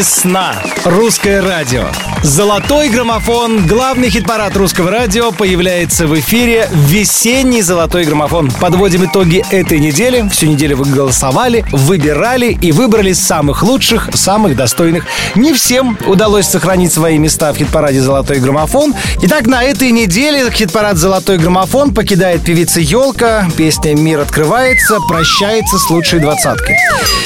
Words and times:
Весна. 0.00 0.54
Русское 0.86 1.42
радио. 1.42 1.84
Золотой 2.22 2.88
граммофон, 2.88 3.66
главный 3.66 4.08
хит-парад 4.08 4.56
русского 4.56 4.90
радио, 4.90 5.30
появляется 5.30 6.06
в 6.06 6.18
эфире 6.18 6.70
весенний 6.72 7.60
золотой 7.60 8.04
граммофон. 8.04 8.50
Подводим 8.60 9.04
итоги 9.04 9.44
этой 9.50 9.78
недели. 9.78 10.26
Всю 10.30 10.46
неделю 10.46 10.78
вы 10.78 10.86
голосовали, 10.86 11.66
выбирали 11.70 12.56
и 12.62 12.72
выбрали 12.72 13.12
самых 13.12 13.62
лучших, 13.62 14.08
самых 14.14 14.56
достойных. 14.56 15.04
Не 15.34 15.52
всем 15.52 15.98
удалось 16.06 16.46
сохранить 16.46 16.94
свои 16.94 17.18
места 17.18 17.52
в 17.52 17.58
хит-параде 17.58 18.00
«Золотой 18.00 18.38
граммофон». 18.38 18.94
Итак, 19.20 19.46
на 19.46 19.62
этой 19.62 19.90
неделе 19.90 20.50
хит-парад 20.50 20.96
«Золотой 20.96 21.36
граммофон» 21.36 21.92
покидает 21.92 22.42
певица 22.42 22.80
Елка. 22.80 23.46
Песня 23.54 23.94
«Мир 23.94 24.20
открывается», 24.20 24.96
прощается 25.08 25.78
с 25.78 25.90
лучшей 25.90 26.20
двадцаткой. 26.20 26.76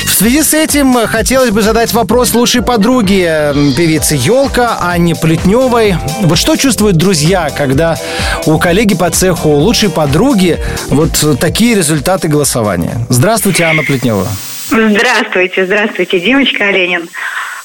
В 0.05 0.17
связи 0.17 0.43
с 0.43 0.55
этим 0.55 0.95
хотелось 1.07 1.51
бы 1.51 1.61
задать 1.61 1.93
вопрос 1.93 2.35
лучшей 2.35 2.63
подруги 2.65 3.25
певицы 3.77 4.17
Елка 4.17 4.79
Анне 4.81 5.15
Плетневой. 5.15 5.95
Вот 6.23 6.39
что 6.39 6.57
чувствуют 6.57 6.97
друзья, 6.97 7.51
когда 7.57 7.97
у 8.47 8.59
коллеги 8.59 8.95
по 8.95 9.11
цеху, 9.11 9.51
у 9.51 9.57
лучшей 9.57 9.91
подруги 9.91 10.59
вот 10.89 11.13
такие 11.39 11.75
результаты 11.75 12.29
голосования? 12.29 13.07
Здравствуйте, 13.09 13.65
Анна 13.65 13.83
Плетнева. 13.83 14.27
Здравствуйте, 14.69 15.67
здравствуйте, 15.67 16.21
Димочка 16.21 16.69
Оленин. 16.69 17.09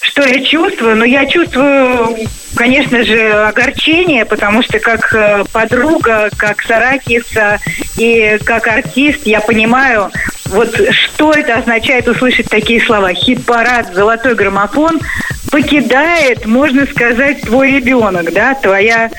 Что 0.02 0.24
я 0.24 0.44
чувствую? 0.44 0.96
Ну, 0.96 1.04
я 1.06 1.26
чувствую, 1.26 2.16
конечно 2.56 3.04
же, 3.04 3.32
огорчение, 3.48 4.26
потому 4.26 4.64
что 4.64 4.80
как 4.80 5.14
э, 5.14 5.44
подруга, 5.52 6.30
как 6.38 6.62
соракица 6.62 7.60
и 7.98 8.38
как 8.44 8.68
артист 8.68 9.22
я 9.26 9.40
понимаю, 9.42 10.10
вот 10.50 10.76
что 10.92 11.32
это 11.32 11.56
означает 11.56 12.08
услышать 12.08 12.50
такие 12.50 12.82
слова. 12.82 13.14
Хит-парад, 13.14 13.94
золотой 13.94 14.36
граммофон 14.36 15.00
покидает, 15.52 16.46
можно 16.46 16.86
сказать, 16.86 17.42
твой 17.42 17.72
ребенок, 17.72 18.34
да, 18.34 18.56
твоя 18.56 19.10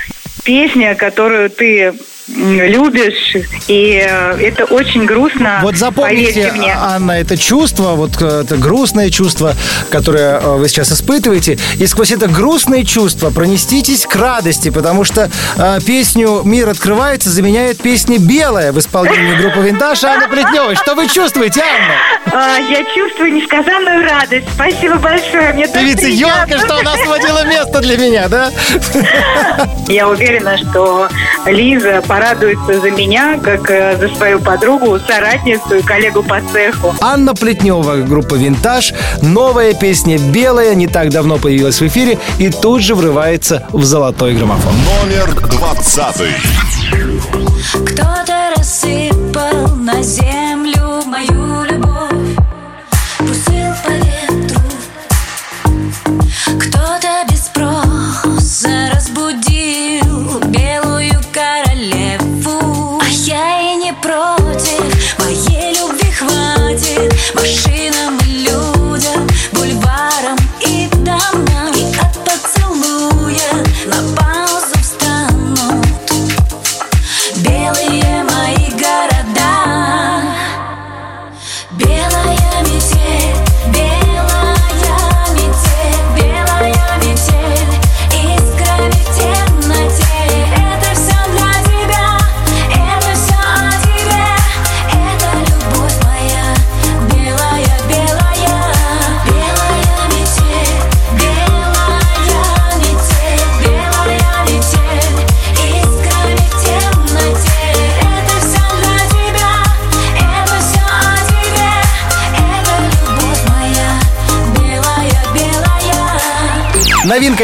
песня, 0.44 0.94
которую 0.94 1.50
ты 1.50 1.94
любишь, 2.36 3.36
и 3.68 4.04
э, 4.06 4.36
это 4.40 4.64
очень 4.64 5.04
грустно. 5.04 5.60
Вот 5.62 5.76
запомните, 5.76 6.52
мне. 6.52 6.74
Анна, 6.78 7.12
это 7.12 7.36
чувство, 7.36 7.92
вот 7.94 8.20
э, 8.20 8.42
это 8.44 8.56
грустное 8.56 9.10
чувство, 9.10 9.54
которое 9.90 10.40
э, 10.40 10.56
вы 10.56 10.68
сейчас 10.68 10.92
испытываете, 10.92 11.58
и 11.78 11.86
сквозь 11.86 12.12
это 12.12 12.28
грустное 12.28 12.84
чувство 12.84 13.30
пронеститесь 13.30 14.06
к 14.06 14.14
радости, 14.16 14.70
потому 14.70 15.04
что 15.04 15.30
э, 15.56 15.78
песню 15.84 16.42
«Мир 16.44 16.68
открывается» 16.68 17.30
заменяет 17.30 17.78
песня 17.82 18.18
«Белая» 18.18 18.72
в 18.72 18.78
исполнении 18.78 19.34
группы 19.36 19.60
«Винтаж» 19.60 20.02
Анны 20.04 20.28
Плетневой. 20.28 20.76
Что 20.76 20.94
вы 20.94 21.08
чувствуете, 21.08 21.62
Анна? 21.62 21.94
А, 22.32 22.58
я 22.58 22.84
чувствую 22.94 23.32
несказанную 23.32 24.04
радость. 24.04 24.46
Спасибо 24.54 24.96
большое. 24.96 25.52
Мне 25.54 25.66
Певица 25.66 26.06
Елка, 26.06 26.58
что 26.58 26.76
она 26.76 26.92
освободила 26.92 27.44
место 27.46 27.80
для 27.80 27.96
меня, 27.96 28.28
да? 28.28 28.50
Я 29.88 30.08
уверена, 30.08 30.56
что 30.58 31.08
Лиза 31.46 32.02
порадуется 32.20 32.80
за 32.80 32.90
меня, 32.90 33.38
как 33.42 33.70
э, 33.70 33.96
за 33.96 34.14
свою 34.14 34.40
подругу, 34.40 34.98
соратницу 34.98 35.76
и 35.76 35.82
коллегу 35.82 36.22
по 36.22 36.38
цеху. 36.52 36.94
Анна 37.00 37.34
Плетнева, 37.34 37.96
группа 37.96 38.34
«Винтаж». 38.34 38.92
Новая 39.22 39.72
песня 39.72 40.18
«Белая» 40.18 40.74
не 40.74 40.86
так 40.86 41.08
давно 41.08 41.38
появилась 41.38 41.80
в 41.80 41.86
эфире 41.86 42.18
и 42.38 42.50
тут 42.50 42.82
же 42.82 42.94
врывается 42.94 43.66
в 43.72 43.84
золотой 43.84 44.34
граммофон. 44.34 44.74
Номер 44.74 45.34
двадцатый. 45.48 46.32
Кто-то 47.86 48.52
рассыпал 48.54 49.76
на 49.76 50.02
землю 50.02 51.02
мою 51.06 51.64
любовь 51.64 52.36
Пустил 53.18 53.72
по 53.84 53.92
ветру 53.92 54.60
Кто-то 56.58 57.24
без 57.30 57.46
спроса 57.46 58.90
разбудил 58.92 59.49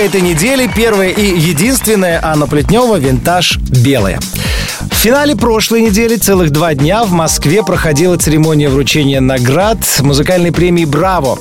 этой 0.07 0.21
недели, 0.21 0.71
первая 0.73 1.09
и 1.09 1.37
единственная 1.37 2.21
Анна 2.23 2.47
Плетнева 2.47 2.97
«Винтаж 2.97 3.59
белая». 3.59 4.21
В 4.89 4.95
финале 4.95 5.35
прошлой 5.35 5.83
недели 5.83 6.15
целых 6.15 6.51
два 6.53 6.75
дня 6.75 7.03
в 7.03 7.11
Москве 7.11 7.65
проходила 7.65 8.17
церемония 8.17 8.69
вручения 8.69 9.21
наград 9.21 9.79
музыкальной 10.01 10.53
премии 10.53 10.85
«Браво». 10.85 11.41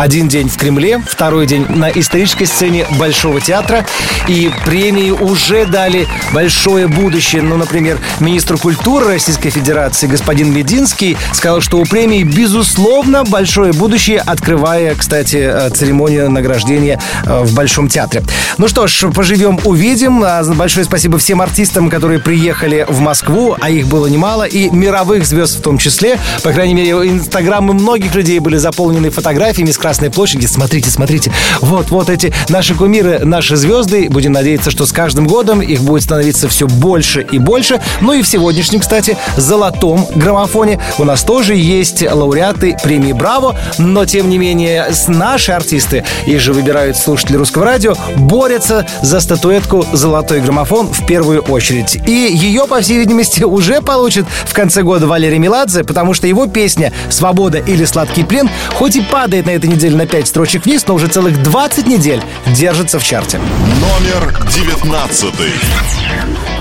Один 0.00 0.28
день 0.28 0.48
в 0.48 0.56
Кремле, 0.56 0.98
второй 1.06 1.46
день 1.46 1.66
на 1.68 1.90
исторической 1.90 2.46
сцене 2.46 2.86
Большого 2.98 3.38
театра. 3.38 3.84
И 4.28 4.50
премии 4.64 5.10
уже 5.10 5.66
дали 5.66 6.08
большое 6.32 6.88
будущее. 6.88 7.42
Ну, 7.42 7.58
например, 7.58 7.98
министр 8.18 8.56
культуры 8.56 9.08
Российской 9.08 9.50
Федерации 9.50 10.06
господин 10.06 10.54
Мединский 10.54 11.18
сказал, 11.34 11.60
что 11.60 11.76
у 11.76 11.84
премии, 11.84 12.22
безусловно, 12.22 13.24
большое 13.24 13.74
будущее, 13.74 14.20
открывая, 14.20 14.94
кстати, 14.94 15.36
э, 15.36 15.68
церемонию 15.68 16.30
награждения 16.30 16.98
э, 17.26 17.42
в 17.42 17.52
Большом 17.52 17.88
театре. 17.88 18.22
Ну 18.56 18.68
что 18.68 18.86
ж, 18.86 19.10
поживем, 19.14 19.60
увидим. 19.64 20.24
А, 20.24 20.42
Большое 20.44 20.86
спасибо 20.86 21.18
всем 21.18 21.42
артистам, 21.42 21.90
которые 21.90 22.20
приехали 22.20 22.86
в 22.88 23.00
Москву, 23.00 23.54
а 23.60 23.68
их 23.68 23.86
было 23.86 24.06
немало, 24.06 24.44
и 24.44 24.70
мировых 24.70 25.26
звезд 25.26 25.58
в 25.58 25.60
том 25.60 25.76
числе. 25.76 26.18
По 26.42 26.52
крайней 26.52 26.72
мере, 26.72 26.90
инстаграмы 26.90 27.74
многих 27.74 28.14
людей 28.14 28.38
были 28.38 28.56
заполнены 28.56 29.10
фотографиями 29.10 29.70
с 29.70 29.76
Красной 29.90 30.10
площади. 30.12 30.46
Смотрите, 30.46 30.88
смотрите. 30.88 31.32
Вот, 31.62 31.90
вот 31.90 32.10
эти 32.10 32.32
наши 32.48 32.76
кумиры, 32.76 33.24
наши 33.24 33.56
звезды. 33.56 34.08
Будем 34.08 34.30
надеяться, 34.30 34.70
что 34.70 34.86
с 34.86 34.92
каждым 34.92 35.26
годом 35.26 35.60
их 35.60 35.80
будет 35.80 36.04
становиться 36.04 36.48
все 36.48 36.68
больше 36.68 37.22
и 37.22 37.38
больше. 37.38 37.80
Ну 38.00 38.12
и 38.12 38.22
в 38.22 38.28
сегодняшнем, 38.28 38.78
кстати, 38.78 39.16
золотом 39.36 40.06
граммофоне 40.14 40.78
у 40.98 41.04
нас 41.04 41.24
тоже 41.24 41.56
есть 41.56 42.04
лауреаты 42.08 42.76
премии 42.84 43.12
«Браво». 43.12 43.58
Но, 43.78 44.04
тем 44.04 44.30
не 44.30 44.38
менее, 44.38 44.92
наши 45.08 45.50
артисты, 45.50 46.04
их 46.24 46.40
же 46.40 46.52
выбирают 46.52 46.96
слушатели 46.96 47.36
русского 47.36 47.64
радио, 47.64 47.96
борются 48.16 48.86
за 49.02 49.18
статуэтку 49.18 49.84
«Золотой 49.92 50.40
граммофон» 50.40 50.86
в 50.86 51.04
первую 51.04 51.40
очередь. 51.40 51.96
И 52.06 52.12
ее, 52.12 52.68
по 52.68 52.80
всей 52.80 52.98
видимости, 52.98 53.42
уже 53.42 53.80
получит 53.80 54.24
в 54.44 54.54
конце 54.54 54.84
года 54.84 55.08
Валерий 55.08 55.38
Меладзе, 55.38 55.82
потому 55.82 56.14
что 56.14 56.28
его 56.28 56.46
песня 56.46 56.92
«Свобода» 57.08 57.58
или 57.58 57.84
«Сладкий 57.84 58.22
плен» 58.22 58.48
хоть 58.74 58.94
и 58.94 59.00
падает 59.00 59.46
на 59.46 59.50
этой 59.50 59.69
неделе 59.70 59.96
на 59.96 60.06
5 60.06 60.26
строчек 60.28 60.64
вниз, 60.64 60.86
но 60.86 60.94
уже 60.94 61.06
целых 61.06 61.42
20 61.42 61.86
недель 61.86 62.22
держится 62.46 62.98
в 62.98 63.04
чарте. 63.04 63.38
Номер 63.38 64.34
девятнадцатый. 64.50 65.52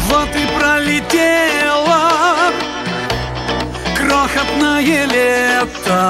Вот 0.09 0.29
и 0.35 0.47
пролетело 0.57 2.09
крохотное 3.95 5.05
лето 5.05 6.09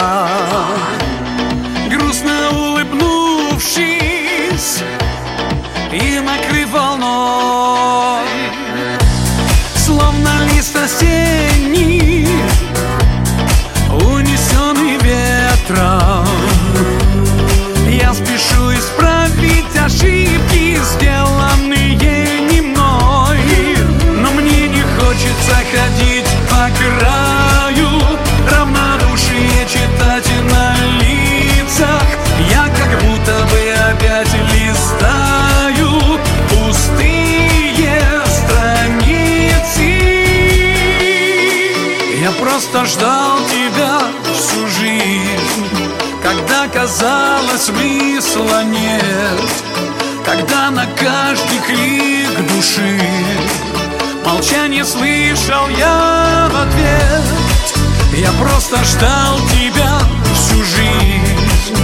Грустно 1.89 2.49
улыбнувшись 2.51 3.89
и 5.91 6.19
накрыв 6.19 6.69
волной 6.71 8.27
Словно 9.75 10.29
лист 10.53 10.75
осенний, 10.75 11.38
души 52.79 52.99
Молчание 54.25 54.85
слышал 54.85 55.67
я 55.77 56.49
в 56.51 56.55
ответ. 56.55 57.23
Я 58.13 58.31
просто 58.33 58.77
ждал 58.83 59.37
тебя 59.49 59.99
всю 60.33 60.63
жизнь 60.63 61.75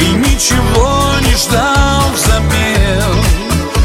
И 0.00 0.06
ничего 0.12 1.12
не 1.26 1.34
ждал 1.34 2.10
взамен. 2.14 3.22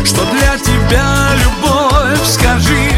Что 0.05 0.25
для 0.25 0.57
тебя 0.57 1.31
любовь, 1.43 2.25
скажи 2.25 2.91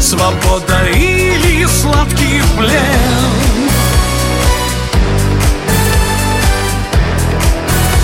Свобода 0.00 0.88
или 0.94 1.64
сладкий 1.66 2.42
плен? 2.58 3.70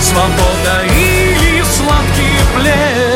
Свобода 0.00 0.84
или 0.96 1.62
сладкий 1.62 2.38
плен 2.56 3.07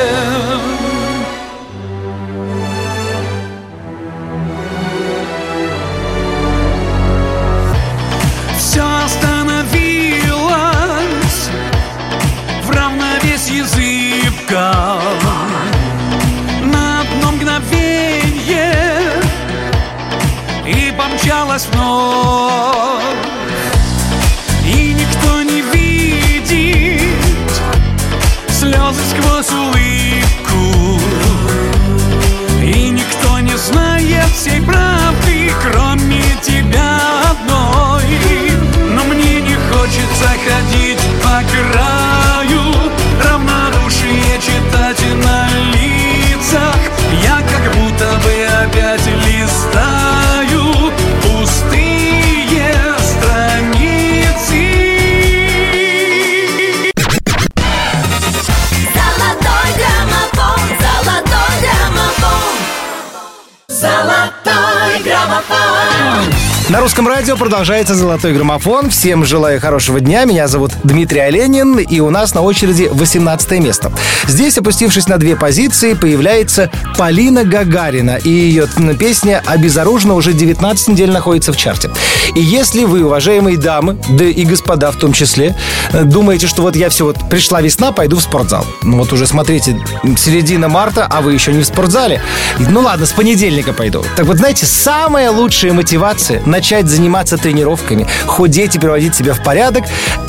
На 66.73 66.81
русском 66.81 67.07
радио 67.07 67.37
продолжается 67.37 67.95
«Золотой 67.95 68.33
граммофон». 68.33 68.89
Всем 68.89 69.27
желаю 69.27 69.61
хорошего 69.61 70.01
дня. 70.01 70.25
Меня 70.25 70.49
зовут 70.49 70.73
Дмитрий 70.85 71.21
Оленин, 71.21 71.79
и 71.79 72.01
у 72.01 72.09
нас 72.09 72.33
на 72.33 72.41
очереди 72.41 72.89
18 72.91 73.61
место. 73.61 73.93
Здесь, 74.27 74.57
опустившись 74.57 75.07
на 75.07 75.19
две 75.19 75.37
позиции, 75.37 75.93
появляется 75.93 76.71
Полина 76.97 77.45
Гагарина, 77.45 78.17
и 78.17 78.31
ее 78.31 78.67
песня 78.99 79.43
«Обезоружена» 79.45 80.15
уже 80.15 80.33
19 80.33 80.89
недель 80.89 81.11
находится 81.11 81.53
в 81.53 81.59
чарте. 81.59 81.91
И 82.35 82.41
если 82.41 82.85
вы, 82.85 83.05
уважаемые 83.05 83.59
дамы, 83.59 83.99
да 84.09 84.25
и 84.25 84.43
господа 84.47 84.93
в 84.93 84.97
том 84.97 85.13
числе, 85.13 85.55
э, 85.93 86.05
думаете, 86.05 86.47
что 86.47 86.63
вот 86.63 86.75
я 86.75 86.89
все, 86.89 87.05
вот 87.05 87.19
пришла 87.29 87.61
весна, 87.61 87.93
пойду 87.93 88.17
в 88.17 88.23
спортзал. 88.23 88.65
Ну 88.83 88.97
вот 88.97 89.13
уже 89.13 89.27
смотрите, 89.27 89.79
середина 90.17 90.71
марта, 90.71 91.07
а 91.11 91.21
вы 91.21 91.35
еще 91.35 91.53
не 91.53 91.65
в 91.65 91.67
спортзале. 91.67 92.23
Ну 92.59 92.81
ладно, 92.81 93.05
с 93.05 93.13
понедельника 93.13 93.75
пойду. 93.75 94.03
Так 94.17 94.25
вот, 94.25 94.39
знаете, 94.39 94.65
самая 94.65 95.31
лучшая 95.31 95.75
мотивация 95.75 96.41
начать 96.63 96.87
заниматься 96.87 97.39
тренировками, 97.39 98.07
худеть 98.25 98.77
и 98.77 98.79
приводить 98.79 99.17
себя 99.17 99.35
в 99.35 99.43
порядок, 99.43 99.83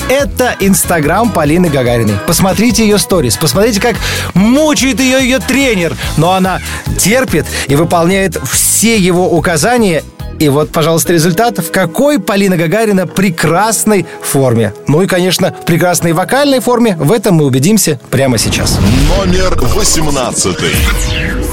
это 0.10 0.56
Инстаграм 0.60 1.30
Полины 1.30 1.70
Гагариной. 1.70 2.16
Посмотрите 2.26 2.82
ее 2.82 2.98
сторис, 2.98 3.38
посмотрите, 3.38 3.80
как 3.80 3.98
мучает 4.34 5.00
ее 5.00 5.20
ее 5.22 5.38
тренер. 5.38 5.96
Но 6.18 6.34
она 6.34 6.60
терпит 6.98 7.46
и 7.68 7.76
выполняет 7.76 8.36
все 8.52 8.98
его 8.98 9.30
указания 9.30 10.02
и 10.40 10.50
вот, 10.50 10.72
пожалуйста, 10.72 11.14
результат. 11.14 11.60
В 11.60 11.70
какой 11.70 12.20
Полина 12.20 12.58
Гагарина 12.58 13.06
прекрасной 13.06 14.08
форме. 14.24 14.74
Ну 14.88 15.04
и, 15.04 15.08
конечно, 15.08 15.54
в 15.62 15.66
прекрасной 15.66 16.14
вокальной 16.14 16.62
форме. 16.62 16.98
В 17.00 17.12
этом 17.12 17.36
мы 17.36 17.46
убедимся 17.46 18.00
прямо 18.10 18.40
сейчас. 18.40 18.80
Номер 19.16 19.54
восемнадцатый. 19.76 20.74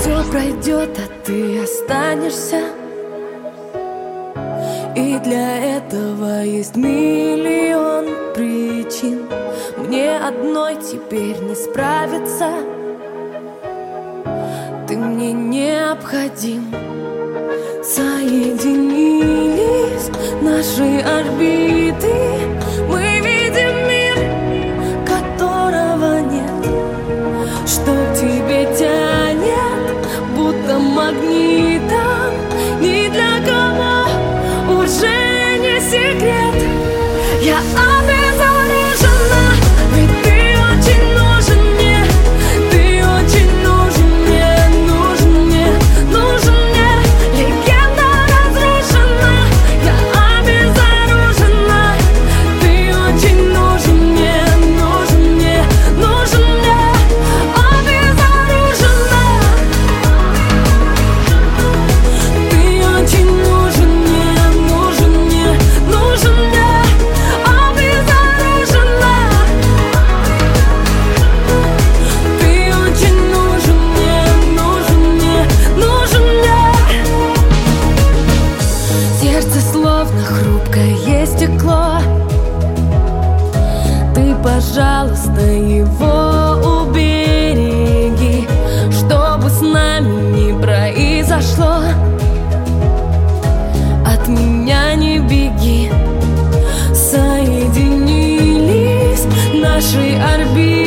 Все 0.01 0.25
пройдет, 0.25 0.99
а 0.99 1.27
ты 1.27 1.63
останешься 1.63 2.80
И 5.01 5.19
для 5.21 5.79
этого 5.79 6.43
есть 6.43 6.77
миллион 6.77 8.05
причин. 8.35 9.23
Мне 9.79 10.19
одной 10.19 10.77
теперь 10.77 11.39
не 11.41 11.55
справиться. 11.55 12.51
Ты 14.87 14.99
мне 14.99 15.33
необходим. 15.33 16.67
Соединились 17.83 18.61
наши 20.43 21.01
орбиты. 21.01 22.13
Мы 22.87 23.21
видим 23.25 23.75
мир, 23.89 24.19
которого 25.07 26.21
нет. 26.21 26.63
Что 27.67 27.93
к 27.93 28.15
тебе 28.17 28.69
тянет, 28.77 29.97
будто 30.37 30.79
магнитом 30.79 31.70
наши 99.93 100.17
орбиты 100.19 100.80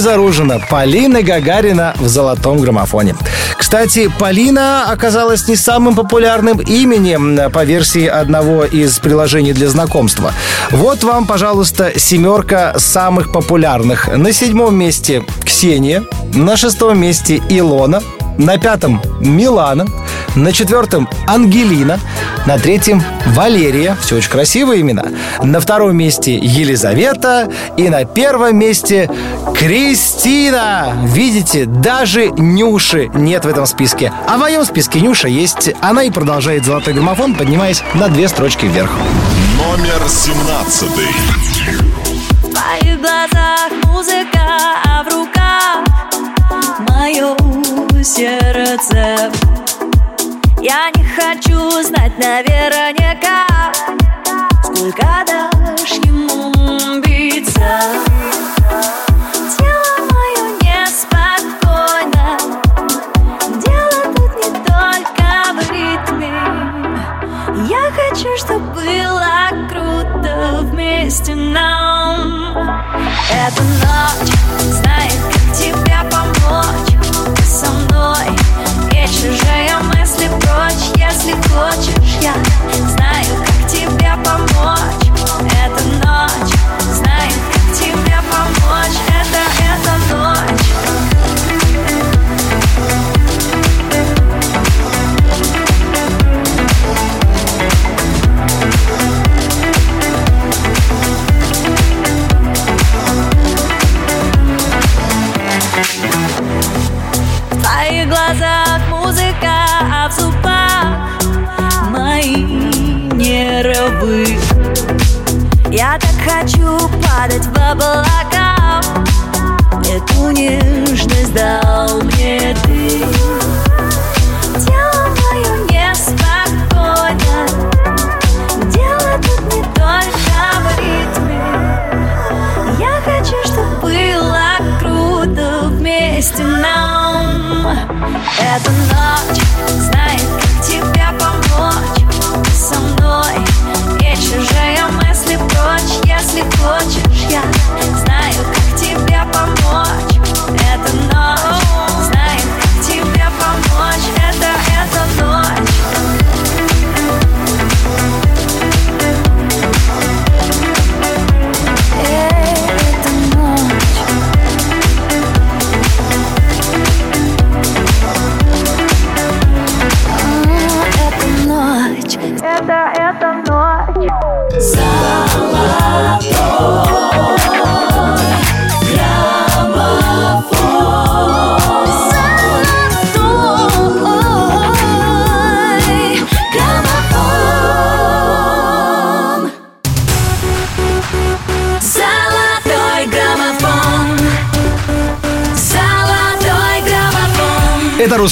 обезоружена 0.00 0.58
Полина 0.58 1.22
Гагарина 1.22 1.94
в 1.98 2.08
золотом 2.08 2.58
граммофоне. 2.58 3.14
Кстати, 3.58 4.10
Полина 4.18 4.90
оказалась 4.90 5.46
не 5.46 5.56
самым 5.56 5.94
популярным 5.94 6.58
именем 6.58 7.38
э, 7.38 7.50
по 7.50 7.64
версии 7.64 8.06
одного 8.06 8.64
из 8.64 8.98
приложений 8.98 9.52
для 9.52 9.68
знакомства. 9.68 10.32
Вот 10.70 11.04
вам, 11.04 11.26
пожалуйста, 11.26 11.98
семерка 11.98 12.78
самых 12.78 13.30
популярных. 13.30 14.08
На 14.08 14.32
седьмом 14.32 14.74
месте 14.74 15.22
Ксения, 15.44 16.04
на 16.32 16.56
шестом 16.56 16.98
месте 16.98 17.42
Илона, 17.50 18.02
на 18.38 18.56
пятом 18.56 19.02
Милана, 19.20 19.86
на 20.34 20.52
четвертом 20.52 21.08
Ангелина, 21.26 21.98
на 22.46 22.58
третьем 22.58 23.02
Валерия, 23.26 23.96
все 24.00 24.16
очень 24.16 24.30
красивые 24.30 24.80
имена, 24.80 25.04
на 25.42 25.60
втором 25.60 25.96
месте 25.96 26.34
Елизавета 26.34 27.48
и 27.76 27.88
на 27.88 28.04
первом 28.04 28.56
месте 28.56 29.10
Кристина. 29.54 30.96
Видите, 31.04 31.66
даже 31.66 32.28
Нюши 32.30 33.10
нет 33.14 33.44
в 33.44 33.48
этом 33.48 33.66
списке. 33.66 34.12
А 34.26 34.36
в 34.36 34.40
моем 34.40 34.64
списке 34.64 35.00
Нюша 35.00 35.28
есть. 35.28 35.70
Она 35.80 36.04
и 36.04 36.10
продолжает 36.10 36.64
золотой 36.64 36.94
граммофон, 36.94 37.34
поднимаясь 37.34 37.82
на 37.94 38.08
две 38.08 38.28
строчки 38.28 38.66
вверх. 38.66 38.90
Номер 39.58 40.08
семнадцатый. 40.08 41.08
В 42.42 42.50
твоих 42.50 43.00
глазах 43.00 43.70
музыка, 43.84 44.40
а 44.84 45.02
в 45.02 45.08
руках 45.08 45.84
мое 46.88 47.36
сердце. 48.02 49.30
Я 50.62 50.90
не 50.94 51.02
хочу 51.04 51.82
знать 51.82 52.18
наверняка, 52.18 53.46
сколько 54.62 55.24
дашь 55.26 55.92
ему 56.04 57.00
биться. 57.00 57.80
Тело 59.56 59.92
мое 60.10 60.44
неспокойно, 60.60 62.38
дело 63.64 64.02
тут 64.14 64.32
не 64.36 64.50
только 64.66 65.28
в. 65.54 65.58
Я 67.66 67.84
хочу, 67.92 68.30
чтобы 68.36 68.66
было 68.74 69.48
круто 69.66 70.60
вместе 70.64 71.34
нам. 71.34 72.84
Эта 73.32 73.62
ночь 73.62 74.34
знает, 74.60 75.20
как 75.32 75.44
тебе 75.56 75.98
помочь. 76.10 76.92
Ты 77.34 77.42
со 77.44 77.70
мной 77.70 78.26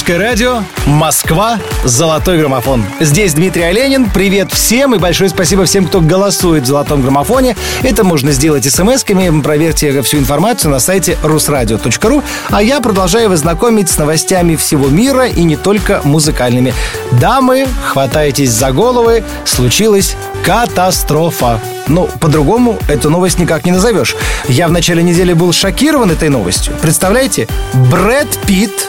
русское 0.09 0.27
радио, 0.27 0.63
Москва, 0.87 1.59
золотой 1.83 2.39
граммофон. 2.39 2.83
Здесь 2.99 3.35
Дмитрий 3.35 3.61
Оленин. 3.61 4.09
Привет 4.09 4.51
всем 4.51 4.95
и 4.95 4.97
большое 4.97 5.29
спасибо 5.29 5.65
всем, 5.65 5.85
кто 5.85 6.01
голосует 6.01 6.63
в 6.63 6.65
золотом 6.65 7.03
граммофоне. 7.03 7.55
Это 7.83 8.03
можно 8.03 8.31
сделать 8.31 8.65
смс-ками. 8.65 9.43
Проверьте 9.43 10.01
всю 10.01 10.17
информацию 10.17 10.71
на 10.71 10.79
сайте 10.79 11.15
русрадио.ру. 11.21 12.23
А 12.49 12.63
я 12.63 12.81
продолжаю 12.81 13.29
вас 13.29 13.41
знакомить 13.41 13.91
с 13.91 13.99
новостями 13.99 14.55
всего 14.55 14.87
мира 14.87 15.27
и 15.27 15.43
не 15.43 15.57
только 15.57 16.01
музыкальными. 16.03 16.73
Дамы, 17.11 17.67
хватайтесь 17.83 18.49
за 18.49 18.71
головы. 18.71 19.23
Случилась 19.45 20.15
катастрофа. 20.43 21.61
Ну, 21.87 22.09
по-другому 22.19 22.79
эту 22.87 23.11
новость 23.11 23.37
никак 23.37 23.63
не 23.63 23.71
назовешь. 23.71 24.15
Я 24.47 24.69
в 24.69 24.71
начале 24.71 25.03
недели 25.03 25.33
был 25.33 25.53
шокирован 25.53 26.09
этой 26.09 26.29
новостью. 26.29 26.73
Представляете? 26.81 27.47
Брэд 27.91 28.39
Питт 28.47 28.87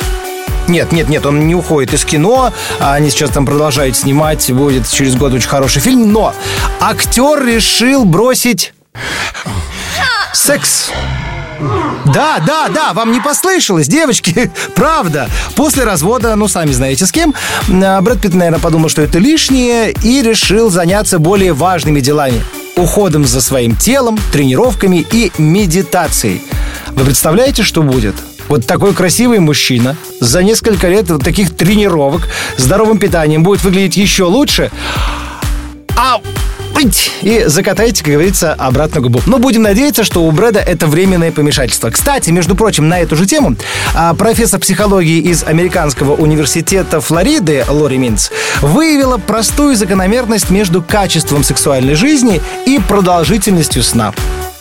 нет, 0.70 0.92
нет, 0.92 1.08
нет, 1.08 1.26
он 1.26 1.46
не 1.46 1.54
уходит 1.54 1.92
из 1.92 2.04
кино. 2.04 2.52
Они 2.78 3.10
сейчас 3.10 3.30
там 3.30 3.44
продолжают 3.44 3.96
снимать. 3.96 4.50
Будет 4.52 4.88
через 4.88 5.16
год 5.16 5.34
очень 5.34 5.48
хороший 5.48 5.82
фильм. 5.82 6.12
Но 6.12 6.32
актер 6.80 7.44
решил 7.44 8.04
бросить 8.04 8.72
секс. 10.32 10.90
Да, 12.06 12.38
да, 12.46 12.68
да, 12.68 12.92
вам 12.94 13.12
не 13.12 13.20
послышалось, 13.20 13.86
девочки, 13.86 14.50
правда. 14.74 15.28
После 15.56 15.84
развода, 15.84 16.34
ну, 16.34 16.48
сами 16.48 16.72
знаете 16.72 17.04
с 17.04 17.12
кем, 17.12 17.34
Брэд 17.68 18.20
Питт, 18.20 18.34
наверное, 18.34 18.60
подумал, 18.60 18.88
что 18.88 19.02
это 19.02 19.18
лишнее 19.18 19.92
и 20.02 20.22
решил 20.22 20.70
заняться 20.70 21.18
более 21.18 21.52
важными 21.52 22.00
делами. 22.00 22.42
Уходом 22.76 23.26
за 23.26 23.42
своим 23.42 23.76
телом, 23.76 24.18
тренировками 24.32 25.06
и 25.12 25.30
медитацией. 25.36 26.42
Вы 26.92 27.04
представляете, 27.04 27.62
что 27.62 27.82
будет? 27.82 28.14
Вот 28.50 28.66
такой 28.66 28.92
красивый 28.94 29.38
мужчина 29.38 29.96
за 30.18 30.42
несколько 30.42 30.88
лет 30.88 31.08
вот 31.08 31.22
таких 31.22 31.54
тренировок, 31.54 32.22
здоровым 32.58 32.98
питанием 32.98 33.44
будет 33.44 33.62
выглядеть 33.62 33.96
еще 33.96 34.24
лучше. 34.24 34.72
А 35.96 36.20
и 37.22 37.44
закатайте, 37.46 38.02
как 38.02 38.14
говорится, 38.14 38.54
обратно 38.54 39.02
губу. 39.02 39.20
Но 39.26 39.38
будем 39.38 39.62
надеяться, 39.62 40.02
что 40.02 40.22
у 40.24 40.30
Брэда 40.30 40.60
это 40.60 40.86
временное 40.86 41.30
помешательство. 41.30 41.90
Кстати, 41.90 42.30
между 42.30 42.56
прочим, 42.56 42.88
на 42.88 42.98
эту 43.00 43.16
же 43.16 43.26
тему 43.26 43.54
а, 43.94 44.14
профессор 44.14 44.58
психологии 44.58 45.18
из 45.20 45.44
Американского 45.44 46.14
университета 46.14 47.00
Флориды 47.02 47.64
Лори 47.68 47.98
Минц 47.98 48.30
выявила 48.62 49.18
простую 49.18 49.76
закономерность 49.76 50.48
между 50.48 50.82
качеством 50.82 51.44
сексуальной 51.44 51.94
жизни 51.94 52.40
и 52.64 52.80
продолжительностью 52.80 53.82
сна. 53.82 54.14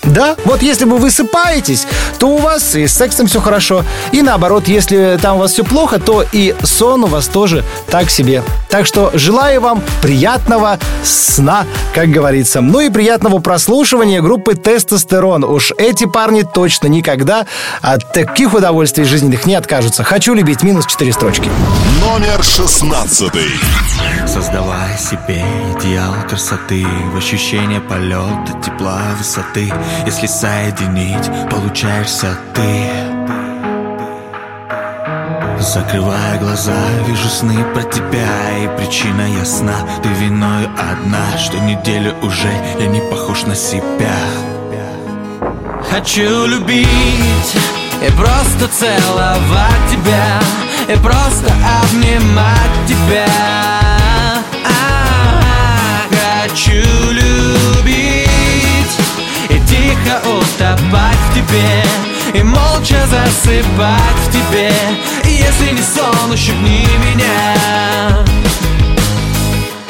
Да, 0.03 0.36
вот 0.46 0.62
если 0.62 0.86
вы 0.86 0.98
высыпаетесь, 0.98 1.86
то 2.20 2.27
у 2.29 2.38
вас 2.38 2.75
и 2.75 2.88
с 2.88 2.94
сексом 2.94 3.27
все 3.27 3.41
хорошо. 3.41 3.84
И 4.12 4.22
наоборот, 4.22 4.68
если 4.68 5.20
там 5.22 5.38
у 5.38 5.39
вас 5.39 5.53
все 5.53 5.63
плохо, 5.63 6.00
то 6.00 6.24
и 6.32 6.56
сон 6.63 7.03
у 7.03 7.08
вас 7.08 7.27
тоже 7.27 7.63
так 7.88 8.10
себе. 8.10 8.44
Так 8.70 8.86
что 8.86 9.12
желаю 9.13 9.62
вам 9.62 9.84
приятного 10.01 10.79
сна, 11.03 11.65
как 11.94 12.10
говорится. 12.10 12.62
Ну 12.62 12.79
и 12.79 12.89
приятного 12.89 13.39
прослушивания 13.39 14.22
группы 14.22 14.56
«Тестостерон». 14.56 15.44
Уж 15.44 15.74
эти 15.77 16.06
парни 16.06 16.44
точно 16.44 16.88
никогда 16.88 17.46
от 17.82 18.13
таких 18.13 18.53
удовольствий 18.53 19.03
жизненных 19.03 19.46
не 19.46 19.56
откажутся. 19.56 20.03
«Хочу 20.03 20.34
любить» 20.34 20.63
минус 20.63 20.86
4 20.86 21.13
строчки. 21.13 21.50
Номер 22.01 22.44
шестнадцатый. 22.44 23.51
Создавая 24.27 24.98
себе 24.98 25.44
идеал 25.77 26.13
красоты 26.27 26.86
В 27.13 27.18
ощущение 27.18 27.82
полета, 27.82 28.53
тепла, 28.63 29.01
высоты 29.18 29.72
Если 30.05 30.27
соединить, 30.27 31.29
получаешься 31.50 32.38
ты. 32.53 33.10
Закрывая 35.60 36.39
глаза, 36.39 36.74
вижу 37.05 37.27
сны 37.27 37.63
про 37.74 37.84
тебя 37.84 38.58
И 38.63 38.77
причина 38.77 39.29
ясна, 39.38 39.75
ты 40.01 40.10
виною 40.10 40.69
одна 40.77 41.38
Что 41.38 41.60
неделю 41.60 42.15
уже 42.24 42.51
я 42.79 42.88
не 42.88 43.01
похож 43.01 43.43
на 43.43 43.55
себя. 43.55 44.15
Хочу 45.91 46.46
любить 46.46 47.55
и 48.01 48.12
просто 48.12 48.67
целовать 48.67 49.89
тебя 49.91 50.39
И 50.88 50.98
просто 50.98 51.53
обнимать 51.81 52.88
тебя 52.88 53.88
тихо 60.00 60.20
утопать 60.27 61.18
в 61.29 61.34
тебе 61.34 61.84
И 62.34 62.44
молча 62.44 63.06
засыпать 63.08 64.20
в 64.25 64.32
тебе 64.32 64.72
И 65.25 65.36
если 65.36 65.72
не 65.72 65.82
сон, 65.82 66.32
ущипни 66.32 66.88
меня. 67.06 68.25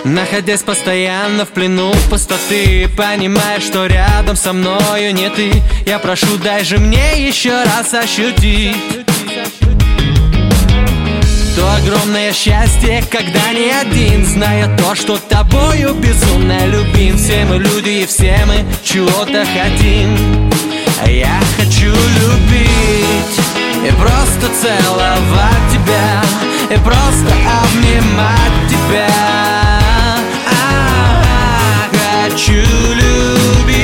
Находясь 0.03 0.63
постоянно 0.63 1.45
в 1.45 1.49
плену 1.49 1.93
пустоты 2.09 2.89
Понимая, 2.97 3.59
что 3.59 3.85
рядом 3.85 4.35
со 4.35 4.53
мною 4.53 5.13
не 5.13 5.29
ты 5.29 5.51
Я 5.85 5.99
прошу, 5.99 6.37
дай 6.37 6.63
же 6.63 6.77
мне 6.77 7.27
еще 7.27 7.63
раз 7.63 7.93
ощутить 7.93 8.75
то 11.59 11.75
огромное 11.75 12.31
счастье, 12.31 13.03
когда 13.09 13.51
не 13.51 13.69
один 13.69 14.25
Зная 14.25 14.75
то, 14.77 14.95
что 14.95 15.17
тобою 15.17 15.93
безумно 15.95 16.65
любим. 16.65 17.17
Все 17.17 17.45
мы 17.45 17.57
люди 17.57 18.03
и 18.03 18.05
все 18.05 18.39
мы 18.47 18.65
чего-то 18.83 19.45
хотим. 19.45 20.49
А 21.03 21.09
я 21.09 21.39
хочу 21.57 21.91
любить 21.91 23.39
И 23.87 23.91
просто 23.91 24.49
целовать 24.61 25.71
тебя 25.71 26.23
И 26.69 26.77
просто 26.79 27.33
обнимать 27.61 28.69
тебя. 28.69 29.09
А, 30.51 31.09
Хочу 32.23 32.53
любить 32.93 33.79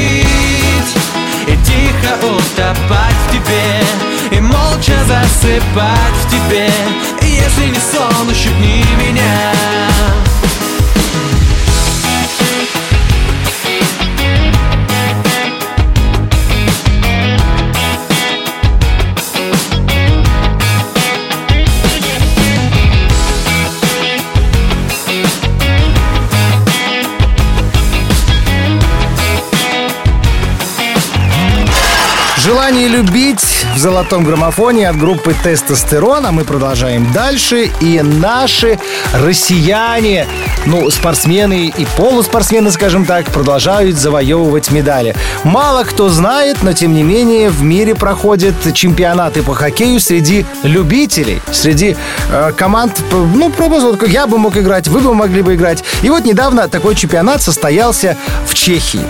и 1.48 1.56
тихо 1.66 2.16
утопать 2.26 3.16
в 3.28 3.32
тебе 3.32 3.85
И 4.36 4.42
молча 4.42 4.98
засыпать 5.06 6.16
в 6.24 6.30
тебе 6.30 6.70
если 7.46 7.68
не 7.68 7.80
сон, 7.80 8.30
ущипни 8.30 8.84
меня 8.98 9.62
Желание 32.86 33.02
любить 33.02 33.66
в 33.76 33.80
золотом 33.80 34.24
граммофоне 34.24 34.90
от 34.90 34.98
группы 34.98 35.36
Тестостерон. 35.44 36.26
А 36.26 36.32
мы 36.32 36.44
продолжаем 36.44 37.12
дальше. 37.12 37.70
И 37.82 38.02
наши 38.02 38.80
россияне, 39.14 40.28
ну, 40.66 40.90
спортсмены 40.92 41.68
и 41.68 41.88
полуспортсмены, 41.98 42.72
скажем 42.72 43.06
так, 43.06 43.26
продолжают 43.28 43.98
завоевывать 43.98 44.72
медали. 44.72 45.16
Мало 45.44 45.84
кто 45.84 46.10
знает, 46.10 46.58
но 46.64 46.74
тем 46.74 46.94
не 46.94 47.04
менее 47.04 47.50
в 47.50 47.64
мире 47.64 47.96
проходят 47.96 48.56
чемпионаты 48.74 49.42
по 49.42 49.54
хоккею 49.54 50.00
среди 50.00 50.46
любителей, 50.64 51.42
среди 51.52 51.96
э, 52.32 52.52
команд, 52.56 53.02
ну, 53.12 53.50
просто 53.52 53.88
вот 53.92 54.08
я 54.08 54.28
бы 54.28 54.38
мог 54.38 54.58
играть, 54.58 54.88
вы 54.88 55.00
бы 55.00 55.14
могли 55.14 55.42
бы 55.42 55.56
играть. 55.56 55.84
И 56.04 56.10
вот 56.10 56.26
недавно 56.26 56.68
такой 56.68 56.96
чемпионат 56.96 57.42
состоялся 57.42 58.18
в 58.48 58.54
Чехии. 58.54 59.06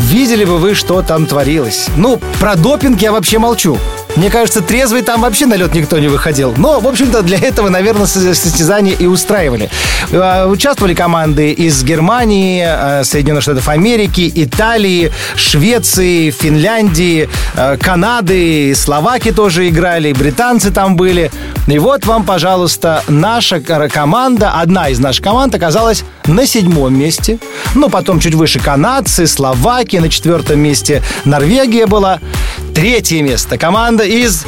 Видели 0.00 0.44
бы 0.44 0.58
вы, 0.58 0.74
что 0.74 1.02
там 1.02 1.26
творилось. 1.26 1.88
Ну, 1.96 2.18
про 2.40 2.56
допинг 2.56 3.00
я 3.02 3.12
вообще 3.12 3.38
молчу. 3.38 3.78
Мне 4.16 4.28
кажется, 4.28 4.60
трезвый 4.60 5.02
там 5.02 5.22
вообще 5.22 5.46
на 5.46 5.54
лед 5.54 5.72
никто 5.74 5.98
не 5.98 6.08
выходил. 6.08 6.52
Но, 6.56 6.80
в 6.80 6.86
общем-то, 6.86 7.22
для 7.22 7.38
этого, 7.38 7.68
наверное, 7.68 8.06
со- 8.06 8.34
состязания 8.34 8.92
и 8.94 9.06
устраивали. 9.06 9.70
Э, 10.10 10.46
Участвовали 10.46 10.94
команды 10.94 11.52
из 11.52 11.82
Германии, 11.84 12.64
э, 12.66 13.04
Соединенных 13.04 13.42
Штатов 13.42 13.68
Америки, 13.68 14.30
Италии, 14.34 15.10
Швеции, 15.36 16.30
Финляндии, 16.30 17.28
э, 17.54 17.76
Канады, 17.78 18.74
Словаки 18.76 19.32
тоже 19.32 19.68
играли, 19.68 20.12
британцы 20.12 20.70
там 20.70 20.96
были. 20.96 21.30
И 21.66 21.78
вот 21.78 22.04
вам, 22.04 22.24
пожалуйста, 22.24 23.02
наша 23.08 23.60
команда, 23.60 24.50
одна 24.60 24.88
из 24.90 24.98
наших 24.98 25.24
команд 25.24 25.54
оказалась 25.54 26.04
на 26.26 26.46
седьмом 26.46 26.98
месте. 26.98 27.38
Ну, 27.74 27.88
потом 27.88 28.20
чуть 28.20 28.34
выше 28.34 28.58
канадцы, 28.58 29.26
Словаки, 29.26 29.96
на 29.96 30.08
четвертом 30.08 30.60
месте 30.60 31.02
Норвегия 31.24 31.86
была. 31.86 32.18
Третье 32.80 33.20
место. 33.20 33.58
Команда 33.58 34.04
из 34.04 34.46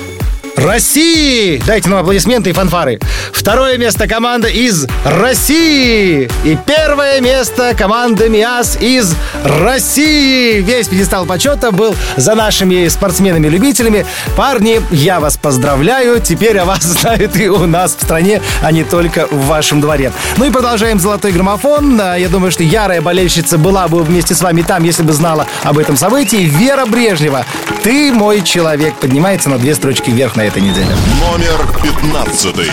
России! 0.57 1.61
Дайте 1.67 1.89
нам 1.89 2.01
аплодисменты 2.01 2.51
и 2.51 2.53
фанфары. 2.53 3.01
Второе 3.33 3.79
место 3.79 4.07
команда 4.07 4.49
из 4.49 4.87
России. 5.05 6.31
И 6.45 6.59
первое 6.67 7.21
место 7.21 7.75
команда 7.77 8.29
МИАС 8.29 8.77
из 8.81 9.15
России. 9.45 10.61
Весь 10.61 10.89
пьедестал 10.89 11.27
почета 11.27 11.73
был 11.73 11.97
за 12.17 12.35
нашими 12.35 12.87
спортсменами-любителями. 12.89 14.07
Парни, 14.37 14.81
я 14.91 15.21
вас 15.21 15.37
поздравляю. 15.37 16.21
Теперь 16.21 16.59
о 16.59 16.65
вас 16.65 16.83
знают 16.83 17.35
и 17.37 17.49
у 17.49 17.67
нас 17.67 17.97
в 17.97 18.03
стране, 18.03 18.41
а 18.63 18.71
не 18.73 18.85
только 18.85 19.27
в 19.27 19.47
вашем 19.47 19.81
дворе. 19.81 20.13
Ну 20.37 20.45
и 20.45 20.51
продолжаем 20.51 21.01
«Золотой 21.01 21.33
граммофон». 21.33 21.99
А, 22.01 22.17
Я 22.17 22.29
думаю, 22.29 22.53
что 22.53 22.63
ярая 22.63 23.01
болельщица 23.01 23.59
была 23.59 23.89
бы 23.89 24.03
вместе 24.03 24.35
с 24.35 24.43
вами 24.43 24.63
там, 24.63 24.85
если 24.85 25.03
бы 25.03 25.13
знала 25.13 25.47
об 25.63 25.79
этом 25.79 25.97
событии. 25.97 26.45
Вера 26.45 26.87
Брежнева. 26.87 27.47
Ты 27.83 28.13
мой 28.13 28.43
человек. 28.43 28.95
Поднимается 28.97 29.49
на 29.49 29.59
две 29.59 29.75
строчки 29.75 30.11
вверх 30.11 30.37
на 30.37 30.42
этой 30.47 30.63
неделе. 30.63 30.95
Номер 31.21 31.67
пятнадцатый. 31.83 32.71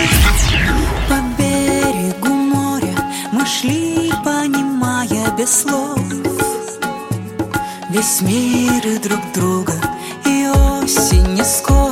По 1.08 1.20
берегу 1.38 2.28
моря 2.28 2.94
мы 3.32 3.46
шли, 3.46 4.12
понимая 4.24 5.30
без 5.36 5.62
слов 5.62 5.98
Весь 7.90 8.20
мир 8.20 8.86
и 8.86 8.98
друг 8.98 9.20
друга, 9.34 9.74
и 10.24 10.46
осень 10.48 11.34
не 11.34 11.44
скоро, 11.44 11.89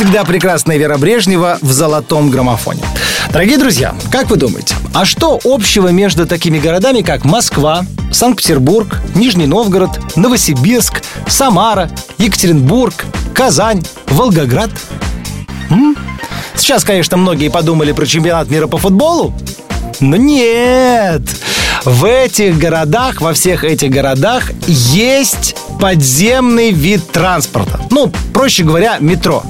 всегда, 0.00 0.24
прекрасная 0.24 0.78
Вера 0.78 0.96
Брежнева 0.96 1.58
в 1.60 1.72
золотом 1.72 2.30
граммофоне. 2.30 2.82
Дорогие 3.32 3.58
друзья, 3.58 3.94
как 4.10 4.30
вы 4.30 4.38
думаете, 4.38 4.74
а 4.94 5.04
что 5.04 5.38
общего 5.44 5.88
между 5.88 6.26
такими 6.26 6.58
городами, 6.58 7.02
как 7.02 7.26
Москва, 7.26 7.84
Санкт-Петербург, 8.10 8.98
Нижний 9.14 9.46
Новгород, 9.46 9.90
Новосибирск, 10.16 11.02
Самара, 11.26 11.90
Екатеринбург, 12.16 13.04
Казань, 13.34 13.84
Волгоград? 14.06 14.70
М? 15.68 15.94
Сейчас, 16.54 16.82
конечно, 16.82 17.18
многие 17.18 17.50
подумали 17.50 17.92
про 17.92 18.06
чемпионат 18.06 18.48
мира 18.48 18.68
по 18.68 18.78
футболу, 18.78 19.34
но 20.00 20.16
нет! 20.16 21.20
В 21.84 22.06
этих 22.06 22.56
городах, 22.56 23.20
во 23.20 23.34
всех 23.34 23.64
этих 23.64 23.90
городах 23.90 24.50
есть 24.66 25.56
подземный 25.78 26.70
вид 26.70 27.06
транспорта. 27.12 27.78
Ну, 27.90 28.10
проще 28.32 28.64
говоря, 28.64 28.96
метро. 28.98 29.42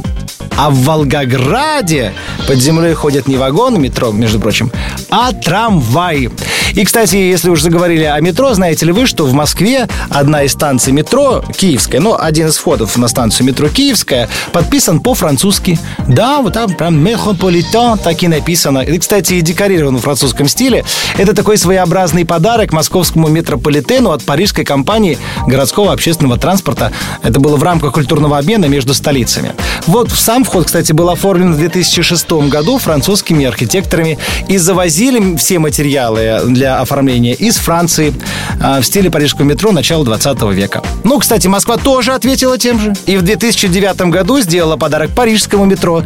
А 0.62 0.68
в 0.68 0.74
Волгограде 0.84 2.12
под 2.46 2.58
землей 2.58 2.92
ходят 2.92 3.26
не 3.26 3.38
вагоны 3.38 3.78
метро, 3.78 4.12
между 4.12 4.38
прочим, 4.38 4.70
а 5.08 5.32
трамваи. 5.32 6.30
И, 6.74 6.84
кстати, 6.84 7.16
если 7.16 7.50
уж 7.50 7.62
заговорили 7.62 8.04
о 8.04 8.20
метро, 8.20 8.54
знаете 8.54 8.86
ли 8.86 8.92
вы, 8.92 9.06
что 9.06 9.24
в 9.24 9.32
Москве 9.32 9.88
одна 10.08 10.44
из 10.44 10.52
станций 10.52 10.92
метро, 10.92 11.42
Киевская, 11.56 12.00
ну, 12.00 12.16
один 12.18 12.48
из 12.48 12.56
входов 12.56 12.96
на 12.96 13.08
станцию 13.08 13.46
метро 13.46 13.68
Киевская, 13.68 14.28
подписан 14.52 15.00
по-французски. 15.00 15.78
Да, 16.06 16.40
вот 16.40 16.54
там 16.54 16.74
прям 16.74 16.98
метрополитен 16.98 17.98
так 17.98 18.22
и 18.22 18.28
написано. 18.28 18.80
И, 18.80 18.98
кстати, 18.98 19.34
и 19.34 19.40
декорирован 19.40 19.96
в 19.96 20.00
французском 20.00 20.48
стиле. 20.48 20.84
Это 21.16 21.34
такой 21.34 21.58
своеобразный 21.58 22.24
подарок 22.24 22.72
московскому 22.72 23.28
метрополитену 23.28 24.10
от 24.10 24.22
парижской 24.24 24.64
компании 24.64 25.18
городского 25.46 25.92
общественного 25.92 26.38
транспорта. 26.38 26.92
Это 27.22 27.40
было 27.40 27.56
в 27.56 27.62
рамках 27.62 27.94
культурного 27.94 28.38
обмена 28.38 28.66
между 28.66 28.94
столицами. 28.94 29.52
Вот 29.86 30.10
сам 30.10 30.44
вход, 30.44 30.66
кстати, 30.66 30.92
был 30.92 31.10
оформлен 31.10 31.54
в 31.54 31.58
2006 31.58 32.30
году 32.48 32.78
французскими 32.78 33.44
архитекторами 33.44 34.18
и 34.48 34.56
завозили 34.56 35.36
все 35.36 35.58
материалы 35.58 36.40
для 36.60 36.78
оформления 36.78 37.32
из 37.32 37.56
Франции 37.56 38.12
а, 38.60 38.82
в 38.82 38.84
стиле 38.84 39.10
парижского 39.10 39.46
метро 39.46 39.72
начала 39.72 40.04
20 40.04 40.42
века. 40.52 40.82
Ну, 41.04 41.18
кстати, 41.18 41.46
Москва 41.46 41.78
тоже 41.78 42.12
ответила 42.12 42.58
тем 42.58 42.78
же. 42.78 42.92
И 43.06 43.16
в 43.16 43.22
2009 43.22 44.02
году 44.10 44.38
сделала 44.40 44.76
подарок 44.76 45.08
парижскому 45.12 45.64
метро. 45.64 46.02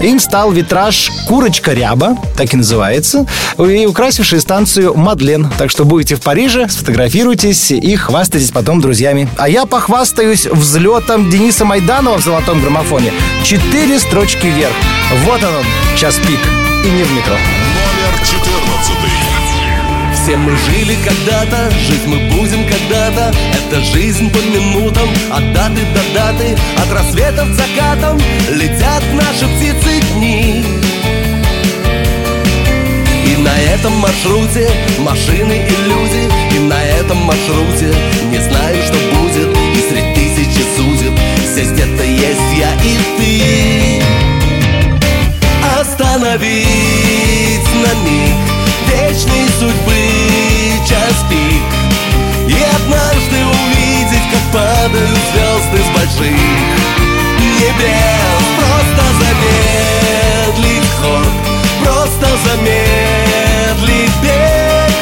Им 0.00 0.18
стал 0.18 0.50
витраж 0.50 1.12
«Курочка 1.28 1.72
ряба», 1.72 2.16
так 2.36 2.52
и 2.52 2.56
называется, 2.56 3.26
и 3.58 3.86
украсивший 3.86 4.40
станцию 4.40 4.94
«Мадлен». 4.96 5.48
Так 5.56 5.70
что 5.70 5.84
будете 5.84 6.16
в 6.16 6.20
Париже, 6.20 6.68
сфотографируйтесь 6.68 7.70
и 7.70 7.94
хвастайтесь 7.94 8.50
потом 8.50 8.80
друзьями. 8.80 9.28
А 9.36 9.48
я 9.48 9.66
похвастаюсь 9.66 10.46
взлетом 10.46 11.30
Дениса 11.30 11.64
Майданова 11.64 12.18
в 12.18 12.24
«Золотом 12.24 12.60
граммофоне». 12.60 13.12
Четыре 13.44 14.00
строчки 14.00 14.46
вверх. 14.46 14.74
Вот 15.26 15.40
он, 15.44 15.96
час 15.96 16.16
пик. 16.26 16.40
И 16.84 16.90
не 16.90 17.04
в 17.04 17.12
метро. 17.12 17.36
Номер 17.36 18.26
14. 18.26 19.41
Все 20.22 20.36
мы 20.36 20.52
жили 20.56 20.96
когда-то, 21.04 21.68
жить 21.80 22.06
мы 22.06 22.18
будем 22.30 22.64
когда-то. 22.68 23.34
Это 23.54 23.80
жизнь 23.80 24.30
по 24.30 24.36
минутам, 24.36 25.08
от 25.32 25.52
даты 25.52 25.80
до 25.92 26.14
даты 26.14 26.56
От 26.76 26.92
рассветов 26.92 27.50
к 27.50 27.54
закатам 27.54 28.20
летят 28.50 29.02
наши 29.14 29.48
птицы 29.48 30.00
дни. 30.14 30.64
И 33.26 33.36
на 33.38 33.58
этом 33.74 33.94
маршруте 33.94 34.70
машины 35.00 35.66
и 35.68 35.88
люди 35.88 36.30
И 36.54 36.58
на 36.60 36.80
этом 36.84 37.16
маршруте 37.16 37.92
не 38.30 38.38
знаю, 38.38 38.76
что 38.84 38.98
будет 39.18 39.48
И 39.74 39.80
среди 39.90 40.14
тысячи 40.14 40.62
судеб 40.76 41.18
здесь 41.52 41.72
где-то 41.72 42.04
есть 42.04 42.52
я 42.56 42.72
и 42.84 42.96
ты. 43.18 44.02
Остановить 45.80 47.66
на 47.74 47.92
миг 48.08 48.52
вечной 48.92 49.48
судьбы 49.58 50.11
час 50.86 51.24
пик 51.28 51.70
И 52.48 52.56
однажды 52.76 53.38
увидеть, 53.44 54.26
как 54.30 54.44
падают 54.52 55.18
звезды 55.32 55.78
с 55.78 55.90
больших 55.96 56.38
небес. 57.62 58.44
Просто 58.58 59.04
замедлить 59.20 60.90
ход, 61.00 61.32
просто 61.82 62.26
замедлить 62.46 64.16
бег. 64.22 64.92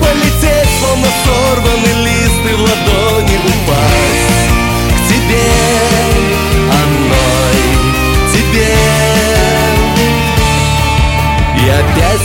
Полететь, 0.00 0.70
словно 0.80 1.08
сорванный 1.24 2.04
лист 2.04 2.42
и 2.44 2.54
в 2.54 2.60
ладони 2.60 3.15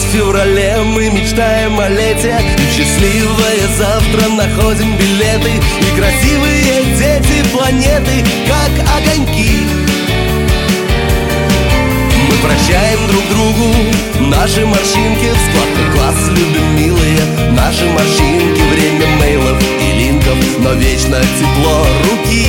в 0.04 0.14
феврале 0.14 0.78
мы 0.84 1.10
мечтаем 1.10 1.80
о 1.80 1.88
лете. 1.90 2.36
И 2.58 2.62
счастливое 2.76 3.68
завтра 3.78 4.30
находим 4.30 4.98
билеты. 4.98 5.52
И 5.82 6.00
красивые 6.00 6.84
дети 6.98 7.44
планеты, 7.52 8.24
как 8.48 8.72
огоньки. 8.98 9.60
Мы 12.28 12.36
прощаем 12.42 13.00
друг 13.08 13.24
другу 13.30 13.74
наши 14.30 14.66
морщинки. 14.66 15.30
В 15.30 15.40
складках 15.50 15.88
глаз 15.96 16.16
любим 16.30 16.76
милые 16.76 17.20
Наши 17.52 17.86
морщинки, 17.86 18.62
время 18.74 19.08
мейлов 19.20 19.58
и 19.82 19.92
линков 20.00 20.38
Но 20.60 20.74
вечно 20.74 21.18
тепло 21.40 21.86
руки. 22.10 22.48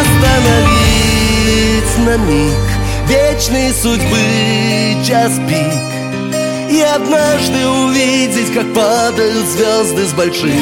Остановить 0.00 0.78
на 1.98 2.16
миг 2.18 2.67
вечной 3.08 3.72
судьбы 3.72 5.04
час 5.04 5.40
пик. 5.48 6.70
И 6.70 6.80
однажды 6.80 7.66
увидеть, 7.66 8.52
как 8.52 8.72
падают 8.74 9.46
звезды 9.46 10.04
с 10.04 10.12
больших 10.12 10.52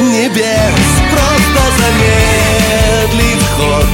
небес. 0.00 0.74
Просто 1.12 1.62
замедлить 1.78 3.46
ход, 3.56 3.86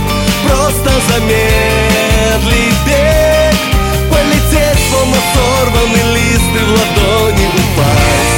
просто 0.46 0.90
замедлить 1.08 2.80
бег. 2.86 3.56
Полететь, 4.10 4.80
словно 4.90 5.16
сорванный 5.34 6.14
лист 6.14 6.50
и 6.54 6.64
в 6.64 6.70
ладони 6.70 7.46
упасть 7.46 8.30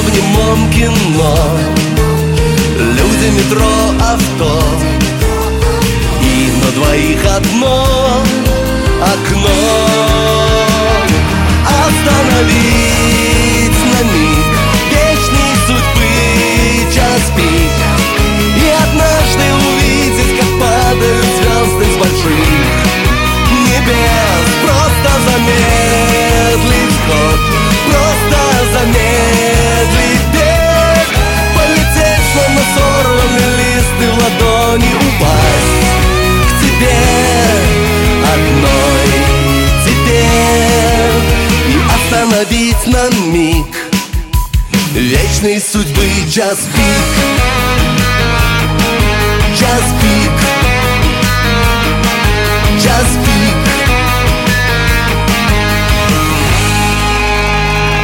в 0.00 0.16
немом 0.16 0.70
кино. 0.70 1.34
Люди, 2.78 3.30
метро, 3.36 3.72
авто. 4.00 4.62
И 6.22 6.50
на 6.62 6.70
двоих 6.72 7.22
одно 7.36 8.22
окно. 9.00 9.60
Остановить 11.86 13.00
на 13.92 14.00
миг 14.12 14.50
Вечной 14.90 15.54
судьбы 15.66 16.12
час 16.94 17.22
пик. 17.36 17.76
И 18.56 18.68
однажды 18.84 19.46
увидеть, 19.68 20.32
как 20.38 20.50
падают 20.60 21.30
звезды 21.36 21.84
с 21.84 21.96
больших 21.96 22.60
небес. 23.66 24.46
Просто 24.62 25.10
замедлить 25.26 26.96
ход. 27.06 27.40
Просто 27.86 28.38
замедлить 28.72 29.19
в 34.10 34.18
ладони 34.18 34.92
упасть 34.94 35.90
К 36.46 36.60
тебе, 36.60 36.98
одной 38.32 39.10
тебе 39.84 40.24
И 41.68 41.76
остановить 41.94 42.86
на 42.86 43.08
миг 43.26 43.66
Вечной 44.94 45.60
судьбы 45.60 46.08
час 46.32 46.58
пик 46.74 47.06
Час 49.58 49.84
пик 50.00 50.36
Час 52.82 53.06
пик 53.24 53.69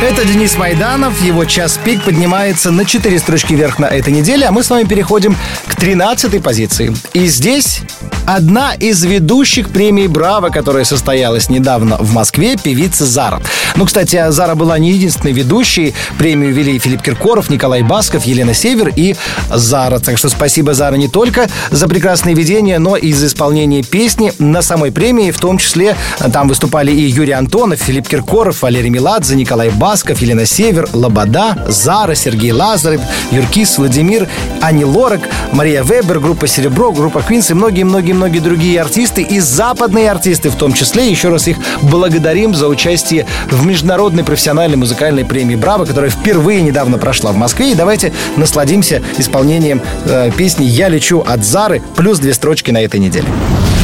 Это 0.03 0.27
Денис 0.27 0.57
Майданов. 0.59 1.23
Его 1.23 1.47
час 1.47 1.81
пик 1.83 2.05
поднимается 2.05 2.71
на 2.71 2.85
4 2.85 3.19
строчки 3.19 3.55
вверх 3.55 3.79
на 3.79 3.87
этой 3.87 4.13
неделе, 4.13 4.47
а 4.47 4.53
мы 4.53 4.63
с 4.63 4.69
вами 4.69 4.87
переходим 4.87 5.35
к 5.67 5.75
13 5.75 6.43
позиции. 6.43 6.95
И 7.15 7.27
здесь 7.27 7.81
одна 8.27 8.75
из 8.75 9.03
ведущих 9.03 9.71
премий 9.71 10.07
«Браво», 10.07 10.51
которая 10.51 10.85
состоялась 10.85 11.49
недавно 11.49 11.97
в 11.97 12.13
Москве, 12.13 12.57
певица 12.57 13.07
Зара. 13.07 13.41
Ну, 13.77 13.85
кстати, 13.85 14.31
Зара 14.31 14.55
была 14.55 14.79
не 14.79 14.93
единственной 14.93 15.33
ведущей. 15.33 15.95
Премию 16.19 16.55
вели 16.55 16.79
Филипп 16.79 17.03
Киркоров, 17.03 17.51
Николай 17.51 17.83
Басков, 17.83 18.25
Елена 18.25 18.55
Север 18.55 18.93
и 18.97 19.15
Зара. 19.53 19.99
Так 19.99 20.17
что 20.17 20.29
спасибо, 20.31 20.73
Зара, 20.73 20.95
не 20.95 21.09
только 21.09 21.47
за 21.71 21.87
прекрасное 21.87 22.35
ведение, 22.35 22.79
но 22.79 22.97
и 22.97 23.13
за 23.13 23.27
исполнение 23.27 23.83
песни 23.83 24.33
на 24.39 24.63
самой 24.63 24.93
премии. 24.93 25.31
В 25.31 25.39
том 25.39 25.59
числе 25.59 25.95
там 26.33 26.49
выступали 26.49 26.91
и 26.91 27.03
Юрий 27.03 27.33
Антонов, 27.33 27.81
Филипп 27.81 28.09
Киркоров, 28.09 28.63
Валерий 28.63 28.89
Меладзе, 28.89 29.37
Николай 29.37 29.69
Басков, 29.69 30.23
Елена 30.23 30.47
Север, 30.47 30.89
Лобода, 30.95 31.67
Зара, 31.69 32.15
Сергей 32.15 32.53
Лазарев, 32.53 33.03
Юркис, 33.31 33.77
Владимир, 33.77 34.27
Ани 34.63 34.85
Лорак, 34.85 35.29
Мария 35.53 35.83
Вебер, 35.83 36.19
группа 36.21 36.47
«Серебро», 36.47 36.93
группа 36.93 37.21
«Квинс» 37.21 37.51
и 37.51 37.55
многие-многие-многие 37.55 38.39
другие 38.39 38.81
артисты 38.81 39.21
и 39.21 39.41
западные 39.41 40.11
артисты 40.11 40.49
в 40.49 40.57
том 40.57 40.73
числе. 40.73 41.11
Еще 41.11 41.29
раз 41.29 41.47
их 41.47 41.59
благодарим 41.83 42.55
за 42.55 42.69
участие 42.69 43.27
в 43.51 43.66
международной 43.67 44.25
профессиональной 44.25 44.77
музыкальной 44.77 45.25
премии 45.25 45.57
«Браво», 45.57 45.85
которая 45.85 46.11
впервые 46.11 46.63
недавно 46.63 46.99
прошла 46.99 47.33
в 47.33 47.37
Москве. 47.37 47.73
И 47.73 47.75
давайте 47.75 48.13
насладимся 48.37 49.03
исполнением 49.19 49.83
э, 50.05 50.31
песни 50.37 50.65
«Я 50.65 50.89
лечу 50.89 51.23
от 51.27 51.45
Зары» 51.45 51.83
плюс 51.97 52.19
две 52.19 52.33
строчки 52.33 52.71
на 52.71 52.83
этой 52.83 53.01
неделе. 53.01 53.27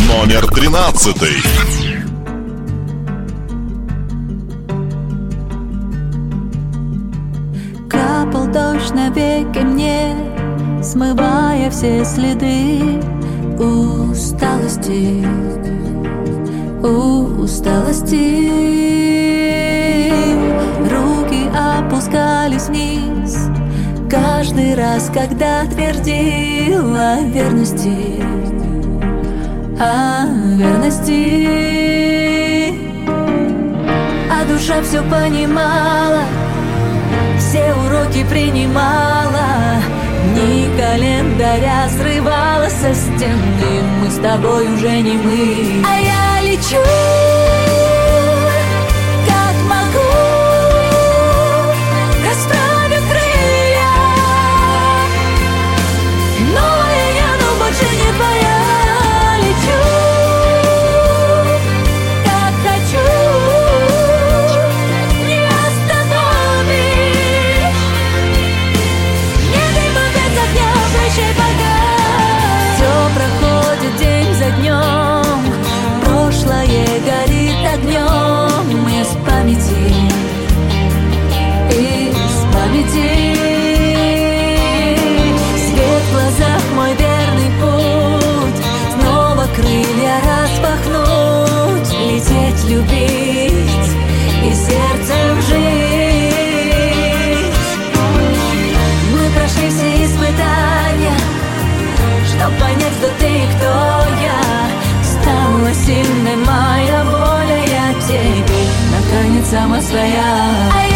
Номер 0.09 0.47
тринадцатый. 0.47 1.43
Капал 7.89 8.47
дождь 8.47 8.95
навеки 8.95 9.59
мне, 9.59 10.15
смывая 10.83 11.71
все 11.71 12.05
следы 12.05 13.01
усталости, 13.59 15.25
усталости. 16.83 19.02
Опускались 22.03 22.67
вниз, 22.69 23.49
каждый 24.11 24.75
раз, 24.75 25.11
когда 25.15 25.65
твердила 25.67 27.21
верности, 27.23 28.21
о 29.79 30.27
верности. 30.57 31.55
А 34.31 34.45
душа 34.47 34.83
все 34.83 35.03
понимала, 35.03 36.25
все 37.39 37.73
уроки 37.73 38.25
принимала. 38.29 39.81
Дни 40.35 40.69
календаря 40.79 41.89
срывала 41.89 42.69
со 42.69 42.95
стены. 42.95 43.83
Мы 44.01 44.11
с 44.11 44.17
тобой 44.17 44.67
уже 44.75 45.01
не 45.01 45.13
мы. 45.13 45.85
А 45.87 46.01
я 46.01 46.41
лечу 46.51 47.42
наконец 109.52 110.91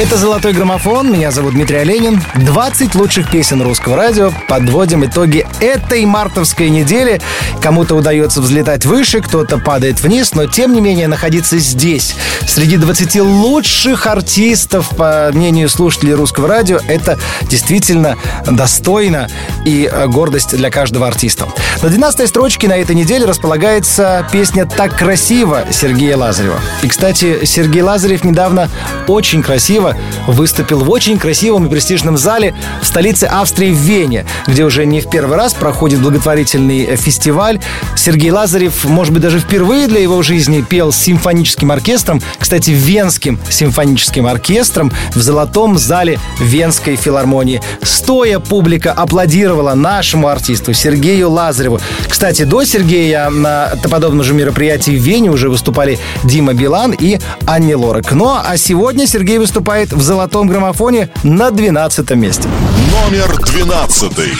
Это 0.00 0.16
«Золотой 0.16 0.54
граммофон». 0.54 1.12
Меня 1.12 1.30
зовут 1.30 1.52
Дмитрий 1.52 1.76
Оленин. 1.76 2.22
20 2.34 2.94
лучших 2.94 3.30
песен 3.30 3.60
русского 3.60 3.96
радио. 3.96 4.32
Подводим 4.48 5.04
итоги 5.04 5.46
этой 5.60 6.06
мартовской 6.06 6.70
недели. 6.70 7.20
Кому-то 7.60 7.96
удается 7.96 8.40
взлетать 8.40 8.86
выше, 8.86 9.20
кто-то 9.20 9.58
падает 9.58 10.00
вниз, 10.00 10.32
но 10.32 10.46
тем 10.46 10.72
не 10.72 10.80
менее 10.80 11.06
находиться 11.06 11.58
здесь, 11.58 12.14
среди 12.46 12.78
20 12.78 13.16
лучших 13.16 14.06
артистов, 14.06 14.88
по 14.96 15.28
мнению 15.34 15.68
слушателей 15.68 16.14
русского 16.14 16.48
радио, 16.48 16.80
это 16.88 17.18
действительно 17.42 18.16
достойно 18.46 19.28
и 19.66 19.86
э, 19.92 20.06
гордость 20.06 20.56
для 20.56 20.70
каждого 20.70 21.08
артиста. 21.08 21.46
На 21.82 21.90
12 21.90 22.26
строчке 22.26 22.68
на 22.68 22.78
этой 22.78 22.96
неделе 22.96 23.26
располагается 23.26 24.26
песня 24.32 24.64
«Так 24.64 24.96
красиво» 24.96 25.64
Сергея 25.70 26.16
Лазарева. 26.16 26.58
И, 26.82 26.88
кстати, 26.88 27.44
Сергей 27.44 27.82
Лазарев 27.82 28.24
недавно 28.24 28.70
очень 29.06 29.42
красиво 29.42 29.89
выступил 30.26 30.80
в 30.80 30.90
очень 30.90 31.18
красивом 31.18 31.66
и 31.66 31.70
престижном 31.70 32.16
зале 32.16 32.54
в 32.82 32.86
столице 32.86 33.24
Австрии 33.24 33.70
в 33.70 33.76
Вене, 33.76 34.26
где 34.46 34.64
уже 34.64 34.86
не 34.86 35.00
в 35.00 35.10
первый 35.10 35.36
раз 35.36 35.54
проходит 35.54 36.00
благотворительный 36.00 36.84
э, 36.84 36.96
фестиваль. 36.96 37.60
Сергей 37.96 38.30
Лазарев, 38.30 38.84
может 38.84 39.12
быть, 39.12 39.22
даже 39.22 39.38
впервые 39.38 39.86
для 39.86 40.00
его 40.00 40.22
жизни 40.22 40.62
пел 40.62 40.92
с 40.92 40.96
симфоническим 40.96 41.70
оркестром, 41.70 42.20
кстати, 42.38 42.70
Венским 42.70 43.38
симфоническим 43.48 44.26
оркестром 44.26 44.92
в 45.14 45.20
золотом 45.20 45.78
зале 45.78 46.18
Венской 46.40 46.96
филармонии. 46.96 47.60
Стоя 47.82 48.38
публика 48.38 48.92
аплодировала 48.92 49.74
нашему 49.74 50.28
артисту 50.28 50.72
Сергею 50.72 51.30
Лазареву. 51.30 51.80
Кстати, 52.08 52.42
до 52.42 52.64
Сергея 52.64 53.30
на 53.30 53.72
подобном 53.90 54.24
же 54.24 54.34
мероприятии 54.34 54.92
в 54.92 55.02
Вене 55.02 55.30
уже 55.30 55.48
выступали 55.48 55.98
Дима 56.24 56.54
Билан 56.54 56.92
и 56.92 57.18
Анни 57.46 57.74
Лорак. 57.74 58.12
Ну 58.12 58.30
а 58.30 58.56
сегодня 58.56 59.06
Сергей 59.06 59.38
выступает 59.38 59.69
в 59.70 60.02
золотом 60.02 60.48
граммофоне 60.48 61.10
на 61.22 61.52
12 61.52 62.10
месте. 62.16 62.48
Номер 62.90 63.38
двенадцатый. 63.46 64.32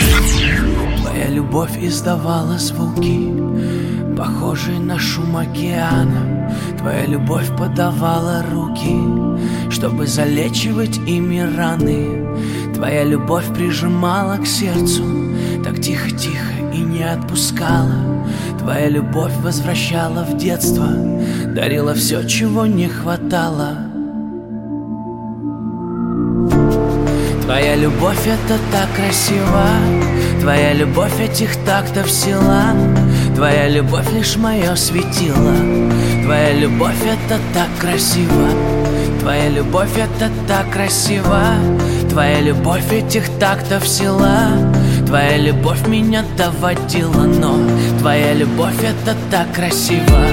Твоя 1.01 1.27
любовь 1.29 1.71
издавала 1.79 2.57
звуки, 2.57 3.31
похожие 4.17 4.79
на 4.81 4.99
шум 4.99 5.37
океана. 5.37 6.53
Твоя 6.77 7.05
любовь 7.05 7.47
подавала 7.57 8.43
руки, 8.51 9.71
чтобы 9.71 10.05
залечивать 10.05 10.97
ими 11.07 11.39
раны. 11.39 12.75
Твоя 12.75 13.05
любовь 13.05 13.45
прижимала 13.53 14.35
к 14.35 14.45
сердцу, 14.45 15.03
так 15.63 15.79
тихо-тихо 15.79 16.73
и 16.73 16.79
не 16.79 17.03
отпускала. 17.03 18.27
Твоя 18.59 18.89
любовь 18.89 19.33
возвращала 19.41 20.25
в 20.25 20.35
детство, 20.35 20.87
дарила 21.55 21.93
все, 21.93 22.27
чего 22.27 22.65
не 22.65 22.89
хватало. 22.89 23.90
Твоя 27.51 27.75
любовь 27.75 28.27
это 28.27 28.57
так 28.71 28.87
красиво. 28.95 29.65
Твоя 30.39 30.71
любовь 30.71 31.19
этих 31.19 31.57
тактов 31.65 32.09
сила. 32.09 32.67
Твоя 33.35 33.67
любовь 33.67 34.09
лишь 34.13 34.37
мое 34.37 34.73
светило. 34.75 35.53
Твоя 36.23 36.53
любовь 36.53 37.03
это 37.03 37.41
так 37.53 37.67
красиво. 37.77 38.47
Твоя 39.19 39.49
любовь 39.49 39.97
это 39.97 40.31
так 40.47 40.71
красиво. 40.71 41.41
Твоя 42.09 42.39
любовь 42.39 42.89
этих 42.89 43.27
тактов 43.37 43.85
сила. 43.85 44.47
Твоя 45.05 45.35
любовь 45.35 45.85
меня 45.87 46.23
доводила, 46.37 47.25
но 47.25 47.57
Твоя 47.99 48.33
любовь 48.33 48.81
это 48.81 49.13
так 49.29 49.53
красиво. 49.53 50.25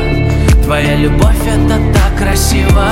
Твоя 0.63 0.95
любовь 0.95 1.43
это 1.45 1.81
так 1.93 2.17
красиво. 2.17 2.87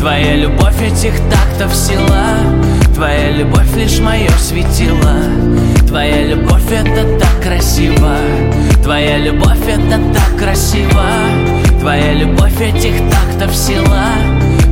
Твоя 0.00 0.34
любовь 0.34 0.82
этих 0.82 1.14
тактов 1.30 1.72
сила 1.72 2.71
Твоя 3.02 3.32
любовь 3.32 3.74
лишь 3.74 3.98
мое 3.98 4.30
светило. 4.38 5.24
Твоя 5.88 6.22
любовь 6.22 6.70
это 6.70 7.18
так 7.18 7.42
красиво. 7.42 8.14
Твоя 8.80 9.18
любовь 9.18 9.66
это 9.66 10.00
так 10.14 10.38
красиво. 10.38 11.02
Твоя 11.80 12.12
любовь 12.12 12.60
этих 12.60 12.94
тактов 13.10 13.56
сила. 13.56 14.04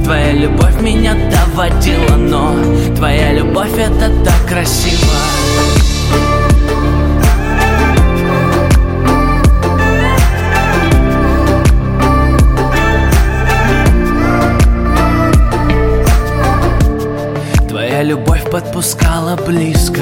Твоя 0.04 0.30
любовь 0.30 0.80
меня 0.80 1.14
доводила, 1.14 2.14
но 2.16 2.54
Твоя 2.94 3.32
любовь 3.32 3.76
это 3.76 4.08
так 4.24 4.48
красиво 4.48 5.99
Твоя 18.00 18.16
любовь 18.16 18.50
подпускала 18.50 19.36
близко 19.36 20.00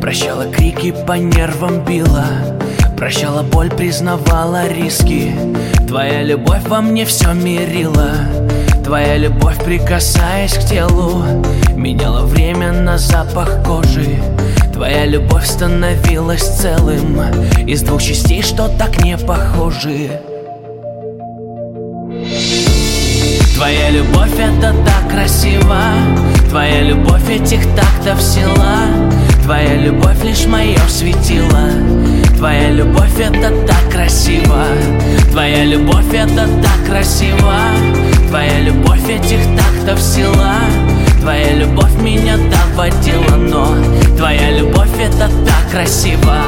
Прощала 0.00 0.46
крики, 0.46 0.94
по 1.06 1.12
нервам 1.18 1.84
била 1.84 2.24
Прощала 2.96 3.42
боль, 3.42 3.68
признавала 3.68 4.66
риски. 4.68 5.34
Твоя 5.86 6.22
любовь 6.22 6.66
во 6.66 6.80
мне 6.80 7.04
все 7.04 7.34
мирила 7.34 8.12
Твоя 8.82 9.18
любовь, 9.18 9.62
прикасаясь 9.62 10.54
к 10.54 10.64
телу 10.64 11.24
Меняла 11.76 12.24
время 12.24 12.72
на 12.72 12.96
запах 12.96 13.62
кожи. 13.62 14.16
Твоя 14.72 15.04
любовь 15.04 15.44
становилась 15.44 16.58
целым 16.58 17.20
Из 17.66 17.82
двух 17.82 18.00
частей, 18.00 18.40
что 18.40 18.68
так 18.78 19.04
не 19.04 19.18
похожи 19.18 20.22
Твоя 23.56 23.88
любовь 23.88 24.38
это 24.38 24.74
так 24.84 25.10
красиво. 25.10 25.78
Твоя 26.50 26.82
любовь 26.82 27.26
этих 27.30 27.62
тактов 27.74 28.20
сила. 28.20 28.84
Твоя 29.44 29.76
любовь 29.76 30.22
лишь 30.22 30.44
мое 30.44 30.78
светило. 30.90 31.70
Твоя 32.36 32.70
любовь 32.70 33.18
это 33.18 33.50
так 33.66 33.90
красиво. 33.90 34.62
Твоя 35.32 35.64
любовь 35.64 36.12
это 36.12 36.46
так 36.62 36.86
красиво. 36.86 37.54
Твоя 38.28 38.60
любовь 38.60 39.08
этих 39.08 39.40
тактов 39.56 40.02
сила. 40.02 40.56
Твоя 41.22 41.54
любовь 41.54 41.94
меня 42.02 42.36
доводила, 42.36 43.36
но 43.36 43.74
Твоя 44.18 44.50
любовь 44.50 45.00
это 45.00 45.30
так 45.46 45.70
красиво 45.70 46.42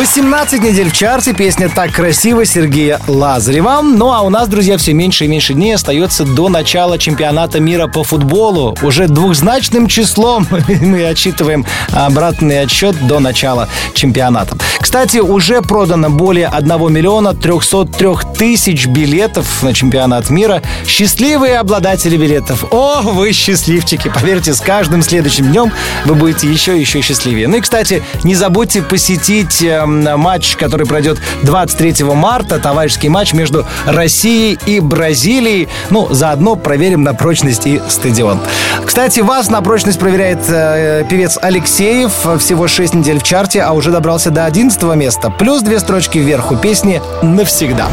18 0.00 0.62
недель 0.62 0.88
в 0.88 0.94
чарте 0.94 1.34
песня 1.34 1.68
«Так 1.68 1.92
красиво» 1.92 2.46
Сергея 2.46 2.98
Лазарева. 3.06 3.82
Ну 3.82 4.10
а 4.10 4.22
у 4.22 4.30
нас, 4.30 4.48
друзья, 4.48 4.78
все 4.78 4.94
меньше 4.94 5.26
и 5.26 5.28
меньше 5.28 5.52
дней 5.52 5.74
остается 5.74 6.24
до 6.24 6.48
начала 6.48 6.96
чемпионата 6.96 7.60
мира 7.60 7.86
по 7.86 8.02
футболу. 8.02 8.74
Уже 8.80 9.08
двухзначным 9.08 9.88
числом 9.88 10.46
мы 10.80 11.04
отчитываем 11.04 11.66
обратный 11.92 12.62
отсчет 12.62 12.96
до 13.06 13.20
начала 13.20 13.68
чемпионата. 13.92 14.56
Кстати, 14.80 15.18
уже 15.18 15.60
продано 15.60 16.08
более 16.08 16.46
1 16.46 16.90
миллиона 16.90 17.34
303 17.34 18.08
тысяч 18.34 18.86
билетов 18.86 19.62
на 19.62 19.74
чемпионат 19.74 20.30
мира. 20.30 20.62
Счастливые 20.86 21.58
обладатели 21.58 22.16
билетов. 22.16 22.64
О, 22.70 23.02
вы 23.02 23.32
счастливчики! 23.32 24.08
Поверьте, 24.08 24.54
с 24.54 24.62
каждым 24.62 25.02
следующим 25.02 25.52
днем 25.52 25.70
вы 26.06 26.14
будете 26.14 26.50
еще 26.50 26.78
и 26.78 26.80
еще 26.80 27.02
счастливее. 27.02 27.48
Ну 27.48 27.58
и, 27.58 27.60
кстати, 27.60 28.02
не 28.24 28.34
забудьте 28.34 28.80
посетить 28.80 29.62
э, 29.62 29.89
матч, 29.90 30.56
который 30.56 30.86
пройдет 30.86 31.18
23 31.42 32.04
марта, 32.04 32.58
товарищеский 32.58 33.08
матч 33.08 33.32
между 33.32 33.66
Россией 33.86 34.58
и 34.66 34.80
Бразилией. 34.80 35.68
Ну, 35.90 36.08
заодно 36.10 36.56
проверим 36.56 37.02
на 37.02 37.14
прочность 37.14 37.66
и 37.66 37.80
стадион. 37.88 38.40
Кстати, 38.84 39.20
вас 39.20 39.50
на 39.50 39.62
прочность 39.62 39.98
проверяет 39.98 40.40
э, 40.48 41.04
певец 41.08 41.38
Алексеев. 41.40 42.12
Всего 42.38 42.68
6 42.68 42.94
недель 42.94 43.18
в 43.18 43.22
чарте, 43.22 43.62
а 43.62 43.72
уже 43.72 43.90
добрался 43.90 44.30
до 44.30 44.44
11 44.44 44.82
места. 44.94 45.30
Плюс 45.30 45.62
две 45.62 45.80
строчки 45.80 46.18
вверх 46.18 46.52
у 46.52 46.56
песни 46.56 47.02
«Навсегда». 47.22 47.88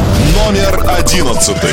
Номер 0.45 0.85
одиннадцатый. 0.97 1.69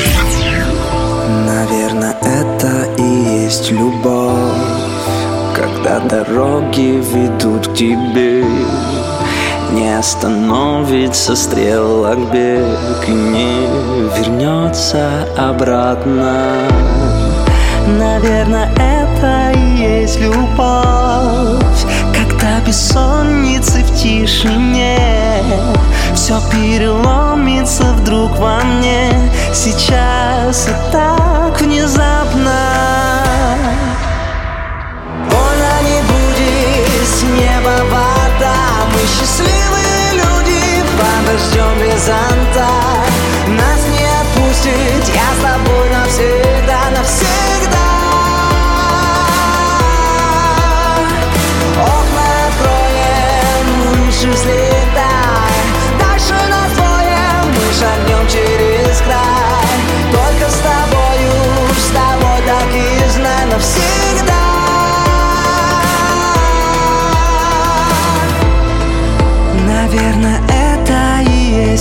Наверное, 1.45 2.15
это 2.21 2.87
и 2.97 3.43
есть 3.43 3.71
любовь 3.71 4.35
Когда 5.55 5.99
дороги 5.99 7.01
ведут 7.13 7.67
к 7.67 7.73
тебе 7.73 8.43
Не 9.75 9.99
остановится 9.99 11.35
стрелок 11.35 12.31
бег 12.31 13.09
И 13.09 13.11
не 13.11 13.67
вернется 14.17 15.27
обратно. 15.37 16.69
Наверное, 17.85 18.71
это 18.77 19.51
и 19.51 19.99
есть 19.99 20.17
любовь 20.21 21.81
Когда 22.13 22.61
бессонницы 22.65 23.83
в 23.83 24.01
тишине. 24.01 25.43
Все 26.13 26.39
переломится 26.49 27.83
вдруг 27.95 28.31
во 28.39 28.61
мне. 28.63 29.11
Сейчас 29.53 30.69
и 30.69 30.91
так 30.93 31.59
внезапно 31.59 32.14
Счастливые 39.07 40.13
люди. 40.13 40.83
Под 40.97 41.25
дождем 41.25 41.79
без 41.79 42.05
зонта 42.05 42.67
Нас 43.47 43.81
не 43.91 44.05
отпустит, 44.21 45.13
я 45.13 45.33
с 45.33 45.41
тобой 45.41 45.84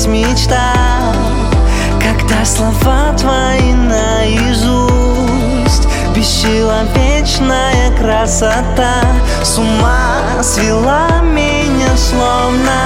есть 0.04 0.08
мечта 0.08 0.72
Когда 2.00 2.44
слова 2.44 3.12
твои 3.16 3.72
наизусть. 3.72 5.24
Бесчеловечная 6.14 7.96
красота 7.98 9.00
С 9.42 9.58
ума 9.58 10.42
свела 10.42 11.20
меня 11.22 11.96
словно. 11.96 12.80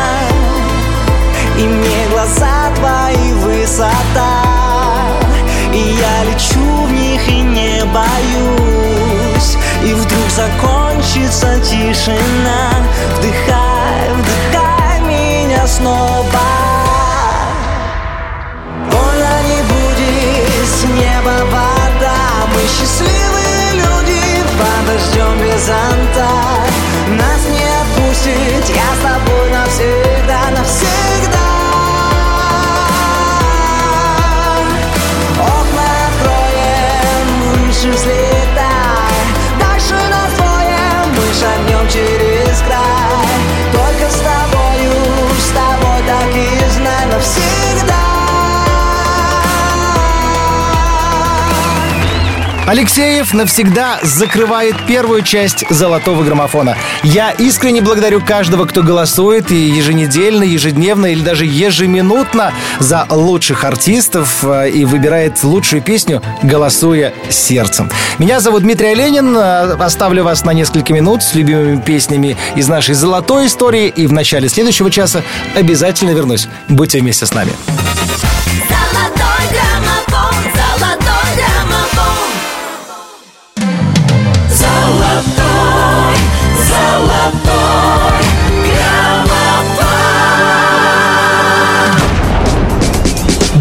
И 1.57 1.63
мне 1.63 2.07
глаза 2.13 2.71
твои 2.77 3.33
высота. 3.33 4.45
И 5.75 5.79
я 5.79 6.25
лечу 6.25 6.87
в 6.87 6.93
них 6.93 7.29
и 7.29 7.41
не 7.41 7.85
боюсь. 7.87 9.57
И 9.85 9.95
вдруг 9.95 10.31
закончится 10.31 11.59
тишина. 11.61 12.73
Вдыхай, 13.17 14.13
вдыхай 14.15 15.01
меня 15.01 15.67
снова 15.67 16.88
Алексеев 52.69 53.33
навсегда 53.33 53.99
закрывает 54.03 54.77
первую 54.87 55.23
часть 55.23 55.65
«Золотого 55.71 56.23
граммофона». 56.23 56.77
Я 57.03 57.31
искренне 57.31 57.81
благодарю 57.81 58.21
каждого, 58.21 58.67
кто 58.67 58.83
голосует 58.83 59.51
и 59.51 59.71
еженедельно, 59.71 60.43
ежедневно 60.43 61.07
или 61.07 61.23
даже 61.23 61.47
ежеминутно 61.47 62.53
за 62.79 63.07
лучших 63.09 63.65
артистов 63.65 64.45
э, 64.45 64.69
и 64.69 64.85
выбирает 64.85 65.43
лучшую 65.45 65.81
песню, 65.81 66.23
голосуя 66.43 67.15
сердцем. 67.31 67.91
Меня 68.19 68.39
зовут 68.39 68.65
Дмитрий 68.65 68.89
Оленин. 68.89 69.35
Э, 69.35 69.73
Оставлю 69.83 70.25
вас 70.25 70.45
на 70.45 70.51
несколько 70.51 70.93
минут 70.93 71.23
с 71.23 71.35
любимыми 71.35 71.81
песнями 71.81 72.37
из 72.55 72.69
нашей 72.69 72.95
золотой 72.95 73.47
истории. 73.47 73.89
И 73.89 74.07
в 74.07 74.13
начале 74.13 74.51
следующего 74.51 74.91
часа 74.91 75.23
обязательно 75.55 76.11
вернусь. 76.11 76.49
Будьте 76.69 77.01
вместе 77.01 77.25
с 77.25 77.33
нами. 77.33 77.53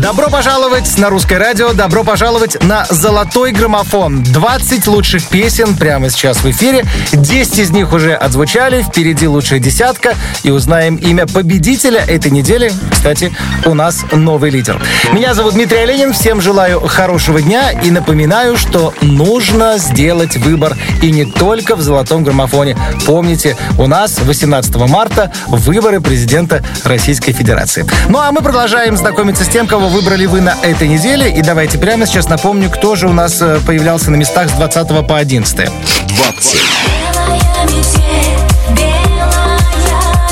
Добро 0.02 0.30
пожаловать 0.30 0.96
на 1.00 1.10
русское 1.10 1.40
радио, 1.40 1.74
добро 1.74 2.04
пожаловать 2.04 2.64
на 2.64 2.86
«Золотой 2.88 3.52
граммофон». 3.52 4.22
20 4.22 4.86
лучших 4.88 5.28
песен 5.28 5.76
прямо 5.76 6.12
сейчас 6.12 6.38
в 6.38 6.52
эфире. 6.52 6.86
10 7.14 7.58
из 7.58 7.72
них 7.72 7.92
уже 7.92 8.14
отзвучали, 8.14 8.84
впереди 8.84 9.28
лучшая 9.28 9.60
десятка. 9.60 10.14
И 10.44 10.52
узнаем 10.52 10.98
имя 10.98 11.26
победителя 11.26 12.02
этой 12.02 12.30
недели. 12.30 12.72
Кстати, 12.92 13.36
у 13.66 13.74
нас 13.74 14.06
новый 14.12 14.52
лидер. 14.52 14.80
Меня 15.14 15.34
зовут 15.34 15.56
Дмитрий 15.56 15.80
Оленин, 15.80 16.14
всем 16.14 16.42
желаю 16.42 16.80
хорошего 16.82 17.42
дня 17.42 17.72
и 17.72 17.90
напоминаю, 17.90 18.56
что 18.56 18.94
нужно 19.02 19.80
сделать 19.80 20.38
выбор 20.38 20.78
и 21.02 21.10
не 21.10 21.26
только 21.26 21.76
в 21.76 21.82
«Золотом 21.82 22.24
граммофоне». 22.24 22.78
Помните, 23.08 23.58
у 23.80 23.88
нас 23.88 24.20
18 24.20 24.76
марта 24.88 25.32
выборы 25.48 26.02
президента 26.02 26.64
Российской 26.84 27.32
Федерации. 27.32 27.86
Ну 28.10 28.20
а 28.20 28.32
мы 28.32 28.42
продолжаем 28.42 28.96
знакомиться 28.96 29.44
с 29.44 29.48
тем, 29.48 29.66
кого 29.66 29.87
выбрали 29.88 30.26
вы 30.26 30.42
на 30.42 30.56
этой 30.62 30.88
неделе. 30.88 31.32
И 31.32 31.42
давайте 31.42 31.78
прямо 31.78 32.06
сейчас 32.06 32.28
напомню, 32.30 32.70
кто 32.70 32.96
же 32.96 33.08
у 33.08 33.14
нас 33.14 33.42
э, 33.42 33.60
появлялся 33.66 34.12
на 34.12 34.16
местах 34.16 34.50
с 34.50 34.54
20 34.54 35.08
по 35.08 35.18
11. 35.18 35.56
20. 35.56 36.60
Белая 37.14 37.40
метель, 37.66 38.76
белая 38.76 39.60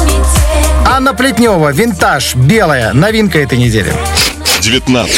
метель 0.03 0.87
Анна 0.87 1.13
Плетнева, 1.13 1.71
«Винтаж», 1.71 2.35
«Белая», 2.35 2.93
новинка 2.93 3.39
этой 3.39 3.57
недели. 3.57 3.93
19. 4.61 5.15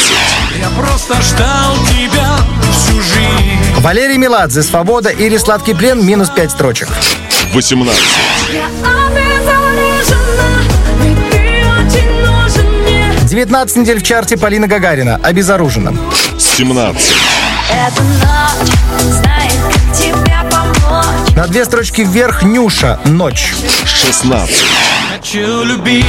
Я 0.60 0.68
просто 0.70 1.14
ждал 1.22 1.76
тебя 1.86 2.36
всю 2.72 3.00
жизнь 3.00 3.80
Валерий 3.80 4.18
Меладзе, 4.18 4.62
«Свобода» 4.62 5.10
или 5.10 5.36
«Сладкий 5.36 5.74
плен» 5.74 6.04
минус 6.04 6.30
5 6.30 6.50
строчек. 6.50 6.88
18. 7.54 8.02
19 13.38 13.76
недель 13.76 14.00
в 14.00 14.02
чарте 14.02 14.36
Полина 14.36 14.66
Гагарина, 14.66 15.20
«Обезоружена». 15.22 15.92
17. 16.40 17.12
Эта 17.70 18.02
ночь 18.02 18.72
знает, 19.00 19.52
как 19.72 19.96
тебе 19.96 20.36
помочь 20.50 21.36
На 21.36 21.46
две 21.46 21.64
строчки 21.64 22.00
вверх 22.00 22.42
Нюша, 22.42 22.98
«Ночь». 23.04 23.54
16. 23.84 24.64
Хочу 25.12 25.62
любить 25.62 26.04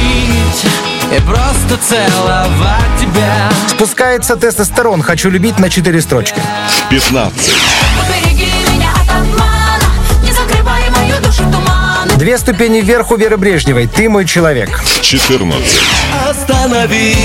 и 1.16 1.20
просто 1.20 1.78
целовать 1.88 2.98
тебя 3.00 3.48
Спускается 3.68 4.34
тестостерон, 4.34 5.00
«Хочу 5.00 5.30
любить» 5.30 5.60
на 5.60 5.70
4 5.70 6.00
строчки. 6.00 6.42
15. 6.90 7.54
Две 12.20 12.36
ступени 12.36 12.82
вверх 12.82 13.12
у 13.12 13.16
Веры 13.16 13.38
Брежневой, 13.38 13.86
«Ты 13.86 14.10
мой 14.10 14.26
человек». 14.26 14.68
14. 15.00 15.80
Остановить 16.28 17.16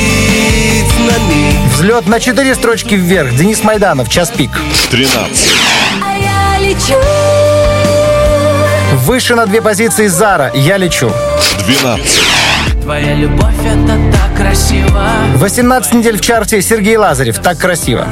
на 0.99 1.17
миг 1.27 1.73
Взлет 1.73 2.07
на 2.07 2.21
4 2.21 2.55
строчки 2.55 2.95
вверх, 2.95 3.35
Денис 3.35 3.61
Майданов, 3.61 4.07
«Час 4.07 4.31
пик». 4.31 4.51
13. 4.91 5.49
А 6.01 6.17
я 6.17 6.65
лечу 6.65 6.95
Выше 8.99 9.35
на 9.35 9.45
две 9.45 9.61
позиции 9.61 10.07
Зара, 10.07 10.49
«Я 10.55 10.77
лечу». 10.77 11.11
12. 11.65 12.21
Твоя 12.81 13.15
любовь 13.15 13.53
это 13.65 13.99
так 14.13 14.37
красиво 14.37 15.09
18 15.33 15.93
недель 15.95 16.17
в 16.19 16.21
чарте 16.21 16.61
Сергей 16.61 16.95
Лазарев, 16.95 17.39
«Так 17.39 17.57
красиво». 17.57 18.07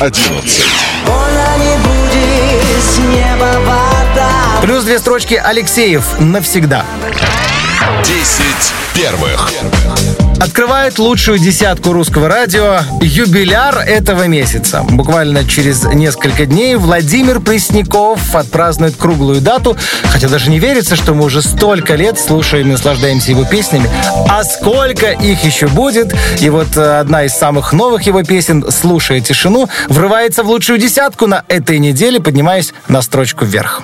11. 0.00 0.64
Больно 1.04 1.58
не 1.58 1.76
будет 1.76 2.82
с 2.82 2.96
неба 3.00 3.81
Плюс 4.62 4.84
две 4.84 5.00
строчки 5.00 5.34
Алексеев, 5.34 6.20
«Навсегда». 6.20 6.84
10 8.04 8.72
первых. 8.94 9.50
Открывает 10.40 11.00
лучшую 11.00 11.38
десятку 11.38 11.92
русского 11.92 12.28
радио 12.28 12.78
юбиляр 13.00 13.78
этого 13.78 14.28
месяца. 14.28 14.84
Буквально 14.88 15.44
через 15.44 15.82
несколько 15.84 16.46
дней 16.46 16.76
Владимир 16.76 17.40
Пресняков 17.40 18.34
отпразднует 18.36 18.94
круглую 18.96 19.40
дату. 19.40 19.76
Хотя 20.04 20.28
даже 20.28 20.48
не 20.48 20.60
верится, 20.60 20.94
что 20.94 21.14
мы 21.14 21.24
уже 21.24 21.42
столько 21.42 21.96
лет 21.96 22.18
слушаем 22.18 22.68
и 22.68 22.72
наслаждаемся 22.72 23.32
его 23.32 23.44
песнями. 23.44 23.90
А 24.28 24.44
сколько 24.44 25.10
их 25.10 25.42
еще 25.44 25.66
будет? 25.66 26.14
И 26.40 26.48
вот 26.50 26.76
э, 26.76 27.00
одна 27.00 27.24
из 27.24 27.32
самых 27.32 27.72
новых 27.72 28.02
его 28.02 28.22
песен 28.22 28.64
«Слушая 28.70 29.20
тишину» 29.20 29.68
врывается 29.88 30.44
в 30.44 30.48
лучшую 30.48 30.78
десятку 30.78 31.26
на 31.26 31.44
этой 31.48 31.78
неделе, 31.80 32.20
поднимаясь 32.20 32.72
на 32.88 33.02
строчку 33.02 33.44
вверх. 33.44 33.82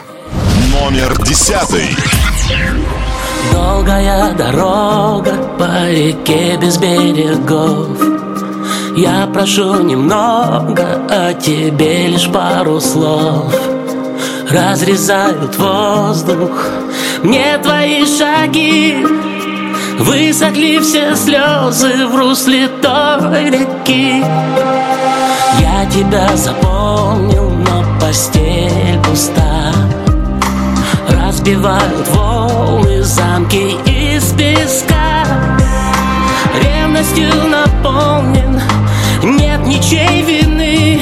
Номер 0.72 1.16
10. 1.22 1.96
Долгая 3.52 4.32
дорога 4.32 5.32
по 5.58 5.88
реке 5.90 6.56
без 6.56 6.76
берегов. 6.76 7.96
Я 8.96 9.26
прошу 9.32 9.82
немного, 9.82 11.06
а 11.08 11.32
тебе 11.32 12.08
лишь 12.08 12.28
пару 12.30 12.80
слов. 12.80 13.54
Разрезают 14.50 15.56
воздух 15.56 16.66
мне 17.22 17.58
твои 17.58 18.04
шаги. 18.04 19.04
Высохли 19.98 20.78
все 20.78 21.16
слезы 21.16 22.06
в 22.06 22.14
русле 22.14 22.68
той 22.80 23.50
реки. 23.50 24.22
Я 25.60 25.86
тебя 25.90 26.36
запомнил, 26.36 27.50
но 27.50 27.84
постель 28.00 29.00
пуста 29.04 29.77
Разбивают 31.48 32.06
волны 32.08 33.02
замки 33.02 33.78
из 33.86 34.32
песка. 34.32 35.24
Ревностью 36.62 37.32
наполнен, 37.48 38.60
нет 39.22 39.66
ничей 39.66 40.20
вины. 40.24 41.00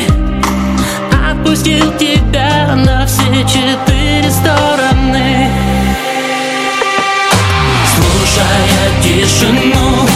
Отпустил 1.29 1.91
тебя 1.99 2.77
на 2.77 3.05
все 3.07 3.43
четыре 3.43 4.31
стороны. 4.31 5.51
Слушая 7.97 9.03
тишину, 9.03 10.07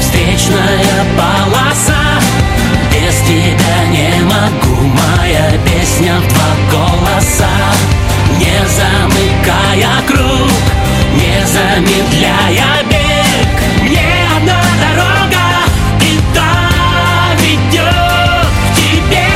встречная 0.00 1.04
полоса. 1.14 2.22
Без 2.90 3.16
тебя 3.26 3.84
не 3.90 4.22
могу, 4.22 4.80
моя 4.80 5.50
песня 5.66 6.14
в 6.20 6.28
два 6.32 6.70
голоса 6.72 8.03
Не 8.38 8.66
замыкая 8.68 10.02
круг, 10.08 10.50
не 11.14 11.46
замедляя 11.46 12.82
бег. 12.90 13.54
Мне 13.82 14.26
одна 14.36 14.60
дорога, 14.84 15.46
и 16.00 16.20
та 16.34 16.52
ведет 17.40 18.46
к 18.72 18.76
тебе. 18.76 19.28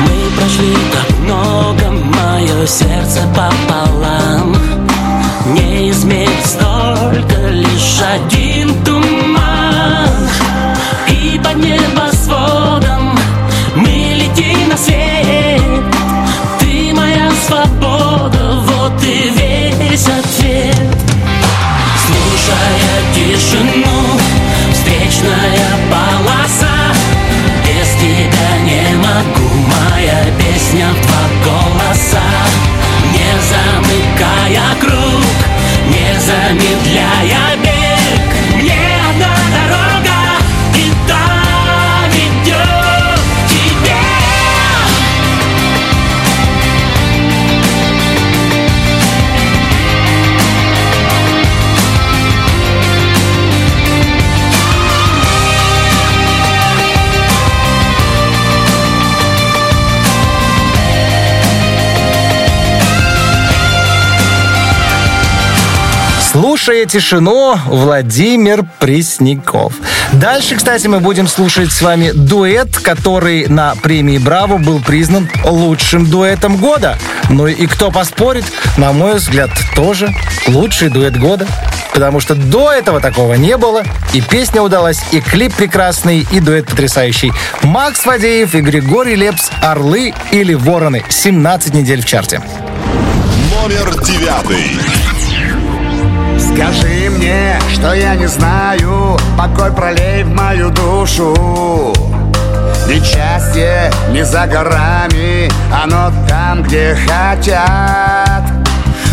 Мы 0.00 0.30
прошли 0.38 0.76
так 0.92 1.18
много, 1.18 1.90
мое 1.90 2.66
сердце 2.66 3.20
пополам 3.34 4.59
не 5.46 5.90
измерить 5.90 6.46
столько 6.46 7.48
лишь 7.48 8.00
один 8.02 8.84
туман. 8.84 10.28
И 11.08 11.40
под 11.42 11.56
небосводом 11.56 13.18
мы 13.76 14.14
летим 14.14 14.68
на 14.68 14.76
свет. 14.76 15.62
Ты 16.58 16.92
моя 16.94 17.30
свобода, 17.46 18.60
вот 18.62 19.02
и 19.02 19.30
весь 19.30 20.06
ответ. 20.06 20.76
Слушая 22.06 23.00
тишину, 23.14 24.20
встречная 24.72 25.68
полоса. 25.90 26.94
Без 27.64 27.88
тебя 27.94 28.58
не 28.64 28.96
могу, 28.96 29.48
моя 29.66 30.24
песня 30.38 30.88
в 30.90 31.06
два 31.06 31.24
голоса. 31.44 32.28
Не 33.12 33.30
замыкая 33.50 34.74
круг 34.80 35.29
не 35.90 36.20
заметил. 36.20 36.79
Владимир 67.66 68.66
Пресняков. 68.80 69.72
Дальше, 70.12 70.56
кстати, 70.56 70.88
мы 70.88 71.00
будем 71.00 71.26
слушать 71.26 71.72
с 71.72 71.80
вами 71.80 72.10
дуэт, 72.10 72.76
который 72.76 73.46
на 73.46 73.74
премии 73.76 74.18
Браво 74.18 74.58
был 74.58 74.78
признан 74.78 75.26
лучшим 75.42 76.04
дуэтом 76.04 76.58
года. 76.58 76.98
Ну 77.30 77.46
и 77.46 77.66
кто 77.66 77.90
поспорит, 77.90 78.44
на 78.76 78.92
мой 78.92 79.14
взгляд, 79.14 79.48
тоже 79.74 80.12
лучший 80.48 80.90
дуэт 80.90 81.18
года. 81.18 81.46
Потому 81.94 82.20
что 82.20 82.34
до 82.34 82.70
этого 82.70 83.00
такого 83.00 83.34
не 83.34 83.56
было. 83.56 83.82
И 84.12 84.20
песня 84.20 84.60
удалась, 84.60 85.00
и 85.12 85.20
клип 85.20 85.54
прекрасный, 85.54 86.26
и 86.30 86.40
дуэт 86.40 86.66
потрясающий. 86.66 87.32
Макс 87.62 88.00
Фадеев 88.00 88.54
и 88.54 88.60
Григорий 88.60 89.16
Лепс 89.16 89.50
«Орлы 89.62 90.12
или 90.30 90.52
вороны». 90.52 91.02
17 91.08 91.72
недель 91.72 92.02
в 92.02 92.04
чарте. 92.04 92.42
Номер 93.50 93.98
девятый. 94.02 94.78
Скажи 96.60 97.08
мне, 97.08 97.58
что 97.72 97.94
я 97.94 98.14
не 98.16 98.26
знаю 98.26 99.16
Покой 99.38 99.72
пролей 99.72 100.24
в 100.24 100.28
мою 100.28 100.68
душу 100.68 101.94
Ведь 102.86 103.02
счастье 103.02 103.90
не 104.10 104.22
за 104.26 104.46
горами 104.46 105.50
Оно 105.72 106.12
там, 106.28 106.62
где 106.62 106.94
хотят 106.94 108.44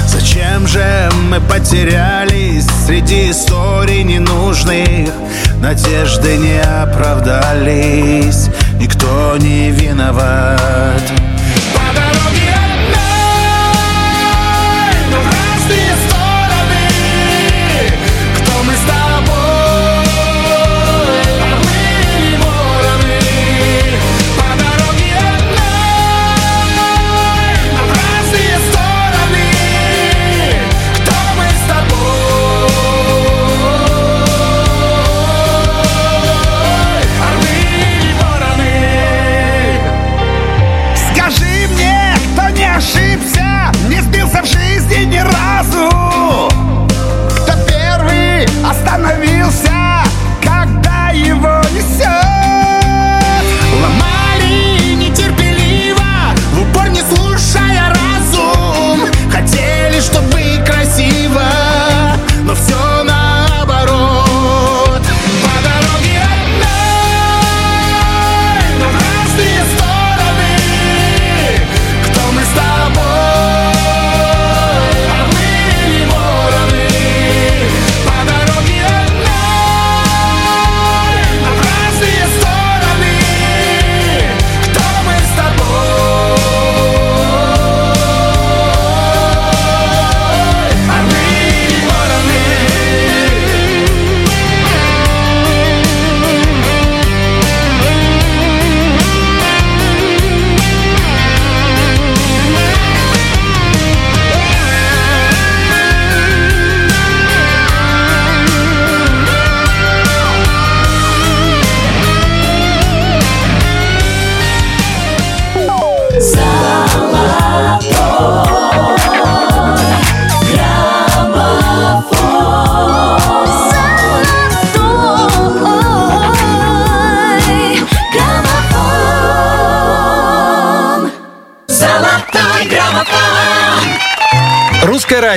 Зачем 0.07 0.67
же 0.67 1.09
мы 1.29 1.39
потерялись 1.39 2.67
среди 2.85 3.31
историй 3.31 4.03
ненужных? 4.03 5.09
Надежды 5.61 6.35
не 6.35 6.59
оправдались, 6.59 8.49
никто 8.77 9.37
не 9.37 9.71
виноват. 9.71 11.01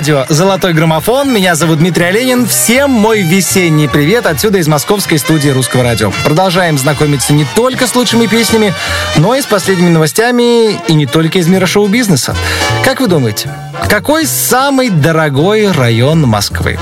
Радио 0.00 0.24
«Золотой 0.30 0.72
граммофон». 0.72 1.30
Меня 1.30 1.54
зовут 1.54 1.80
Дмитрий 1.80 2.06
Оленин. 2.06 2.46
Всем 2.46 2.90
мой 2.90 3.20
весенний 3.20 3.86
привет 3.86 4.24
отсюда 4.24 4.56
из 4.56 4.66
московской 4.66 5.18
студии 5.18 5.50
Русского 5.50 5.82
радио. 5.82 6.10
Продолжаем 6.24 6.78
знакомиться 6.78 7.34
не 7.34 7.44
только 7.54 7.86
с 7.86 7.94
лучшими 7.94 8.26
песнями, 8.26 8.72
но 9.18 9.34
и 9.34 9.42
с 9.42 9.44
последними 9.44 9.90
новостями 9.90 10.80
и 10.88 10.94
не 10.94 11.04
только 11.04 11.38
из 11.38 11.48
мира 11.48 11.66
шоу-бизнеса. 11.66 12.34
Как 12.82 13.00
вы 13.00 13.08
думаете, 13.08 13.54
какой 13.90 14.24
самый 14.24 14.88
дорогой 14.88 15.70
район 15.70 16.22
Москвы? 16.22 16.78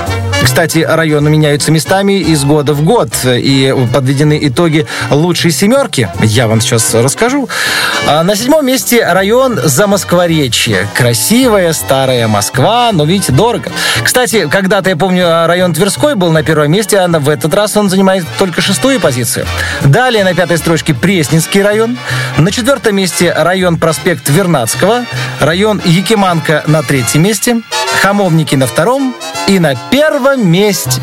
Кстати, 0.49 0.78
районы 0.78 1.28
меняются 1.28 1.70
местами 1.70 2.20
из 2.20 2.42
года 2.42 2.72
в 2.72 2.82
год, 2.82 3.11
и 3.26 3.72
подведены 3.92 4.38
итоги 4.40 4.86
лучшей 5.11 5.51
семерки. 5.51 6.09
Я 6.22 6.49
вам 6.49 6.62
сейчас 6.62 6.94
расскажу. 6.94 7.51
А 8.07 8.24
На 8.24 8.34
седьмом 8.34 8.64
месте 8.64 9.05
район 9.05 9.61
Замоскворечье. 9.62 10.88
Красивая 10.94 11.74
старая 11.74 12.28
Москва, 12.28 12.90
но, 12.92 13.05
видите, 13.05 13.30
дорого. 13.30 13.70
Кстати, 14.03 14.49
когда-то, 14.49 14.88
я 14.88 14.96
помню, 14.96 15.46
район 15.46 15.74
Тверской 15.74 16.14
был 16.14 16.32
на 16.32 16.42
первом 16.42 16.72
месте, 16.72 16.99
а 16.99 17.09
в 17.09 17.28
этот 17.28 17.53
раз 17.53 17.76
он 17.76 17.90
занимает 17.90 18.24
только 18.38 18.62
шестую 18.62 19.01
позицию. 19.01 19.46
Далее 19.84 20.24
на 20.24 20.32
пятой 20.34 20.57
строчке 20.57 20.94
Пресненский 20.94 21.62
район. 21.62 21.99
На 22.38 22.51
четвертом 22.51 22.96
месте 22.96 23.34
район 23.36 23.76
проспект 23.76 24.30
Вернадского. 24.30 25.05
Район 25.40 25.82
Якиманка 25.84 26.64
на 26.66 26.82
третьем 26.82 27.22
месте. 27.22 27.61
Хамовники 28.03 28.55
на 28.55 28.66
втором. 28.66 29.14
И 29.47 29.59
на 29.59 29.74
первом 29.91 30.47
месте 30.51 31.01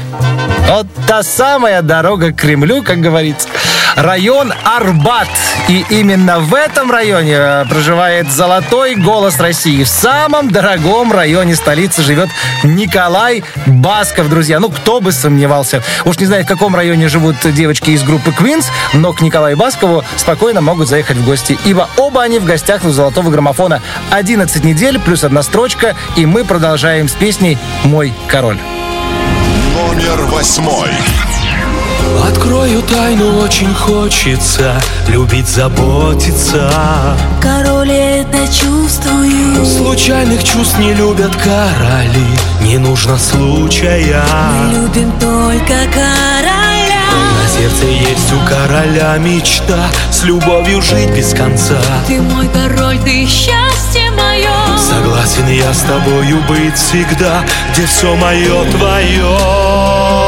вот 0.69 0.87
та 1.07 1.23
самая 1.23 1.81
дорога 1.81 2.31
к 2.31 2.37
Кремлю, 2.37 2.83
как 2.83 2.99
говорится. 2.99 3.49
Район 3.95 4.53
Арбат. 4.63 5.29
И 5.67 5.85
именно 5.89 6.39
в 6.39 6.53
этом 6.53 6.91
районе 6.91 7.35
э, 7.37 7.65
проживает 7.69 8.29
золотой 8.31 8.95
голос 8.95 9.39
России. 9.39 9.83
В 9.83 9.87
самом 9.87 10.51
дорогом 10.51 11.11
районе 11.11 11.55
столицы 11.55 12.01
живет 12.01 12.29
Николай 12.63 13.43
Басков, 13.65 14.29
друзья. 14.29 14.59
Ну, 14.59 14.69
кто 14.69 14.99
бы 14.99 15.11
сомневался. 15.11 15.81
Уж 16.03 16.19
не 16.19 16.25
знаю, 16.25 16.43
в 16.43 16.47
каком 16.47 16.75
районе 16.75 17.07
живут 17.07 17.37
девочки 17.43 17.91
из 17.91 18.03
группы 18.03 18.31
Queens, 18.31 18.65
но 18.93 19.13
к 19.13 19.21
Николаю 19.21 19.55
Баскову 19.55 20.03
спокойно 20.17 20.61
могут 20.61 20.89
заехать 20.89 21.17
в 21.17 21.25
гости, 21.25 21.57
ибо 21.63 21.89
оба 21.95 22.23
они 22.23 22.39
в 22.39 22.45
гостях 22.45 22.83
у 22.83 22.89
золотого 22.89 23.29
граммофона. 23.29 23.81
11 24.11 24.63
недель 24.63 24.99
плюс 24.99 25.23
одна 25.23 25.41
строчка, 25.41 25.95
и 26.15 26.25
мы 26.25 26.43
продолжаем 26.43 27.07
с 27.07 27.13
песней 27.13 27.57
«Мой 27.83 28.13
король». 28.27 28.59
Номер 29.73 30.25
восьмой. 30.25 30.89
Открою 32.23 32.81
тайну, 32.83 33.39
очень 33.39 33.73
хочется 33.73 34.79
Любить, 35.07 35.47
заботиться. 35.47 36.69
Король 37.41 37.91
это 37.91 38.47
чувствую. 38.47 39.65
Случайных 39.65 40.43
чувств 40.43 40.77
не 40.79 40.93
любят 40.93 41.35
короли 41.35 42.27
Не 42.61 42.77
нужно 42.77 43.17
случая. 43.17 44.23
Мы 44.51 44.73
любим 44.73 45.11
только 45.19 45.73
короля. 45.93 47.05
На 47.41 47.47
сердце 47.49 47.85
есть 47.85 48.33
у 48.33 48.49
короля 48.49 49.17
мечта 49.17 49.87
С 50.11 50.23
любовью 50.23 50.81
жить 50.81 51.11
без 51.15 51.33
конца. 51.33 51.79
Ты 52.07 52.21
мой 52.21 52.47
король, 52.47 52.99
ты 52.99 53.25
счастье 53.25 54.09
мое 54.11 54.51
Согласен 54.77 55.47
я 55.47 55.73
с 55.73 55.81
тобою 55.81 56.41
быть 56.47 56.75
всегда 56.75 57.43
Где 57.71 57.85
все 57.85 58.15
мое 58.15 58.69
твое 58.71 60.24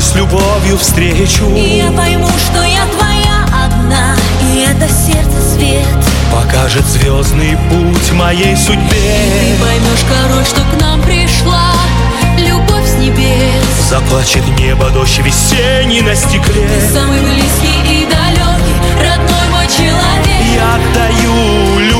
и 0.00 0.02
с 0.02 0.14
любовью 0.14 0.78
встречу. 0.78 1.44
И 1.54 1.76
я 1.76 1.90
пойму, 1.92 2.26
что 2.28 2.62
я 2.62 2.86
твоя 2.86 3.44
одна 3.66 4.16
И 4.54 4.60
это 4.60 4.88
сердце 4.88 5.40
свет. 5.42 5.86
Покажет 6.32 6.86
звездный 6.86 7.58
путь 7.68 8.12
моей 8.12 8.56
судьбе. 8.56 8.80
Ты 8.80 9.62
поймешь, 9.62 10.04
король, 10.08 10.46
что 10.46 10.62
к 10.62 10.80
нам 10.80 11.02
пришла. 11.02 11.72
Любовь 12.38 12.86
с 12.86 12.94
небес. 12.94 13.90
Заплачет 13.90 14.46
небо 14.58 14.88
дождь 14.90 15.18
весенний 15.18 16.00
на 16.00 16.14
стекле. 16.14 16.66
Ты 16.66 16.94
самый 16.94 17.20
близкий 17.20 18.02
и 18.02 18.06
далекий 18.06 18.76
Родной 18.96 19.48
мой 19.50 19.66
человек. 19.66 20.40
Я 20.54 20.76
отдаю 20.76 21.78
любовь 21.78 21.99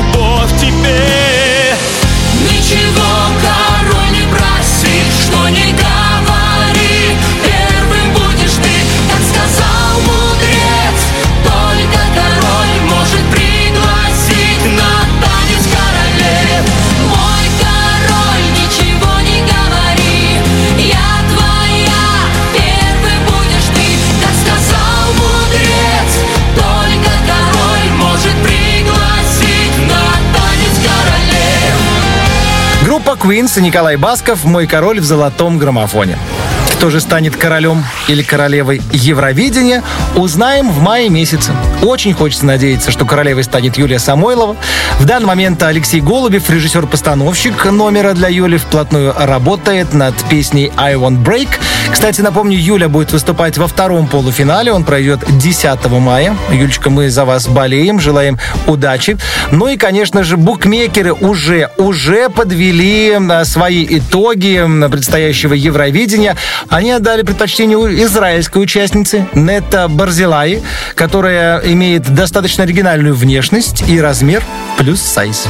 Queens 33.20 33.58
и 33.58 33.60
Николай 33.62 33.96
Басков 33.96 34.44
«Мой 34.44 34.66
король 34.66 34.98
в 34.98 35.04
золотом 35.04 35.58
граммофоне». 35.58 36.16
Кто 36.72 36.88
же 36.88 37.00
станет 37.00 37.36
королем 37.36 37.84
или 38.08 38.22
королевой 38.22 38.80
Евровидения, 38.92 39.82
узнаем 40.16 40.70
в 40.70 40.80
мае 40.80 41.10
месяце. 41.10 41.52
Очень 41.82 42.14
хочется 42.14 42.46
надеяться, 42.46 42.90
что 42.90 43.04
королевой 43.04 43.44
станет 43.44 43.76
Юлия 43.76 43.98
Самойлова. 43.98 44.56
В 44.98 45.04
данный 45.04 45.26
момент 45.26 45.62
Алексей 45.62 46.00
Голубев, 46.00 46.48
режиссер-постановщик 46.48 47.66
номера 47.66 48.14
для 48.14 48.28
Юли, 48.28 48.56
вплотную 48.56 49.14
работает 49.14 49.92
над 49.92 50.14
песней 50.30 50.72
«I 50.78 50.94
Want 50.94 51.22
Break». 51.22 51.48
Кстати, 51.92 52.20
напомню, 52.20 52.56
Юля 52.58 52.88
будет 52.88 53.12
выступать 53.12 53.58
во 53.58 53.66
втором 53.66 54.06
полуфинале. 54.06 54.72
Он 54.72 54.84
пройдет 54.84 55.20
10 55.28 55.86
мая. 55.90 56.36
Юлечка, 56.50 56.88
мы 56.88 57.10
за 57.10 57.24
вас 57.24 57.46
болеем, 57.46 58.00
желаем 58.00 58.38
удачи. 58.66 59.18
Ну 59.50 59.68
и, 59.68 59.76
конечно 59.76 60.22
же, 60.22 60.36
букмекеры 60.36 61.12
уже, 61.12 61.70
уже 61.76 62.28
подвели 62.28 63.18
а, 63.30 63.44
свои 63.44 63.86
итоги 63.88 64.64
предстоящего 64.90 65.54
Евровидения. 65.54 66.36
Они 66.68 66.92
отдали 66.92 67.22
предпочтение 67.22 67.76
израильской 68.04 68.62
участницы 68.62 69.26
Нета 69.34 69.88
Барзилай, 69.88 70.62
которая 70.94 71.60
имеет 71.60 72.14
достаточно 72.14 72.64
оригинальную 72.64 73.14
внешность 73.14 73.82
и 73.88 74.00
размер 74.00 74.42
плюс 74.78 75.00
сайз. 75.00 75.48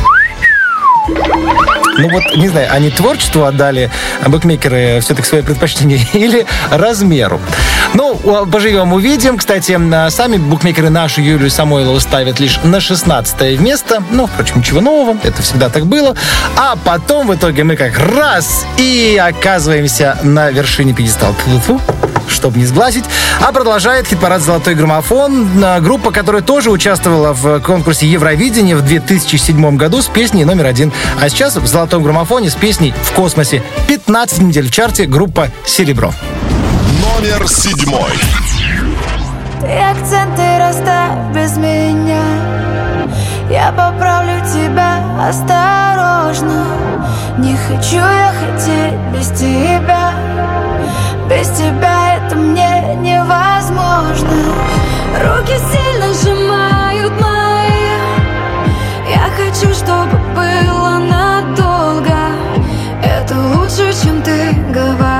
Ну 2.01 2.09
вот, 2.09 2.34
не 2.36 2.48
знаю, 2.48 2.68
они 2.72 2.90
творчеству 2.90 3.44
отдали 3.44 3.90
а 4.22 4.28
букмекеры 4.30 5.01
все-таки 5.01 5.28
свое 5.28 5.44
предпочтение 5.44 6.01
или 6.14 6.46
размеру. 6.70 7.40
Ну, 7.94 8.14
поживем, 8.46 8.92
увидим. 8.92 9.36
Кстати, 9.36 9.78
а, 9.92 10.11
сами 10.11 10.38
букмекеры 10.38 10.88
нашу 10.88 11.20
Юлию 11.20 11.51
Самойлову 11.51 12.01
ставят 12.01 12.40
лишь 12.40 12.59
на 12.62 12.80
16 12.80 13.61
место. 13.61 14.03
Ну, 14.11 14.26
впрочем, 14.26 14.59
ничего 14.59 14.80
нового, 14.80 15.18
это 15.22 15.42
всегда 15.42 15.68
так 15.68 15.86
было. 15.86 16.14
А 16.57 16.76
потом 16.76 17.26
в 17.26 17.34
итоге 17.34 17.64
мы 17.64 17.76
как 17.76 17.98
раз 17.98 18.66
и 18.78 19.20
оказываемся 19.22 20.16
на 20.22 20.51
вершине 20.51 20.94
пьедестала. 20.94 21.34
Тьфу-тьфу 21.34 21.80
чтобы 22.31 22.59
не 22.59 22.66
сглазить. 22.66 23.05
А 23.41 23.53
продолжает 23.53 24.07
хит-парад 24.07 24.43
«Золотой 24.43 24.74
граммофон». 24.74 25.49
а, 25.62 25.81
Группа, 25.81 26.11
которая 26.11 26.43
тоже 26.43 26.70
участвовала 26.70 27.33
в 27.33 27.61
конкурсе 27.61 28.07
Евровидения 28.07 28.76
в 28.76 28.83
2007 28.83 29.76
году 29.76 30.03
с 30.03 30.07
песней 30.07 30.45
номер 30.45 30.66
один. 30.66 30.93
А 31.20 31.28
сейчас 31.28 31.57
в 31.57 31.66
«Золотом 31.66 32.03
граммофоне» 32.03 32.51
с 32.51 32.55
песней 32.55 32.95
«В 33.03 33.12
космосе». 33.12 33.62
15 33.89 34.43
недель 34.43 34.68
в 34.68 34.70
чарте 34.70 35.07
группа 35.07 35.49
«Серебро». 35.64 36.12
Номер 37.01 37.49
седьмой. 37.49 38.12
Ты 39.61 39.76
акценты 39.76 40.59
расставь 40.59 41.35
без 41.35 41.57
меня 41.59 42.22
Я 43.51 43.70
поправлю 43.70 44.41
тебя 44.41 44.99
осторожно 45.28 46.64
Не 47.39 47.55
хочу 47.57 47.97
я 47.97 48.33
хотеть 48.41 48.99
без 49.12 49.28
тебя 49.39 50.14
Без 51.31 51.49
тебя 51.51 52.16
это 52.16 52.35
мне 52.35 52.97
невозможно. 52.97 54.31
Руки 55.22 55.57
сильно 55.70 56.12
сжимают 56.12 57.12
мои. 57.20 57.87
Я 59.09 59.31
хочу, 59.37 59.72
чтобы 59.72 60.18
было 60.35 60.99
надолго. 60.99 62.16
Это 63.05 63.39
лучше, 63.55 63.93
чем 64.03 64.20
ты 64.22 64.55
говорил 64.74 65.19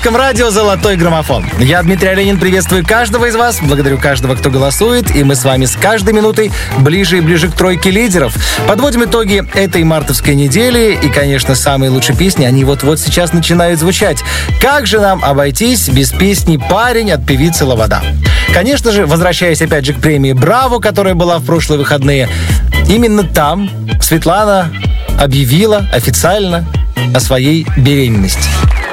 русском 0.00 0.16
радио 0.16 0.48
«Золотой 0.48 0.96
граммофон». 0.96 1.44
Я, 1.58 1.82
Дмитрий 1.82 2.08
Оленин, 2.08 2.38
приветствую 2.38 2.86
каждого 2.86 3.26
из 3.26 3.36
вас, 3.36 3.58
благодарю 3.60 3.98
каждого, 3.98 4.34
кто 4.34 4.48
голосует, 4.48 5.14
и 5.14 5.22
мы 5.24 5.34
с 5.34 5.44
вами 5.44 5.66
с 5.66 5.76
каждой 5.76 6.14
минутой 6.14 6.50
ближе 6.78 7.18
и 7.18 7.20
ближе 7.20 7.48
к 7.50 7.52
тройке 7.52 7.90
лидеров. 7.90 8.34
Подводим 8.66 9.04
итоги 9.04 9.44
этой 9.52 9.84
мартовской 9.84 10.34
недели, 10.34 10.98
и, 11.02 11.10
конечно, 11.10 11.54
самые 11.54 11.90
лучшие 11.90 12.16
песни, 12.16 12.46
они 12.46 12.64
вот-вот 12.64 12.98
сейчас 12.98 13.34
начинают 13.34 13.78
звучать. 13.78 14.24
Как 14.58 14.86
же 14.86 15.00
нам 15.00 15.22
обойтись 15.22 15.90
без 15.90 16.12
песни 16.12 16.56
«Парень» 16.56 17.12
от 17.12 17.26
певицы 17.26 17.66
Лобода? 17.66 18.00
Конечно 18.54 18.92
же, 18.92 19.04
возвращаясь 19.04 19.60
опять 19.60 19.84
же 19.84 19.92
к 19.92 20.00
премии 20.00 20.32
«Браво», 20.32 20.78
которая 20.78 21.12
была 21.12 21.40
в 21.40 21.44
прошлые 21.44 21.78
выходные, 21.78 22.26
именно 22.88 23.22
там 23.22 23.68
Светлана 24.00 24.72
объявила 25.20 25.86
официально 25.92 26.64
о 27.14 27.20
своей 27.20 27.66
беременности. 27.76 28.48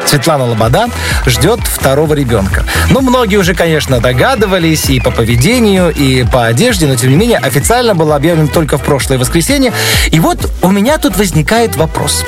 Светлана 0.07 0.45
Лобода 0.45 0.87
ждет 1.25 1.59
второго 1.61 2.13
ребенка. 2.13 2.63
Ну, 2.89 3.01
многие 3.01 3.35
уже, 3.35 3.53
конечно, 3.53 3.99
догадывались 3.99 4.89
и 4.89 4.99
по 4.99 5.11
поведению, 5.11 5.93
и 5.93 6.23
по 6.23 6.45
одежде, 6.45 6.87
но, 6.87 6.95
тем 6.95 7.09
не 7.09 7.17
менее, 7.17 7.39
официально 7.39 7.93
было 7.93 8.15
объявлено 8.15 8.47
только 8.47 8.77
в 8.77 8.83
прошлое 8.83 9.17
воскресенье. 9.17 9.73
И 10.11 10.19
вот 10.19 10.49
у 10.61 10.71
меня 10.71 10.97
тут 10.97 11.17
возникает 11.17 11.75
вопрос. 11.75 12.23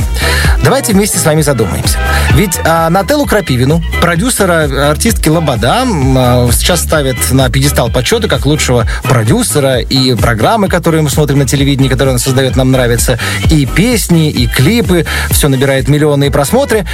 Давайте 0.62 0.92
вместе 0.92 1.18
с 1.18 1.26
вами 1.26 1.42
задумаемся. 1.42 1.98
Ведь 2.36 2.60
а, 2.66 2.90
Нателлу 2.90 3.26
Крапивину, 3.26 3.82
продюсера 4.02 4.90
артистки 4.90 5.30
Лобода, 5.30 5.84
а, 5.86 6.50
сейчас 6.52 6.82
ставят 6.82 7.18
на 7.32 7.50
пьедестал 7.50 7.90
почета 7.90 8.28
как 8.28 8.46
лучшего 8.46 8.86
продюсера, 9.04 9.80
и 9.80 10.16
программы, 10.16 10.68
которые 10.68 11.02
мы 11.02 11.10
смотрим 11.10 11.40
на 11.40 11.48
телевидении, 11.48 11.88
которые 11.88 12.14
он 12.14 12.20
создает, 12.20 12.58
нам 12.58 12.72
нравятся, 12.72 13.18
и 13.50 13.66
песни, 13.66 14.30
и 14.30 14.48
клипы, 14.48 15.06
все 15.32 15.48
набирает 15.48 15.88
миллионы 15.88 16.30
просмотры. 16.30 16.86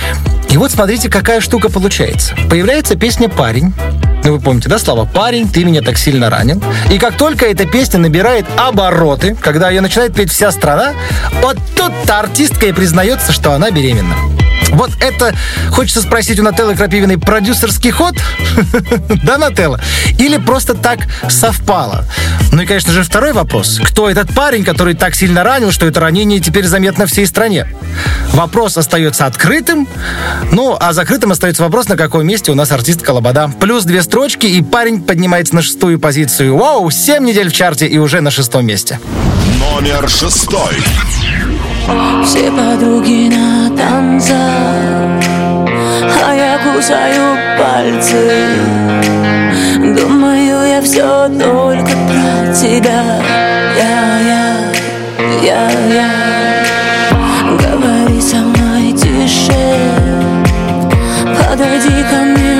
И 0.49 0.57
вот 0.57 0.71
смотрите, 0.76 1.09
какая 1.09 1.39
штука 1.39 1.69
получается. 1.69 2.36
Появляется 2.49 2.95
песня 2.95 3.30
«Парень». 3.30 3.73
Ну, 4.26 4.34
вы 4.34 4.39
помните, 4.39 4.67
да, 4.67 4.78
Слава? 4.78 5.05
«Парень, 5.05 5.47
ты 5.49 5.63
меня 5.63 5.82
так 5.82 5.97
сильно 5.97 6.30
ранил». 6.30 6.61
И 6.91 6.97
как 6.97 7.17
только 7.17 7.45
эта 7.45 7.65
песня 7.65 7.99
набирает 7.99 8.45
обороты, 8.57 9.36
когда 9.39 9.69
ее 9.69 9.80
начинает 9.80 10.13
петь 10.13 10.32
вся 10.32 10.51
страна, 10.51 10.93
вот 11.41 11.57
тут-то 11.76 12.19
артистка 12.19 12.65
и 12.65 12.73
признается, 12.73 13.32
что 13.32 13.53
она 13.53 13.71
беременна. 13.71 14.15
Вот 14.76 14.91
это, 14.99 15.34
хочется 15.71 16.01
спросить 16.01 16.38
у 16.39 16.43
Нателлы 16.43 16.76
Крапивиной, 16.76 17.17
продюсерский 17.17 17.91
ход? 17.91 18.13
да, 19.23 19.38
Нателла? 19.38 19.80
Или 20.19 20.38
просто 20.38 20.73
так 20.73 20.99
совпало? 21.30 22.05
Ну 22.51 22.61
и, 22.61 22.65
конечно 22.65 22.91
же, 22.91 23.03
второй 23.03 23.32
вопрос. 23.32 23.80
Кто 23.84 24.09
этот 24.09 24.34
парень, 24.34 24.65
который 24.65 24.93
так 24.93 25.15
сильно 25.15 25.43
ранил, 25.43 25.71
что 25.71 25.86
это 25.86 26.01
ранение 26.01 26.41
теперь 26.41 26.65
заметно 26.65 27.05
всей 27.05 27.26
стране? 27.26 27.67
Вопрос 28.34 28.78
остается 28.78 29.26
открытым. 29.26 29.88
Ну, 30.51 30.76
а 30.78 30.91
закрытым 30.91 31.32
остается 31.32 31.63
вопрос, 31.63 31.88
на 31.88 31.95
каком 31.95 32.28
месте 32.28 32.51
у 32.51 32.55
нас 32.55 32.71
артистка 32.71 33.11
Лобода. 33.11 33.49
Плюс 33.59 33.86
две 33.86 34.01
строчки, 34.01 34.45
и 34.45 34.61
парень 34.61 35.01
поднимается 35.01 35.55
на 35.55 35.61
шестую 35.61 35.99
позицию. 35.99 36.57
Вау, 36.57 36.91
семь 36.91 37.23
недель 37.23 37.49
в 37.49 37.53
чарте 37.53 37.88
и 37.88 37.97
уже 37.97 38.19
на 38.19 38.30
шестом 38.30 38.65
месте. 38.65 38.99
Номер 39.59 40.09
шестой. 40.09 40.76
Все 42.23 42.49
подруги 42.49 43.29
на 43.29 43.69
танцах 43.77 44.39
А 46.25 46.33
я 46.33 46.57
кусаю 46.57 47.38
пальцы. 47.59 48.47
Думаю, 49.77 50.67
я 50.67 50.81
все 50.81 51.29
только 51.29 51.91
про 52.07 52.53
тебя. 52.53 53.03
Я, 53.77 54.19
я, 54.19 54.45
я, 55.43 55.69
я. 55.93 56.09
Говори 57.59 58.19
со 58.19 58.38
мной 58.38 58.91
тише. 58.93 59.75
Подойди 61.23 62.03
ко 62.09 62.23
мне 62.23 62.55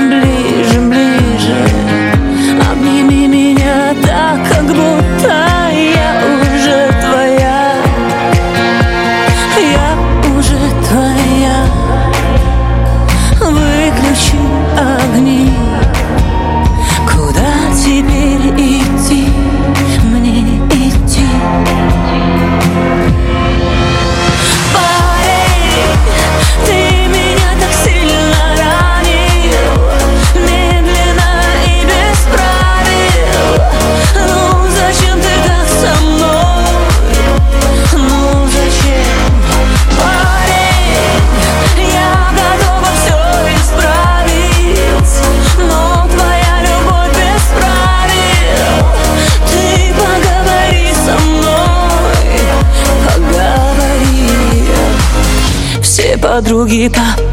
Все 56.36 57.25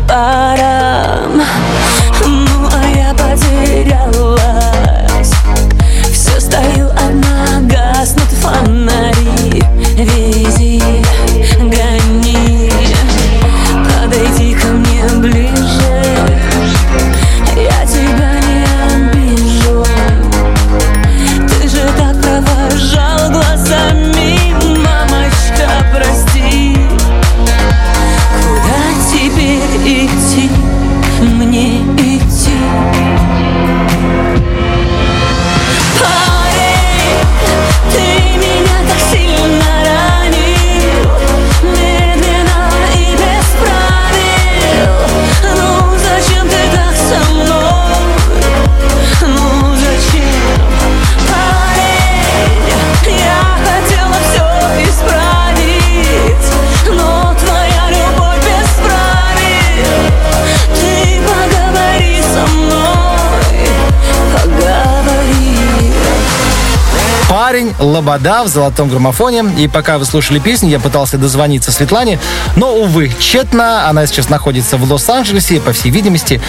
Парень 68.03 68.19
Лобода 68.21 68.43
в 68.43 68.49
золотом 68.49 68.89
граммофоне. 68.89 69.45
И 69.59 69.69
пока 69.69 69.99
вы 69.99 70.05
слушали 70.05 70.39
песню, 70.39 70.71
я 70.71 70.81
пытался 70.81 71.19
дозвониться 71.19 71.71
Светлане, 71.71 72.19
но, 72.57 72.75
увы, 72.75 73.13
тщетно. 73.19 73.89
Она 73.89 74.07
сейчас 74.07 74.29
находится 74.29 74.77
в 74.77 74.91
Лос-Анджелесе, 74.91 75.57
и, 75.57 75.61
по 75.61 75.73
всей 75.73 75.91
видимости, 75.91 76.41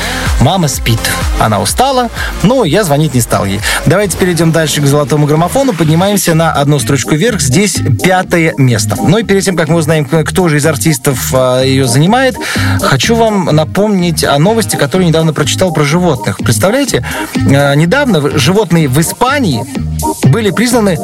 мама 0.41 0.67
спит. 0.67 0.99
Она 1.39 1.59
устала, 1.59 2.09
но 2.41 2.63
я 2.63 2.83
звонить 2.83 3.13
не 3.13 3.21
стал 3.21 3.45
ей. 3.45 3.59
Давайте 3.85 4.17
перейдем 4.17 4.51
дальше 4.51 4.81
к 4.81 4.85
золотому 4.85 5.27
граммофону. 5.27 5.73
Поднимаемся 5.73 6.33
на 6.33 6.51
одну 6.51 6.79
строчку 6.79 7.15
вверх. 7.15 7.39
Здесь 7.41 7.79
пятое 8.03 8.53
место. 8.57 8.95
Ну 8.99 9.17
и 9.17 9.23
перед 9.23 9.43
тем, 9.43 9.55
как 9.55 9.67
мы 9.67 9.75
узнаем, 9.75 10.05
кто 10.05 10.47
же 10.47 10.57
из 10.57 10.65
артистов 10.65 11.33
а, 11.33 11.61
ее 11.61 11.87
занимает, 11.87 12.35
хочу 12.81 13.15
вам 13.15 13.45
напомнить 13.45 14.23
о 14.23 14.39
новости, 14.39 14.75
которую 14.75 15.07
недавно 15.07 15.33
прочитал 15.33 15.71
про 15.71 15.83
животных. 15.83 16.37
Представляете, 16.37 17.05
а, 17.35 17.75
недавно 17.75 18.37
животные 18.37 18.87
в 18.87 18.99
Испании 18.99 19.63
были 20.29 20.51
признаны 20.51 20.97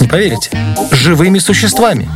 не 0.00 0.08
поверите, 0.08 0.50
живыми 0.90 1.38
существами. 1.38 2.08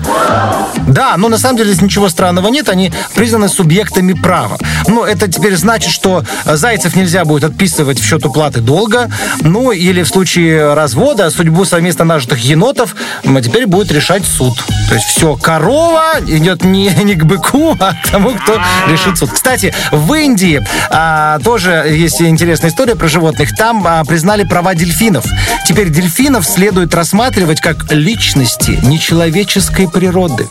Да, 0.87 1.17
но 1.17 1.29
на 1.29 1.39
самом 1.39 1.57
деле 1.57 1.73
здесь 1.73 1.83
ничего 1.83 2.09
странного 2.09 2.49
нет, 2.49 2.69
они 2.69 2.93
признаны 3.15 3.49
субъектами 3.49 4.13
права. 4.13 4.59
Ну, 4.87 5.05
это 5.05 5.29
теперь 5.29 5.57
значит, 5.57 5.93
что 5.93 6.25
зайцев 6.45 6.97
нельзя 6.97 7.25
будет 7.25 7.45
отписывать 7.45 7.99
в 7.99 8.05
счет 8.05 8.25
уплаты 8.27 8.61
долга, 8.61 9.11
ну, 9.41 9.73
или 9.73 10.03
в 10.03 10.09
случае 10.09 10.75
развода 10.75 11.31
судьбу 11.31 11.65
совместно 11.65 12.05
нажитых 12.05 12.41
енотов 12.41 12.95
теперь 13.43 13.67
будет 13.67 13.93
решать 13.93 14.25
суд. 14.25 14.55
То 14.89 14.95
есть 14.95 15.07
все, 15.07 15.37
корова 15.37 16.21
идет 16.27 16.65
не, 16.65 16.89
не 17.05 17.15
к 17.15 17.25
быку, 17.25 17.77
а 17.79 17.95
к 17.95 18.11
тому, 18.11 18.31
кто 18.31 18.61
решит 18.89 19.19
суд. 19.19 19.31
Кстати, 19.31 19.75
в 19.93 20.13
Индии 20.15 20.65
а, 20.91 21.39
тоже 21.41 21.87
есть 21.89 22.21
интересная 22.21 22.71
история 22.71 22.97
про 22.97 23.09
животных. 23.09 23.55
Там 23.57 23.85
а, 23.87 24.05
признали 24.05 24.45
права 24.45 24.75
дельфинов. 24.75 25.25
Теперь 25.67 25.91
дельфинов 25.91 26.47
следует 26.47 26.95
рассматривать 26.95 27.54
как 27.61 27.91
личности 27.91 28.79
нечеловеческой 28.83 29.89
природы. 29.89 30.49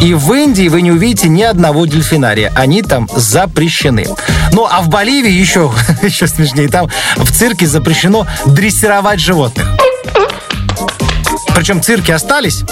И 0.00 0.14
в 0.14 0.32
Индии 0.32 0.68
вы 0.68 0.82
не 0.82 0.92
увидите 0.92 1.28
ни 1.28 1.42
одного 1.42 1.86
дельфинария. 1.86 2.52
Они 2.54 2.82
там 2.82 3.08
запрещены. 3.14 4.06
Ну, 4.52 4.66
а 4.70 4.80
в 4.80 4.88
Боливии 4.88 5.30
еще, 5.30 5.72
еще 6.02 6.26
смешнее. 6.26 6.68
Там 6.68 6.88
в 7.16 7.30
цирке 7.30 7.66
запрещено 7.66 8.26
дрессировать 8.46 9.20
животных. 9.20 9.66
Причем 11.54 11.82
цирки 11.82 12.10
остались, 12.10 12.64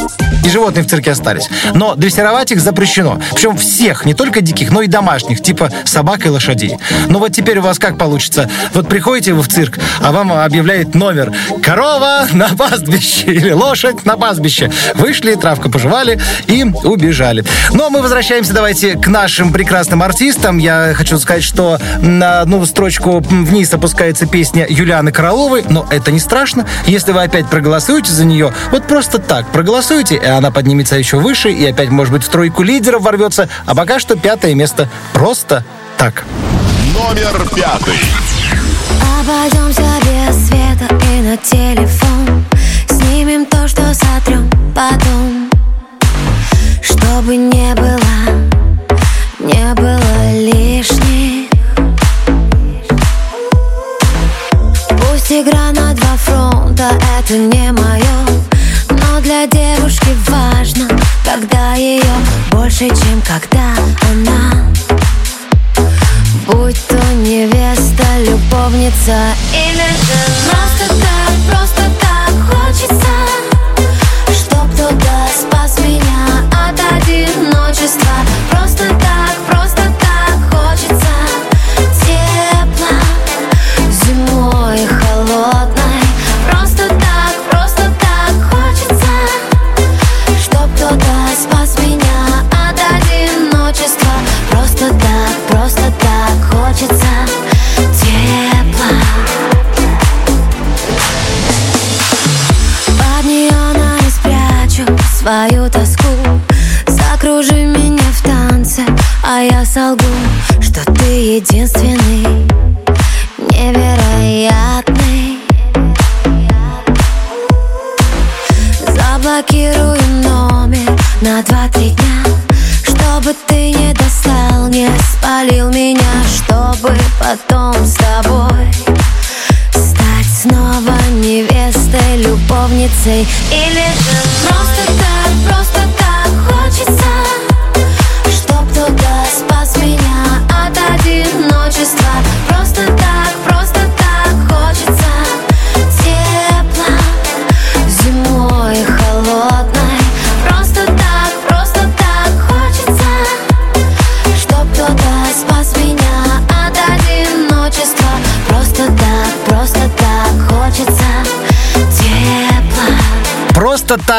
и 0.45 0.49
животные 0.49 0.85
в 0.85 0.89
цирке 0.89 1.11
остались. 1.11 1.49
Но 1.74 1.95
дрессировать 1.95 2.53
их 2.53 2.61
запрещено. 2.61 3.20
Причем 3.35 3.57
всех, 3.57 4.05
не 4.05 4.14
только 4.14 4.41
диких, 4.41 4.70
но 4.70 4.83
и 4.83 4.87
домашних, 4.87 5.43
типа 5.43 5.70
собак 5.85 6.26
и 6.26 6.29
лошадей. 6.29 6.79
Ну 7.09 7.18
вот 7.18 7.33
теперь 7.33 7.59
у 7.59 7.62
вас 7.62 7.79
как 7.79 7.99
получится? 7.99 8.49
Вот 8.74 8.89
приходите 8.89 9.33
вы 9.33 9.43
в 9.43 9.49
цирк, 9.49 9.79
а 10.01 10.12
вам 10.12 10.33
объявляет 10.33 10.95
номер 10.95 11.33
«Корова 11.62 12.26
на 12.33 12.49
пастбище» 12.49 13.26
или 13.26 13.51
«Лошадь 13.51 14.05
на 14.05 14.16
пастбище». 14.16 14.70
Вышли, 14.95 15.35
травку 15.35 15.70
пожевали 15.70 16.20
и 16.47 16.64
убежали. 16.64 17.45
Но 17.72 17.91
мы 17.91 18.01
возвращаемся, 18.01 18.53
давайте, 18.53 18.97
к 18.97 19.07
нашим 19.09 19.53
прекрасным 19.53 20.03
артистам. 20.03 20.59
Я 20.59 20.93
хочу 20.95 21.18
сказать, 21.18 21.45
что 21.45 21.79
на 22.01 22.41
одну 22.41 22.64
строчку 22.64 23.20
вниз 23.20 23.72
опускается 23.72 24.26
песня 24.26 24.66
Юлианы 24.68 25.12
Короловой, 25.12 25.64
но 25.68 25.87
это 25.91 26.11
не 26.11 26.20
страшно. 26.20 26.66
Если 26.87 27.12
вы 27.12 27.22
опять 27.22 27.49
проголосуете 27.49 28.12
за 28.12 28.24
нее, 28.24 28.53
вот 28.71 28.87
просто 28.87 29.19
так 29.19 29.51
проголосуйте, 29.53 30.16
и 30.16 30.27
она 30.27 30.51
поднимется 30.51 30.97
еще 30.97 31.19
выше, 31.19 31.51
и 31.51 31.64
опять, 31.66 31.91
может 31.91 32.12
быть, 32.12 32.25
в 32.25 32.29
тройку 32.29 32.62
лидеров 32.62 33.03
ворвется. 33.03 33.49
А 33.66 33.75
пока 33.75 33.99
что 33.99 34.16
пятое 34.16 34.55
место 34.55 34.89
просто 35.12 35.64
так. 35.97 36.25
Номер 36.95 37.49
пятый. 37.55 37.99
Обойдемся 39.21 39.83
без 40.05 40.47
света 40.47 40.89
и 41.12 41.21
на 41.21 41.37
телефон 41.37 42.45
Снимем 42.89 43.45
то, 43.47 43.69
что 43.69 43.83
сотрем 43.93 44.49
потом 44.75 45.51
Чтобы 46.81 47.37
не 47.37 47.75
было, 47.75 47.99
не 49.39 49.75
было 49.75 50.33
лишних 50.33 51.51
Пусть 54.99 55.33
игра 55.33 55.73
на 55.73 55.93
два 55.95 56.16
фронта, 56.16 56.91
это 57.19 57.37
не 57.37 57.73
мое 57.73 58.47
Для 59.23 59.47
девушки 59.47 60.16
важно, 60.29 60.89
когда 61.25 61.75
ее 61.75 62.03
больше, 62.53 62.89
чем 62.89 63.21
когда 63.23 63.75
она. 64.11 64.64
Будь 66.47 66.81
то 66.87 66.97
невеста, 67.14 68.05
любовница 68.21 69.35
или 69.53 69.89
же 69.89 70.21
Просто 70.49 70.95
так, 71.01 71.33
просто 71.51 71.83
так 72.01 72.33
хочется 72.47 73.12
Чтоб 74.33 74.73
кто-то 74.73 75.29
спас 75.37 75.79
меня 75.81 76.45
от 76.53 76.81
одиночества 76.93 78.14
Просто 78.51 78.85
так, 78.89 79.37
просто 79.49 79.83
так 80.01 80.08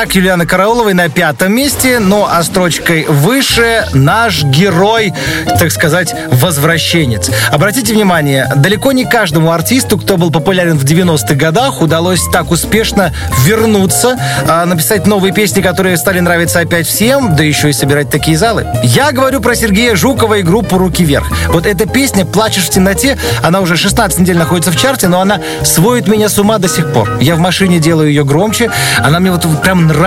Просто 0.09 0.17
так 0.17 0.23
Юлиана 0.23 0.45
Карауловой 0.47 0.93
на 0.93 1.07
пятом 1.09 1.53
месте, 1.53 1.99
ну 1.99 2.25
а 2.27 2.41
строчкой 2.41 3.05
выше 3.07 3.85
наш 3.93 4.43
герой, 4.43 5.13
так 5.59 5.71
сказать, 5.71 6.15
возвращенец. 6.31 7.29
Обратите 7.51 7.93
внимание, 7.93 8.51
далеко 8.55 8.91
не 8.91 9.05
каждому 9.05 9.51
артисту, 9.51 9.99
кто 9.99 10.17
был 10.17 10.31
популярен 10.31 10.77
в 10.77 10.83
90-х 10.83 11.35
годах, 11.35 11.81
удалось 11.81 12.21
так 12.31 12.49
успешно 12.49 13.13
вернуться, 13.45 14.17
а, 14.47 14.65
написать 14.65 15.05
новые 15.05 15.31
песни, 15.31 15.61
которые 15.61 15.97
стали 15.97 16.19
нравиться 16.19 16.59
опять 16.59 16.87
всем, 16.87 17.35
да 17.35 17.43
еще 17.43 17.69
и 17.69 17.73
собирать 17.73 18.09
такие 18.09 18.37
залы. 18.37 18.65
Я 18.83 19.11
говорю 19.11 19.41
про 19.41 19.53
Сергея 19.55 19.95
Жукова 19.95 20.35
и 20.35 20.41
группу 20.41 20.77
«Руки 20.77 21.03
вверх». 21.03 21.29
Вот 21.49 21.65
эта 21.65 21.85
песня 21.85 22.25
«Плачешь 22.25 22.65
в 22.65 22.69
темноте», 22.69 23.17
она 23.43 23.61
уже 23.61 23.77
16 23.77 24.19
недель 24.19 24.37
находится 24.37 24.71
в 24.71 24.77
чарте, 24.77 25.07
но 25.07 25.21
она 25.21 25.39
сводит 25.63 26.07
меня 26.07 26.29
с 26.29 26.39
ума 26.39 26.57
до 26.57 26.67
сих 26.67 26.91
пор. 26.93 27.17
Я 27.19 27.35
в 27.35 27.39
машине 27.39 27.79
делаю 27.79 28.09
ее 28.09 28.23
громче, 28.23 28.71
она 28.97 29.19
мне 29.19 29.31
вот 29.31 29.45
прям 29.61 29.85
нравится. 29.87 29.98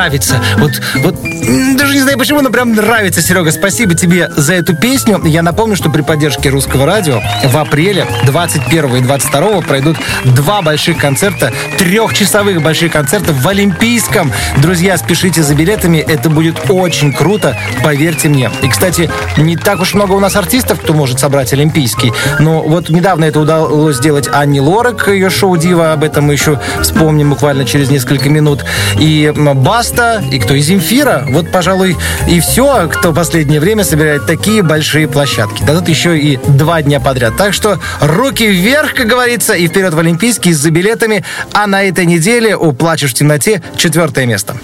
Вот, 0.57 0.73
вот 1.03 1.15
м, 1.25 1.72
даже 1.93 1.99
не 1.99 2.05
знаю 2.05 2.19
почему, 2.19 2.41
но 2.41 2.49
прям 2.49 2.73
нравится, 2.73 3.21
Серега. 3.21 3.51
Спасибо 3.51 3.93
тебе 3.95 4.31
за 4.35 4.55
эту 4.55 4.75
песню. 4.75 5.23
Я 5.27 5.43
напомню, 5.43 5.77
что 5.77 5.91
при 5.91 6.01
поддержке 6.01 6.49
русского 6.49 6.87
радио 6.87 7.21
в 7.45 7.55
апреле 7.59 8.07
21 8.25 8.97
и 8.97 9.01
22 9.03 9.61
пройдут 9.61 9.99
два 10.25 10.63
больших 10.63 10.97
концерта, 10.97 11.53
трехчасовых 11.77 12.63
больших 12.63 12.93
концерта 12.93 13.35
в 13.35 13.47
Олимпийском. 13.47 14.33
Друзья, 14.57 14.97
спешите 14.97 15.43
за 15.43 15.55
билетами, 15.55 15.99
это 15.99 16.31
будет 16.31 16.71
очень 16.71 17.13
круто, 17.13 17.59
поверьте 17.85 18.31
мне. 18.31 18.51
И, 18.63 18.69
кстати, 18.71 19.11
не 19.37 19.59
так 19.59 19.81
уж 19.81 19.93
много 19.93 20.13
у 20.13 20.21
нас 20.21 20.35
артистов, 20.35 20.81
кто 20.81 20.95
может 20.95 21.21
собрать 21.21 21.53
Олимпийский. 21.53 22.11
Но 22.39 22.63
вот 22.63 22.89
недавно 22.89 23.27
это 23.27 23.39
удалось 23.39 23.97
сделать 23.97 24.31
Анне 24.33 24.63
Лорак, 24.63 25.09
ее 25.09 25.29
шоу 25.29 25.59
«Дива», 25.59 25.93
об 25.93 26.05
этом 26.05 26.25
мы 26.25 26.33
еще 26.33 26.59
вспомним 26.81 27.31
буквально 27.31 27.67
через 27.67 27.91
несколько 27.91 28.31
минут. 28.31 28.65
И 28.99 29.31
Баста, 29.37 30.23
и 30.31 30.39
кто 30.39 30.55
из 30.55 30.65
Земфира. 30.65 31.27
Вот, 31.29 31.53
пожалуй, 31.53 31.82
и 31.85 32.41
все, 32.41 32.89
кто 32.89 33.13
в 33.13 33.15
последнее 33.15 33.61
время 33.61 33.85
собирает 33.85 34.27
такие 34.27 34.63
большие 34.63 35.09
площадки. 35.09 35.63
Да 35.65 35.79
тут 35.79 35.89
еще 35.89 36.19
и 36.19 36.39
два 36.49 36.83
дня 36.83 37.01
подряд. 37.01 37.37
Так 37.37 37.53
что 37.53 37.79
руки 38.01 38.47
вверх, 38.47 38.95
как 38.95 39.07
говорится, 39.07 39.55
и 39.55 39.69
вперед 39.69 39.95
в 39.95 39.99
Олимпийский 39.99 40.53
за 40.53 40.71
билетами. 40.71 41.25
А 41.53 41.67
на 41.67 41.83
этой 41.83 42.07
неделе 42.07 42.57
у 42.57 42.73
«Плачешь 42.73 43.11
в 43.11 43.15
темноте» 43.15 43.63
четвертое 43.77 44.27
место. 44.27 44.57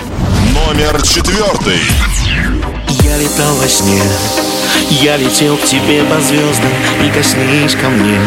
Номер 0.55 1.01
четвертый. 1.03 1.81
Я 3.03 3.19
летал 3.19 3.55
во 3.57 3.69
сне 3.69 4.01
Я 4.91 5.18
летел 5.18 5.57
к 5.57 5.64
тебе 5.64 6.03
по 6.05 6.18
звездам, 6.20 6.70
прикоснись 6.99 7.74
ко 7.74 7.89
мне. 7.89 8.18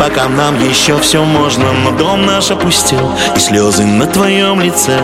Пока 0.00 0.28
нам 0.28 0.58
еще 0.68 0.98
все 0.98 1.24
можно, 1.24 1.72
но 1.72 1.92
дом 1.92 2.26
наш 2.26 2.50
опустел 2.50 3.12
И 3.36 3.38
слезы 3.38 3.84
на 3.84 4.06
твоем 4.06 4.60
лице. 4.60 4.98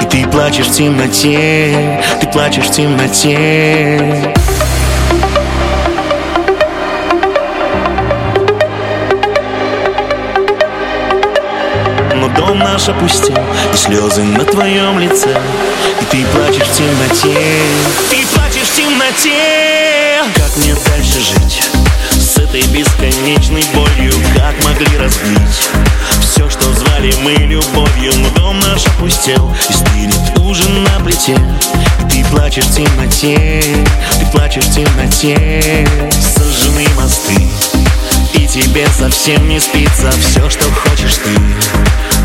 И 0.00 0.04
ты 0.06 0.26
плачешь 0.26 0.66
в 0.66 0.72
темноте, 0.72 2.02
ты 2.20 2.26
плачешь 2.28 2.66
в 2.66 2.70
темноте. 2.70 4.34
Но 12.14 12.28
дом 12.28 12.58
наш 12.58 12.88
опустел 12.88 13.38
И 13.72 13.76
слезы 13.76 14.22
на 14.22 14.44
твоем 14.44 14.98
лице. 14.98 15.36
И 16.00 16.04
ты 16.06 16.24
плачешь 16.26 16.66
в 16.66 16.76
темноте 16.76 17.36
Ты 18.10 18.26
плачешь 18.34 18.68
в 18.68 18.76
темноте 18.76 19.63
Как 20.54 20.64
мне 20.64 20.74
дальше 20.74 21.20
жить? 21.20 21.62
С 22.12 22.36
этой 22.38 22.62
бесконечной 22.68 23.64
болью 23.74 24.12
Как 24.36 24.54
могли 24.64 24.86
разбить? 24.98 25.68
Все, 26.22 26.48
что 26.48 26.72
звали 26.74 27.12
мы 27.22 27.32
любовью 27.32 28.12
Но 28.18 28.30
дом 28.30 28.60
наш 28.60 28.86
опустел 28.86 29.52
И 29.68 29.72
стынет 29.72 30.38
ужин 30.38 30.84
на 30.84 31.00
плите. 31.04 31.36
Ты 32.08 32.24
плачешь 32.26 32.66
в 32.66 32.76
темноте 32.76 33.62
Ты 34.20 34.26
плачешь 34.26 34.66
в 34.66 34.74
темноте 34.74 35.88
Сожжены 36.36 36.86
мосты 36.96 37.73
и 38.34 38.46
тебе 38.46 38.86
совсем 38.88 39.48
не 39.48 39.60
спится 39.60 40.10
Все, 40.12 40.48
что 40.50 40.64
хочешь 40.70 41.16
ты 41.16 41.30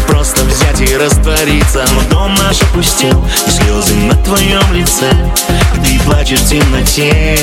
Просто 0.07 0.43
взять 0.43 0.81
и 0.81 0.97
раствориться 0.97 1.85
Но 1.93 2.01
дом 2.09 2.35
наш 2.35 2.61
опустел 2.61 3.25
И 3.47 3.51
слезы 3.51 3.95
на 3.95 4.15
твоем 4.23 4.73
лице 4.73 5.09
ты 5.85 5.99
плачешь 6.01 6.39
в 6.39 6.49
темноте 6.49 7.37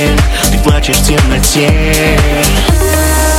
Ты 0.50 0.58
плачешь 0.58 0.96
в 0.96 1.06
темноте 1.06 2.18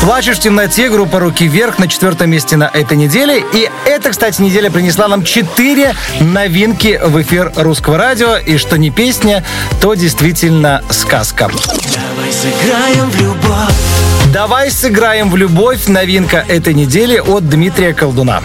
Плачешь 0.01 0.37
в 0.37 0.39
темноте, 0.39 0.89
группа 0.89 1.19
«Руки 1.19 1.47
вверх» 1.47 1.79
на 1.79 1.87
четвертом 1.87 2.29
месте 2.29 2.55
на 2.55 2.65
этой 2.65 2.95
неделе. 2.95 3.43
И 3.51 3.69
эта, 3.85 4.11
кстати, 4.11 4.39
неделя 4.41 4.69
принесла 4.69 5.07
нам 5.07 5.23
четыре 5.23 5.95
новинки 6.19 6.99
в 7.03 7.19
эфир 7.21 7.51
русского 7.55 7.97
радио. 7.97 8.37
И 8.37 8.57
что 8.57 8.77
не 8.77 8.91
песня, 8.91 9.43
то 9.81 9.95
действительно 9.95 10.83
сказка. 10.91 11.49
Давай 11.49 12.31
сыграем 12.31 13.09
в 13.09 13.19
любовь 13.19 13.96
Давай 14.37 14.69
сыграем 14.69 15.31
в 15.31 15.35
любовь. 15.35 15.87
Новинка 15.87 16.45
этой 16.47 16.75
недели 16.75 17.17
от 17.17 17.49
Дмитрия 17.49 17.95
Колдуна. 17.95 18.43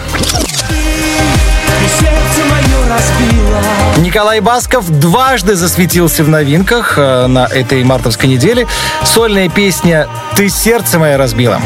Николай 3.99 4.39
Басков 4.39 4.89
дважды 4.89 5.53
засветился 5.53 6.23
в 6.23 6.29
новинках 6.29 6.95
э, 6.97 7.27
на 7.27 7.45
этой 7.45 7.83
мартовской 7.83 8.27
неделе. 8.27 8.65
Сольная 9.03 9.49
песня 9.49 10.07
«Ты 10.35 10.49
сердце 10.49 10.97
мое 10.97 11.15
разбила». 11.15 11.61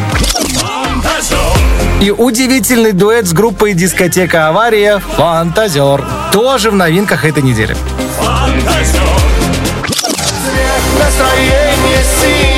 И 2.02 2.12
удивительный 2.12 2.92
дуэт 2.92 3.28
с 3.28 3.32
группой 3.32 3.76
дискотека 3.76 4.50
«Авария» 4.50 5.02
«Фантазер» 5.16 6.06
тоже 6.34 6.70
в 6.70 6.76
новинках 6.76 7.24
этой 7.24 7.44
недели. 7.44 7.78
Настроение 11.00 12.04
синий 12.20 12.57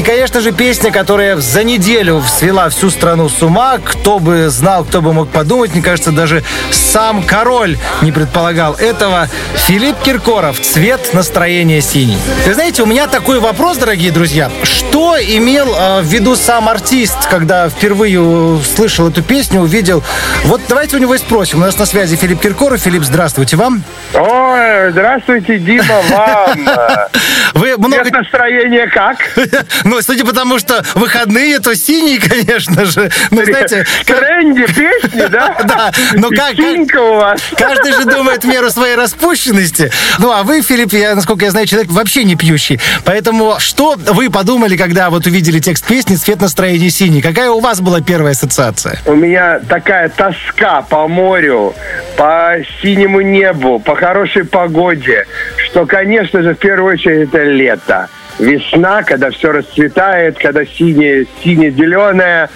И, 0.00 0.02
конечно 0.02 0.40
же, 0.40 0.52
песня, 0.52 0.90
которая 0.90 1.36
за 1.36 1.62
неделю 1.62 2.22
свела 2.22 2.70
всю 2.70 2.88
страну 2.88 3.28
с 3.28 3.42
ума. 3.42 3.76
Кто 3.84 4.18
бы 4.18 4.48
знал, 4.48 4.82
кто 4.82 5.02
бы 5.02 5.12
мог 5.12 5.28
подумать. 5.28 5.74
Мне 5.74 5.82
кажется, 5.82 6.10
даже 6.10 6.42
сам 6.70 7.22
король 7.22 7.76
не 8.00 8.10
предполагал 8.10 8.72
этого. 8.76 9.28
Филипп 9.56 10.00
Киркоров 10.02 10.58
«Цвет 10.58 11.12
настроения 11.12 11.82
синий». 11.82 12.16
Вы 12.46 12.54
знаете, 12.54 12.82
у 12.82 12.86
меня 12.86 13.08
такой 13.08 13.40
вопрос, 13.40 13.76
дорогие 13.76 14.10
друзья. 14.10 14.50
Что 14.62 15.18
имел 15.20 15.68
э, 15.68 16.00
в 16.00 16.06
виду 16.06 16.34
сам 16.34 16.70
артист, 16.70 17.28
когда 17.28 17.68
впервые 17.68 18.20
услышал 18.20 19.10
эту 19.10 19.22
песню, 19.22 19.60
увидел? 19.60 20.02
Вот 20.44 20.62
давайте 20.66 20.96
у 20.96 20.98
него 20.98 21.14
и 21.14 21.18
спросим. 21.18 21.58
У 21.58 21.60
нас 21.60 21.78
на 21.78 21.84
связи 21.84 22.16
Филипп 22.16 22.40
Киркоров. 22.40 22.80
Филипп, 22.80 23.04
здравствуйте 23.04 23.56
вам. 23.56 23.82
Ой, 24.14 24.92
здравствуйте, 24.92 25.58
Дима, 25.58 26.00
вам. 26.08 26.68
Вы 27.54 27.76
много... 27.76 28.02
Цвет 28.02 28.12
настроения 28.14 28.86
как? 28.86 29.18
Ну, 29.90 30.00
судя 30.02 30.24
по 30.24 30.32
тому, 30.32 30.60
что 30.60 30.84
выходные, 30.94 31.58
то 31.58 31.74
синий, 31.74 32.18
конечно 32.18 32.84
же. 32.84 33.10
Ну, 33.32 33.44
знаете... 33.44 33.84
Тренди 34.06 34.64
песни, 34.66 35.26
да? 35.26 35.56
Да, 35.64 35.90
но 36.14 36.28
как... 36.30 36.54
Синька 36.54 37.00
у 37.00 37.14
вас. 37.16 37.40
Каждый 37.56 37.92
же 37.92 38.04
думает 38.04 38.44
меру 38.44 38.70
своей 38.70 38.94
распущенности. 38.94 39.90
Ну, 40.20 40.30
а 40.30 40.44
вы, 40.44 40.62
Филипп, 40.62 40.92
я, 40.92 41.16
насколько 41.16 41.44
я 41.44 41.50
знаю, 41.50 41.66
человек 41.66 41.90
вообще 41.90 42.22
не 42.22 42.36
пьющий. 42.36 42.78
Поэтому 43.04 43.56
что 43.58 43.96
вы 43.96 44.30
подумали, 44.30 44.76
когда 44.76 45.10
вот 45.10 45.26
увидели 45.26 45.58
текст 45.58 45.84
песни 45.84 46.14
«Цвет 46.14 46.40
настроения 46.40 46.90
синий»? 46.90 47.20
Какая 47.20 47.50
у 47.50 47.58
вас 47.58 47.80
была 47.80 48.00
первая 48.00 48.32
ассоциация? 48.32 49.00
У 49.06 49.14
меня 49.16 49.58
такая 49.58 50.08
тоска 50.08 50.82
по 50.82 51.08
морю, 51.08 51.74
по 52.16 52.58
синему 52.80 53.22
небу, 53.22 53.80
по 53.80 53.96
хорошей 53.96 54.44
погоде, 54.44 55.26
что, 55.56 55.84
конечно 55.84 56.42
же, 56.42 56.54
в 56.54 56.58
первую 56.58 56.94
очередь 56.94 57.28
это 57.28 57.42
лето. 57.42 58.08
Весна, 58.38 59.02
когда 59.02 59.30
все 59.30 59.52
расцветает, 59.52 60.38
когда 60.38 60.64
синее, 60.64 61.26
сине-зеленое, 61.42 62.48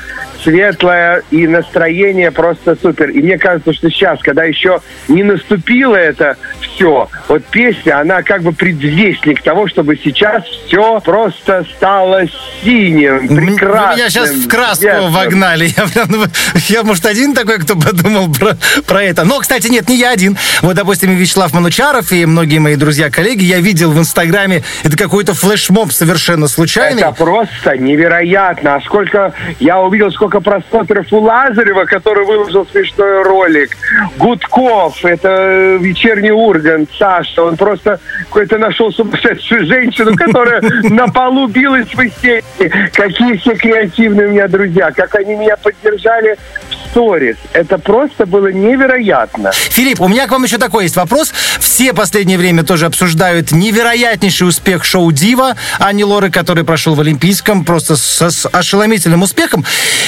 светлое, 0.45 1.23
и 1.31 1.47
настроение 1.47 2.31
просто 2.31 2.77
супер. 2.81 3.09
И 3.11 3.21
мне 3.21 3.39
кажется, 3.39 3.73
что 3.73 3.91
сейчас, 3.91 4.21
когда 4.21 4.45
еще 4.45 4.81
не 5.09 5.23
наступило 5.23 5.97
это 5.97 6.37
все, 6.61 7.09
вот 7.29 7.45
песня, 7.47 8.01
она 8.01 8.23
как 8.23 8.43
бы 8.43 8.53
предвестник 8.53 9.43
того, 9.43 9.67
чтобы 9.67 9.97
сейчас 9.97 10.45
все 10.45 11.01
просто 11.01 11.65
стало 11.77 12.23
синим, 12.63 13.27
Вы 13.27 13.47
прекрасным. 13.47 13.97
меня 13.97 14.11
сейчас 14.11 14.31
в 14.31 14.49
краску 14.49 14.83
светлым. 14.83 15.13
вогнали. 15.13 15.71
Я, 15.77 15.87
прям, 15.87 16.07
ну, 16.11 16.25
я, 16.69 16.83
может, 16.83 17.07
один 17.07 17.35
такой, 17.35 17.59
кто 17.59 17.75
подумал 17.77 18.31
про, 18.33 18.57
про 18.87 19.03
это. 19.03 19.25
Но, 19.25 19.41
кстати, 19.41 19.69
нет, 19.69 19.89
не 19.89 19.97
я 19.97 20.11
один. 20.11 20.37
Вот, 20.63 20.75
допустим, 20.77 21.13
и 21.13 21.15
Вячеслав 21.15 21.53
Манучаров 21.55 22.13
и 22.13 22.27
многие 22.27 22.59
мои 22.59 22.77
друзья-коллеги, 22.77 23.45
я 23.45 23.61
видел 23.61 23.91
в 23.91 23.99
Инстаграме, 23.99 24.63
это 24.83 24.97
какой-то 24.97 25.35
флешмоб 25.35 25.93
совершенно 25.93 26.49
случайный. 26.49 27.03
Это 27.03 27.13
просто 27.13 27.77
невероятно. 27.79 28.75
А 28.77 28.81
сколько 28.83 29.33
я 29.59 29.81
увидел, 29.81 30.11
сколько 30.13 30.34
просмотров 30.41 31.07
у 31.13 31.21
Лазарева, 31.21 31.85
который 31.85 32.25
выложил 32.25 32.67
смешной 32.71 33.23
ролик. 33.23 33.77
Гудков, 34.17 35.05
это 35.05 35.77
вечерний 35.81 36.31
Ургант, 36.31 36.91
Саша. 36.99 37.43
Он 37.43 37.57
просто 37.57 38.01
какой-то 38.25 38.59
нашел 38.59 38.93
сумасшедшую 38.93 39.67
женщину, 39.67 40.15
которая 40.17 40.61
на 40.83 41.09
полу 41.09 41.47
билась 41.47 41.89
в 41.95 42.01
истерике. 42.01 42.91
Какие 42.93 43.37
все 43.37 43.55
креативные 43.55 44.29
у 44.29 44.31
меня 44.31 44.49
друзья. 44.49 44.91
Как 44.91 45.15
они 45.15 45.35
меня 45.35 45.57
поддержали 45.57 46.37
в 46.71 46.91
сторис. 46.91 47.37
Это 47.53 47.79
просто 47.79 48.27
было 48.27 48.49
невероятно. 48.53 49.53
Филипп, 49.53 50.01
у 50.01 50.09
меня 50.09 50.27
к 50.27 50.31
вам 50.31 50.45
еще 50.45 50.59
такой 50.59 50.85
есть 50.85 50.97
вопрос. 50.97 51.33
Все 51.59 51.93
последнее 51.93 52.39
время 52.39 52.63
тоже 52.63 52.87
обсуждают 52.87 53.53
невероятнейший 53.53 54.49
успех 54.49 54.85
шоу 54.85 55.11
«Дива» 55.13 55.57
Ани 55.79 56.05
Лоры, 56.05 56.31
который 56.31 56.65
прошел 56.65 56.95
в 56.95 57.01
Олимпийском, 57.01 57.65
просто 57.65 57.97
со- 57.97 58.31
с 58.31 58.49
ошеломительным 58.49 59.23
успехом. 59.23 59.65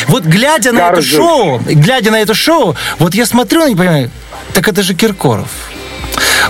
Вот 0.09 0.16
глядя 0.25 0.73
на 0.73 0.91
это 0.91 1.03
шоу, 1.03 1.61
глядя 1.65 2.11
на 2.11 2.21
это 2.21 2.35
шоу, 2.35 2.77
вот 2.99 3.15
я 3.15 3.27
смотрю 3.27 3.63
них, 3.69 3.77
понимаю, 3.77 4.11
так 4.53 4.69
это 4.69 4.83
же 4.83 4.95
Киркоров. 4.95 5.49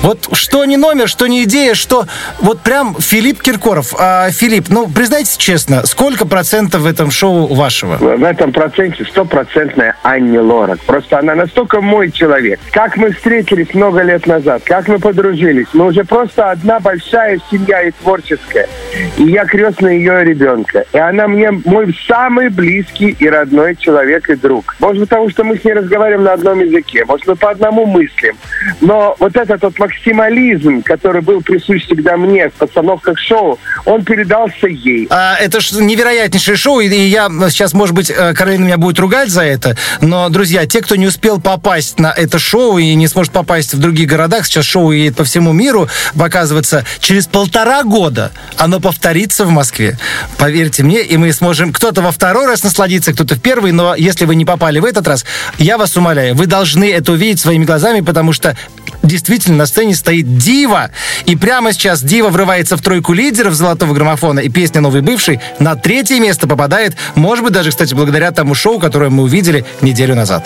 Вот 0.03 0.29
что 0.33 0.65
не 0.65 0.77
номер, 0.77 1.09
что 1.09 1.27
не 1.27 1.45
идея, 1.45 1.75
что 1.75 2.07
вот 2.41 2.61
прям 2.61 2.97
Филипп 3.01 3.43
Киркоров. 3.43 3.95
А, 3.99 4.31
Филипп, 4.31 4.67
ну 4.69 4.89
признайтесь 4.89 5.37
честно, 5.37 5.87
сколько 5.87 6.27
процентов 6.27 6.83
в 6.83 6.87
этом 6.87 7.11
шоу 7.11 7.55
вашего? 7.55 7.97
В 7.97 8.23
этом 8.23 8.53
проценте 8.53 9.05
стопроцентная 9.05 9.97
Анни 10.03 10.39
Лорак. 10.39 10.81
Просто 10.81 11.19
она 11.19 11.35
настолько 11.35 11.81
мой 11.81 12.11
человек. 12.11 12.61
Как 12.73 12.97
мы 12.97 13.13
встретились 13.13 13.73
много 13.75 14.03
лет 14.03 14.27
назад, 14.27 14.63
как 14.65 14.89
мы 14.89 14.99
подружились. 14.99 15.69
Мы 15.73 15.87
уже 15.87 16.05
просто 16.05 16.51
одна 16.51 16.79
большая 16.81 17.41
семья 17.51 17.83
и 17.83 17.91
творческая. 17.91 18.69
И 19.17 19.25
я 19.25 19.45
крестный 19.45 19.99
ее 19.99 20.25
ребенка. 20.25 20.85
И 20.93 20.99
она 20.99 21.27
мне 21.27 21.51
мой 21.51 21.97
самый 22.07 22.49
близкий 22.49 23.17
и 23.19 23.29
родной 23.29 23.77
человек 23.77 24.29
и 24.29 24.35
друг. 24.35 24.77
Может 24.79 25.07
потому 25.09 25.31
что 25.31 25.45
мы 25.45 25.57
с 25.57 25.65
ней 25.65 25.73
разговариваем 25.73 26.25
на 26.25 26.33
одном 26.33 26.61
языке. 26.61 27.05
Может, 27.07 27.27
мы 27.27 27.37
по 27.37 27.51
одному 27.51 27.87
мыслим. 27.87 28.37
Но 28.81 29.17
вот 29.19 29.37
этот 29.57 29.79
максимализм, 29.79 30.83
который 30.83 31.23
был 31.23 31.41
присущ 31.41 31.85
всегда 31.85 32.17
мне 32.17 32.49
в 32.49 32.53
постановках 32.53 33.19
шоу, 33.19 33.59
он 33.85 34.05
передался 34.05 34.67
ей. 34.67 35.07
А, 35.11 35.37
это 35.37 35.61
ж 35.61 35.73
невероятнейшее 35.73 36.57
шоу, 36.57 36.81
и, 36.81 36.89
и 36.89 37.09
я 37.09 37.29
сейчас, 37.49 37.73
может 37.73 37.95
быть, 37.95 38.11
э, 38.11 38.35
Каролина 38.35 38.65
меня 38.65 38.77
будет 38.77 38.99
ругать 38.99 39.31
за 39.31 39.43
это, 39.43 39.77
но, 40.01 40.29
друзья, 40.29 40.67
те, 40.67 40.81
кто 40.83 40.97
не 40.97 41.07
успел 41.07 41.41
попасть 41.41 41.99
на 41.99 42.13
это 42.13 42.39
шоу 42.39 42.79
и 42.79 42.95
не 42.95 43.09
сможет 43.09 43.33
попасть 43.33 43.75
в 43.75 43.79
других 43.79 44.09
городах, 44.09 44.47
сейчас 44.47 44.65
шоу 44.65 44.93
едет 44.93 45.17
по 45.17 45.25
всему 45.25 45.53
миру 45.53 45.89
показываться, 46.17 46.85
через 47.01 47.27
полтора 47.27 47.83
года 47.83 48.33
оно 48.57 48.81
повторится 48.81 49.45
в 49.45 49.51
Москве. 49.51 49.99
Поверьте 50.39 50.83
мне, 50.83 51.03
и 51.03 51.17
мы 51.17 51.33
сможем 51.33 51.73
кто-то 51.73 52.03
во 52.03 52.13
второй 52.13 52.47
раз 52.47 52.63
насладиться, 52.63 53.13
кто-то 53.13 53.37
в 53.37 53.41
первый, 53.41 53.73
но 53.73 53.95
если 53.95 54.27
вы 54.27 54.35
не 54.35 54.45
попали 54.45 54.79
в 54.79 54.85
этот 54.85 55.09
раз, 55.09 55.25
я 55.59 55.79
вас 55.79 55.97
умоляю, 55.97 56.35
вы 56.35 56.47
должны 56.47 56.93
это 56.93 57.13
увидеть 57.13 57.41
своими 57.41 57.65
глазами, 57.65 58.01
потому 58.01 58.33
что 58.33 58.57
действительно 59.03 59.46
действительно 59.47 59.59
на 59.59 59.67
сцене 59.67 59.95
стоит 59.95 60.39
Дива. 60.39 60.91
И 61.27 61.37
прямо 61.37 61.73
сейчас 61.73 62.03
Дива 62.03 62.29
врывается 62.29 62.77
в 62.77 62.83
тройку 62.83 63.13
лидеров 63.13 63.55
золотого 63.55 63.95
граммофона, 63.95 64.41
и 64.41 64.49
песня 64.49 64.81
«Новый 64.81 65.03
бывший» 65.03 65.41
на 65.59 65.77
третье 65.77 66.21
место 66.21 66.47
попадает, 66.49 66.97
может 67.15 67.45
быть, 67.45 67.53
даже, 67.53 67.71
кстати, 67.71 67.95
благодаря 67.95 68.33
тому 68.33 68.55
шоу, 68.55 68.79
которое 68.79 69.11
мы 69.11 69.23
увидели 69.23 69.65
неделю 69.83 70.15
назад. 70.15 70.45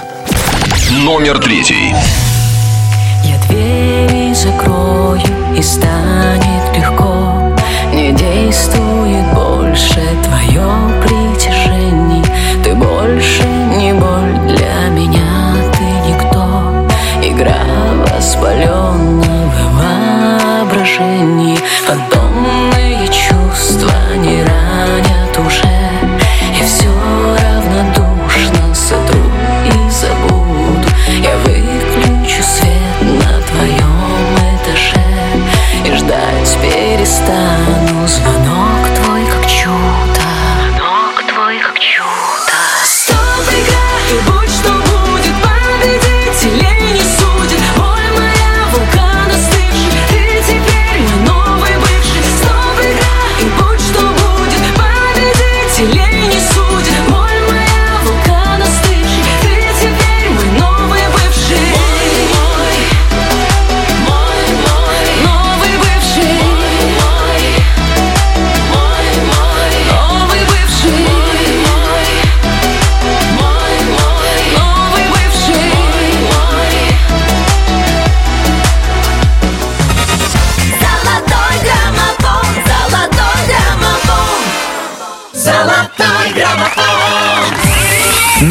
Номер 0.91 1.39
третий. 1.39 1.95
Я 3.25 3.39
двери 3.49 4.35
закрою 4.35 5.21
и 5.57 5.63
станет 5.63 6.77
легко 6.77 7.57
Не 7.93 8.13
действует 8.13 9.35
больше 9.35 10.01
твое 10.25 10.90
воображения 21.01 21.57
Фантомные 21.87 23.09
чувства 23.09 23.91
не 24.17 24.50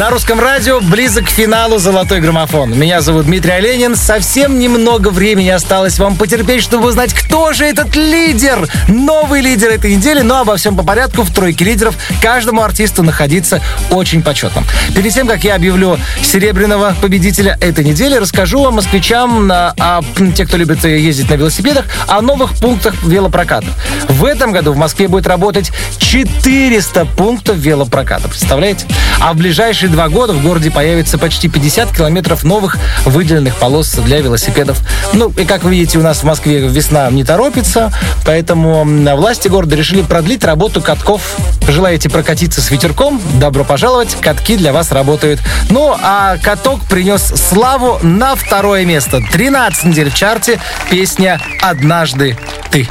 На 0.00 0.08
русском 0.08 0.40
радио 0.40 0.80
близок 0.80 1.26
к 1.26 1.28
финалу 1.28 1.76
«Золотой 1.76 2.22
граммофон». 2.22 2.70
Меня 2.70 3.02
зовут 3.02 3.26
Дмитрий 3.26 3.50
Оленин. 3.50 3.96
Совсем 3.96 4.58
немного 4.58 5.08
времени 5.08 5.50
осталось 5.50 5.98
вам 5.98 6.16
потерпеть, 6.16 6.62
чтобы 6.62 6.88
узнать, 6.88 7.12
кто 7.12 7.52
же 7.52 7.66
этот 7.66 7.94
лидер. 7.96 8.66
Новый 8.88 9.42
лидер 9.42 9.68
этой 9.68 9.94
недели, 9.94 10.22
но 10.22 10.40
обо 10.40 10.56
всем 10.56 10.74
по 10.74 10.82
порядку. 10.82 11.22
В 11.22 11.34
тройке 11.34 11.66
лидеров 11.66 11.96
каждому 12.22 12.62
артисту 12.62 13.02
находиться 13.02 13.60
очень 13.90 14.22
почетно. 14.22 14.64
Перед 14.96 15.12
тем, 15.12 15.26
как 15.26 15.44
я 15.44 15.56
объявлю 15.56 15.98
серебряного 16.22 16.96
победителя 17.02 17.58
этой 17.60 17.84
недели, 17.84 18.14
расскажу 18.14 18.62
вам, 18.62 18.76
москвичам, 18.76 19.52
а, 19.52 19.74
а, 19.78 20.00
те, 20.34 20.46
кто 20.46 20.56
любит 20.56 20.82
ездить 20.82 21.28
на 21.28 21.34
велосипедах, 21.34 21.84
о 22.06 22.22
новых 22.22 22.54
пунктах 22.54 22.94
велопроката. 23.04 23.68
В 24.08 24.24
этом 24.24 24.52
году 24.52 24.72
в 24.72 24.78
Москве 24.78 25.08
будет 25.08 25.26
работать 25.26 25.72
400 25.98 27.04
пунктов 27.04 27.58
велопроката. 27.58 28.28
Представляете? 28.28 28.86
А 29.20 29.34
в 29.34 29.36
ближайшие 29.36 29.89
два 29.90 30.08
года 30.08 30.32
в 30.32 30.42
городе 30.42 30.70
появится 30.70 31.18
почти 31.18 31.48
50 31.48 31.96
километров 31.96 32.44
новых 32.44 32.76
выделенных 33.04 33.56
полос 33.56 33.92
для 33.92 34.20
велосипедов. 34.20 34.80
Ну, 35.12 35.32
и 35.36 35.44
как 35.44 35.64
вы 35.64 35.72
видите, 35.72 35.98
у 35.98 36.02
нас 36.02 36.18
в 36.18 36.24
Москве 36.24 36.60
весна 36.60 37.10
не 37.10 37.24
торопится, 37.24 37.92
поэтому 38.24 38.84
власти 39.16 39.48
города 39.48 39.76
решили 39.76 40.02
продлить 40.02 40.44
работу 40.44 40.80
катков. 40.80 41.36
Желаете 41.68 42.08
прокатиться 42.08 42.60
с 42.60 42.70
ветерком? 42.70 43.20
Добро 43.38 43.64
пожаловать, 43.64 44.16
катки 44.20 44.56
для 44.56 44.72
вас 44.72 44.92
работают. 44.92 45.40
Ну, 45.68 45.94
а 46.00 46.36
каток 46.38 46.80
принес 46.84 47.22
славу 47.22 47.98
на 48.02 48.34
второе 48.34 48.84
место. 48.84 49.20
13 49.32 49.84
недель 49.84 50.10
в 50.10 50.14
чарте 50.14 50.60
песня 50.90 51.40
«Однажды 51.60 52.36
ты». 52.70 52.88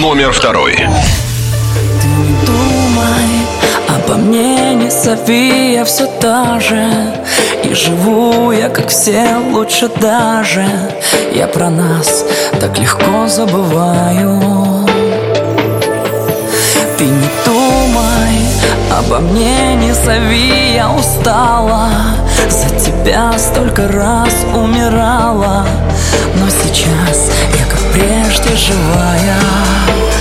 Номер 0.00 0.32
второй. 0.32 0.76
думай 2.46 3.41
Обо 4.12 4.20
мне 4.20 4.74
не 4.74 4.90
зови, 4.90 5.72
я 5.72 5.84
все 5.84 6.06
та 6.06 6.60
же. 6.60 6.86
И 7.64 7.74
живу 7.74 8.52
я, 8.52 8.68
как 8.68 8.88
все, 8.88 9.38
лучше 9.50 9.88
даже. 10.00 10.66
Я 11.32 11.46
про 11.46 11.70
нас 11.70 12.24
так 12.60 12.78
легко 12.78 13.26
забываю. 13.26 14.38
Ты 16.98 17.04
не 17.04 17.30
думай 17.46 18.38
обо 18.98 19.20
мне, 19.20 19.76
не 19.76 19.94
зови, 19.94 20.74
я 20.74 20.90
устала. 20.90 21.88
За 22.50 22.68
тебя 22.84 23.32
столько 23.38 23.88
раз 23.88 24.34
умирала. 24.54 25.64
Но 26.38 26.50
сейчас 26.50 27.30
я, 27.58 27.64
как 27.64 27.80
прежде, 27.94 28.54
живая 28.56 30.11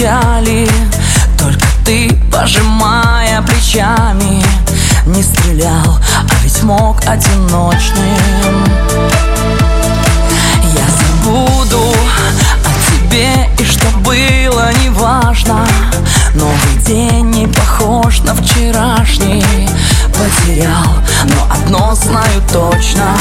кричали 0.00 0.68
Только 1.38 1.66
ты, 1.84 2.10
пожимая 2.32 3.42
плечами 3.42 4.42
Не 5.06 5.22
стрелял, 5.22 5.98
а 6.28 6.34
ведь 6.42 6.62
мог 6.62 7.00
одиночным. 7.06 8.64
Я 10.74 10.86
забуду 10.86 11.94
о 12.64 12.90
тебе 12.90 13.48
и 13.58 13.64
что 13.64 13.86
было 13.98 14.70
неважно 14.84 15.66
Новый 16.34 16.76
день 16.86 17.30
не 17.30 17.46
похож 17.46 18.20
на 18.20 18.34
вчерашний. 18.34 19.44
Потерял, 20.12 20.94
но 21.24 21.54
одно 21.54 21.94
знаю 21.94 22.42
точно 22.52 23.16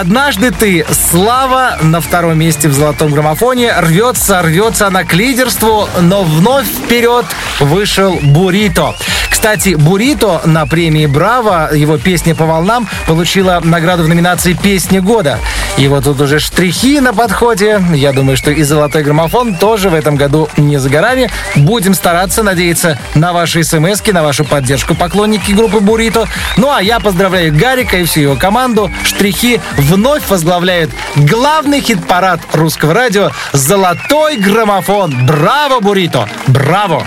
Однажды 0.00 0.50
ты, 0.50 0.86
Слава, 1.10 1.76
на 1.82 2.00
втором 2.00 2.38
месте 2.38 2.68
в 2.68 2.72
золотом 2.72 3.12
граммофоне, 3.12 3.70
рвется, 3.80 4.40
рвется 4.40 4.86
она 4.86 5.04
к 5.04 5.12
лидерству, 5.12 5.90
но 6.00 6.22
вновь 6.22 6.66
вперед 6.66 7.26
вышел 7.58 8.18
Бурито. 8.22 8.94
Кстати, 9.28 9.74
Бурито 9.74 10.40
на 10.46 10.66
премии 10.66 11.04
Браво, 11.04 11.70
его 11.74 11.98
песня 11.98 12.34
по 12.34 12.46
волнам, 12.46 12.88
получила 13.06 13.60
награду 13.62 14.04
в 14.04 14.08
номинации 14.08 14.54
«Песня 14.54 15.02
года». 15.02 15.38
И 15.78 15.88
вот 15.88 16.04
тут 16.04 16.20
уже 16.20 16.40
штрихи 16.40 17.00
на 17.00 17.14
подходе. 17.14 17.82
Я 17.94 18.12
думаю, 18.12 18.36
что 18.36 18.50
и 18.50 18.62
золотой 18.62 19.02
граммофон 19.02 19.54
тоже 19.54 19.88
в 19.88 19.94
этом 19.94 20.16
году 20.16 20.48
не 20.58 20.76
за 20.78 20.90
горами. 20.90 21.30
Будем 21.56 21.94
стараться, 21.94 22.42
надеяться 22.42 22.98
на 23.14 23.32
ваши 23.32 23.64
смс 23.64 24.02
на 24.12 24.22
вашу 24.22 24.44
поддержку, 24.44 24.94
поклонники 24.94 25.52
группы 25.52 25.80
Бурито. 25.80 26.28
Ну 26.58 26.70
а 26.70 26.82
я 26.82 27.00
поздравляю 27.00 27.56
Гарика 27.56 27.96
и 27.96 28.04
всю 28.04 28.20
его 28.20 28.36
команду. 28.36 28.90
Штрихи 29.04 29.60
вновь 29.90 30.28
возглавляют 30.30 30.90
главный 31.16 31.80
хит-парад 31.80 32.40
русского 32.52 32.94
радио 32.94 33.30
«Золотой 33.52 34.36
граммофон». 34.36 35.26
Браво, 35.26 35.80
Бурито! 35.80 36.28
Браво! 36.46 37.04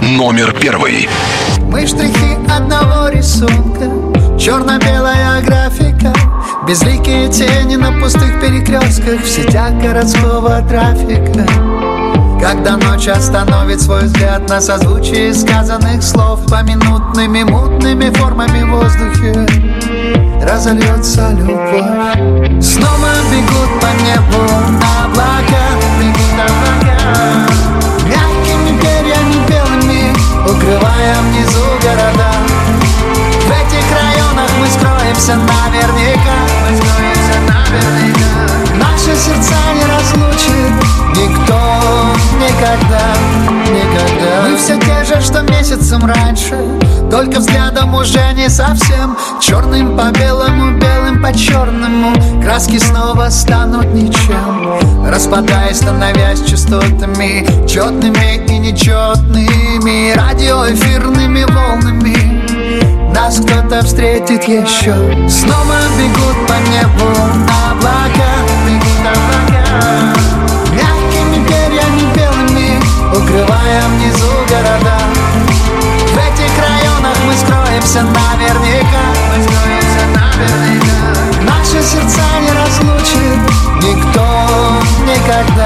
Номер 0.00 0.52
первый. 0.52 1.08
Мы 1.58 1.86
штрихи 1.86 2.38
одного 2.48 3.08
рисунка 3.08 3.90
Черно-белая 4.38 5.42
графика 5.42 6.12
Безликие 6.66 7.28
тени 7.28 7.76
на 7.76 7.92
пустых 8.00 8.40
перекрестках 8.40 9.20
В 9.22 9.28
сетях 9.28 9.72
городского 9.74 10.62
трафика 10.68 11.46
Когда 12.40 12.76
ночь 12.76 13.08
остановит 13.08 13.80
свой 13.80 14.04
взгляд 14.04 14.48
На 14.48 14.60
созвучие 14.60 15.34
сказанных 15.34 16.02
слов 16.02 16.40
Поминутными 16.46 17.42
мутными 17.42 18.10
формами 18.10 18.62
в 18.62 18.70
воздухе 18.70 20.29
Разольется 20.42 21.30
любовь. 21.32 22.62
Снова 22.62 23.10
бегут 23.30 23.80
по 23.80 23.86
небу 24.02 24.42
облака 25.04 25.64
Бегут 25.98 26.36
облака 26.40 26.96
Мягкими 28.06 28.78
перьями 28.80 29.36
белыми 29.48 30.12
Укрывая 30.44 31.16
внизу 31.22 31.64
города. 31.82 32.32
В 33.46 33.50
этих 33.50 33.86
районах 33.92 34.50
мы 34.58 34.66
скроемся 34.66 35.36
наверняка. 35.36 36.36
Мы 36.68 36.76
скроемся 36.76 37.36
наверняка. 37.48 38.30
Наши 38.76 39.16
сердца 39.16 39.56
не 39.74 39.84
разлучит 39.84 40.72
Никто 41.16 41.60
никогда, 42.38 43.12
никогда. 43.68 44.48
Мы 44.48 44.56
все 44.56 44.78
те 44.78 44.99
что 45.22 45.42
месяцем 45.42 46.04
раньше. 46.04 46.56
Только 47.10 47.40
взглядом 47.40 47.94
уже 47.94 48.32
не 48.34 48.48
совсем. 48.48 49.16
Черным 49.40 49.96
по 49.96 50.10
белому, 50.16 50.78
белым 50.78 51.22
по 51.22 51.32
черному 51.36 52.12
Краски 52.42 52.78
снова 52.78 53.28
станут 53.30 53.86
ничем. 53.86 55.04
Распадаясь, 55.04 55.78
становясь 55.78 56.42
частотами. 56.42 57.46
Четными 57.66 58.46
и 58.46 58.58
нечетными 58.58 60.12
Радиоэфирными 60.14 61.44
волнами. 61.44 62.40
Нас 63.14 63.38
кто-то 63.40 63.84
встретит 63.84 64.44
еще 64.44 64.94
Снова 65.28 65.76
бегут 65.98 66.46
по 66.46 66.54
небу 66.70 67.10
облака 67.68 68.30
Бегут 68.66 69.04
облака 69.04 70.14
Мягкими 70.72 71.44
перьями 71.46 72.14
белыми. 72.14 72.80
Укрывая 73.10 73.82
внизу 73.88 74.30
города 74.48 75.09
мы 77.30 77.36
скроемся 77.36 78.02
наверняка. 78.02 79.04
Мы 79.30 79.42
скроемся 79.44 80.02
наверняка. 80.14 81.42
Наши 81.42 81.82
сердца 81.82 82.22
не 82.40 82.50
разлучит 82.52 83.40
Никто 83.82 84.26
никогда, 85.04 85.59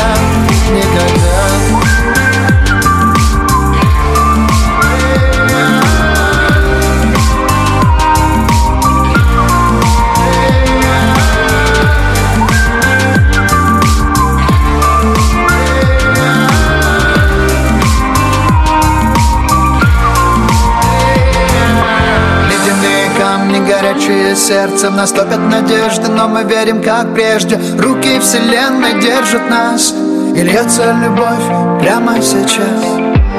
горячее 24.55 24.69
сердце 24.69 24.91
В 24.91 24.97
нас 24.97 25.13
топят 25.13 25.39
надежды, 25.39 26.09
но 26.09 26.29
мы 26.29 26.45
верим, 26.45 26.83
как 26.83 27.15
прежде. 27.15 27.59
Руки 27.79 28.19
вселенной 28.21 29.01
держат 29.01 29.49
нас 29.51 29.93
И 30.37 30.43
льется 30.43 30.95
любовь 31.03 31.81
прямо 31.81 32.21
сейчас. 32.23 32.85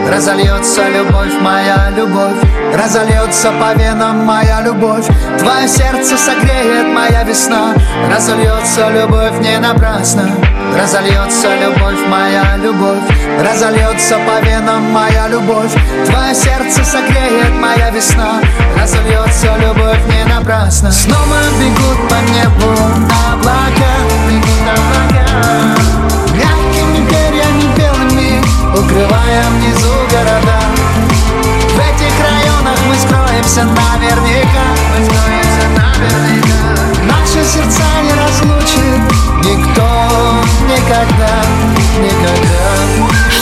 Разольется 0.10 0.84
любовь, 0.90 1.34
моя 1.42 1.92
любовь 1.96 2.55
Разольется 2.76 3.53
по 3.53 3.73
венам 3.80 4.26
моя 4.26 4.60
любовь 4.61 5.06
Твое 5.39 5.65
сердце 5.65 6.18
согреет 6.18 6.93
моя 6.93 7.23
весна. 7.23 7.73
Разольется 8.14 8.89
любовь 8.89 9.39
не 9.39 9.57
напрасно 9.60 10.30
Разольется 10.77 11.56
любовь, 11.56 12.06
моя 12.10 12.57
любовь. 12.57 12.99
Разольется 13.39 14.18
по 14.27 14.45
венам 14.45 14.91
моя 14.91 15.30
любовь 15.30 15.72
Твое 16.06 16.35
сердце 16.35 16.84
согреет 16.84 17.53
моя 17.61 17.91
весна. 17.91 18.41
Разольется 18.77 19.56
любовь 19.57 20.06
не 20.07 20.26
напрасно. 20.26 20.91
Снова 20.91 21.38
бегут 21.57 22.10
по 22.10 22.15
небу 22.34 22.76
облака 23.31 23.93
Бегут 24.27 24.68
облака. 24.68 25.80
Мягкими 26.34 27.07
перьями 27.07 27.73
белыми 27.77 28.43
Укрывая 28.77 29.43
внизу 29.52 29.93
города 30.11 30.60
районах 32.66 32.80
мы 32.88 32.96
скроемся 32.96 33.64
наверняка. 33.64 34.66
Мы 34.98 35.06
скроемся 35.06 35.68
наверняка. 35.78 37.04
Наши 37.04 37.44
сердца 37.46 37.84
не 38.04 38.14
разлучит 38.14 39.02
Никто 39.44 39.88
никогда, 40.68 41.44
никогда 42.00 42.85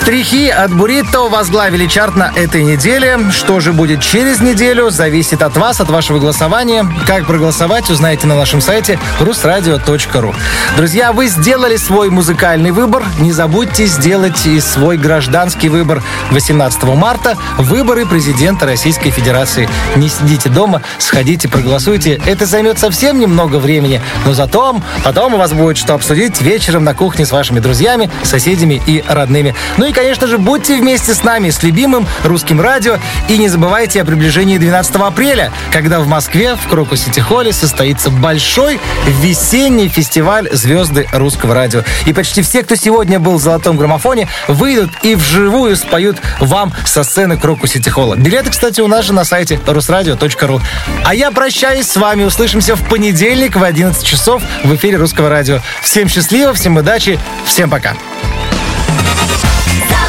Штрихи 0.03 0.49
от 0.49 0.73
Бурито 0.73 1.29
возглавили 1.29 1.87
чарт 1.87 2.17
на 2.17 2.29
этой 2.35 2.61
неделе. 2.61 3.17
Что 3.31 3.61
же 3.61 3.71
будет 3.71 4.01
через 4.01 4.41
неделю, 4.41 4.89
зависит 4.89 5.41
от 5.41 5.55
вас, 5.55 5.79
от 5.79 5.89
вашего 5.89 6.19
голосования. 6.19 6.85
Как 7.07 7.25
проголосовать, 7.25 7.89
узнаете 7.89 8.27
на 8.27 8.35
нашем 8.35 8.59
сайте 8.59 8.99
rusradio.ru. 9.21 10.35
Друзья, 10.75 11.13
вы 11.13 11.27
сделали 11.27 11.77
свой 11.77 12.09
музыкальный 12.09 12.71
выбор. 12.71 13.05
Не 13.19 13.31
забудьте 13.31 13.85
сделать 13.85 14.45
и 14.45 14.59
свой 14.59 14.97
гражданский 14.97 15.69
выбор 15.69 16.03
18 16.31 16.83
марта. 16.83 17.37
Выборы 17.57 18.05
президента 18.05 18.65
Российской 18.65 19.09
Федерации. 19.09 19.69
Не 19.95 20.09
сидите 20.09 20.49
дома, 20.49 20.81
сходите, 20.97 21.47
проголосуйте. 21.47 22.19
Это 22.25 22.45
займет 22.45 22.77
совсем 22.77 23.19
немного 23.21 23.55
времени, 23.55 24.01
но 24.25 24.33
зато 24.33 24.75
потом 25.05 25.35
у 25.35 25.37
вас 25.37 25.53
будет 25.53 25.77
что 25.77 25.93
обсудить 25.93 26.41
вечером 26.41 26.83
на 26.83 26.93
кухне 26.93 27.25
с 27.25 27.31
вашими 27.31 27.61
друзьями, 27.61 28.11
соседями 28.23 28.81
и 28.85 29.01
родными. 29.07 29.55
Ну 29.77 29.85
и, 29.85 29.92
конечно 29.93 30.27
же, 30.27 30.37
будьте 30.37 30.75
вместе 30.75 31.13
с 31.13 31.23
нами, 31.23 31.49
с 31.49 31.63
любимым 31.63 32.07
русским 32.23 32.59
радио. 32.59 32.97
И 33.29 33.37
не 33.37 33.47
забывайте 33.47 34.01
о 34.01 34.05
приближении 34.05 34.57
12 34.57 34.95
апреля, 34.95 35.51
когда 35.71 35.99
в 35.99 36.07
Москве, 36.07 36.55
в 36.55 36.67
Крокус 36.67 37.01
Сити 37.01 37.19
Холле, 37.19 37.53
состоится 37.53 38.09
большой 38.09 38.79
весенний 39.21 39.87
фестиваль 39.87 40.49
«Звезды 40.51 41.07
русского 41.13 41.53
радио». 41.53 41.83
И 42.05 42.13
почти 42.13 42.41
все, 42.41 42.63
кто 42.63 42.75
сегодня 42.75 43.19
был 43.19 43.37
в 43.37 43.41
«Золотом 43.41 43.77
граммофоне», 43.77 44.27
выйдут 44.47 44.91
и 45.03 45.15
вживую 45.15 45.75
споют 45.75 46.17
вам 46.39 46.73
со 46.85 47.03
сцены 47.03 47.37
Крокус 47.37 47.71
Сити 47.71 47.89
Холла. 47.89 48.15
Билеты, 48.15 48.51
кстати, 48.51 48.81
у 48.81 48.87
нас 48.87 49.05
же 49.05 49.13
на 49.13 49.23
сайте 49.23 49.55
rusradio.ru. 49.55 50.61
А 51.05 51.15
я 51.15 51.31
прощаюсь 51.31 51.87
с 51.87 51.97
вами. 51.97 52.23
Услышимся 52.23 52.75
в 52.75 52.87
понедельник 52.87 53.55
в 53.55 53.63
11 53.63 54.03
часов 54.03 54.41
в 54.63 54.75
эфире 54.75 54.97
Русского 54.97 55.29
радио. 55.29 55.61
Всем 55.81 56.07
счастливо, 56.07 56.53
всем 56.53 56.77
удачи, 56.77 57.19
всем 57.45 57.69
пока. 57.69 57.95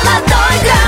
Золотой 0.04 0.58
граммофон 0.62 0.83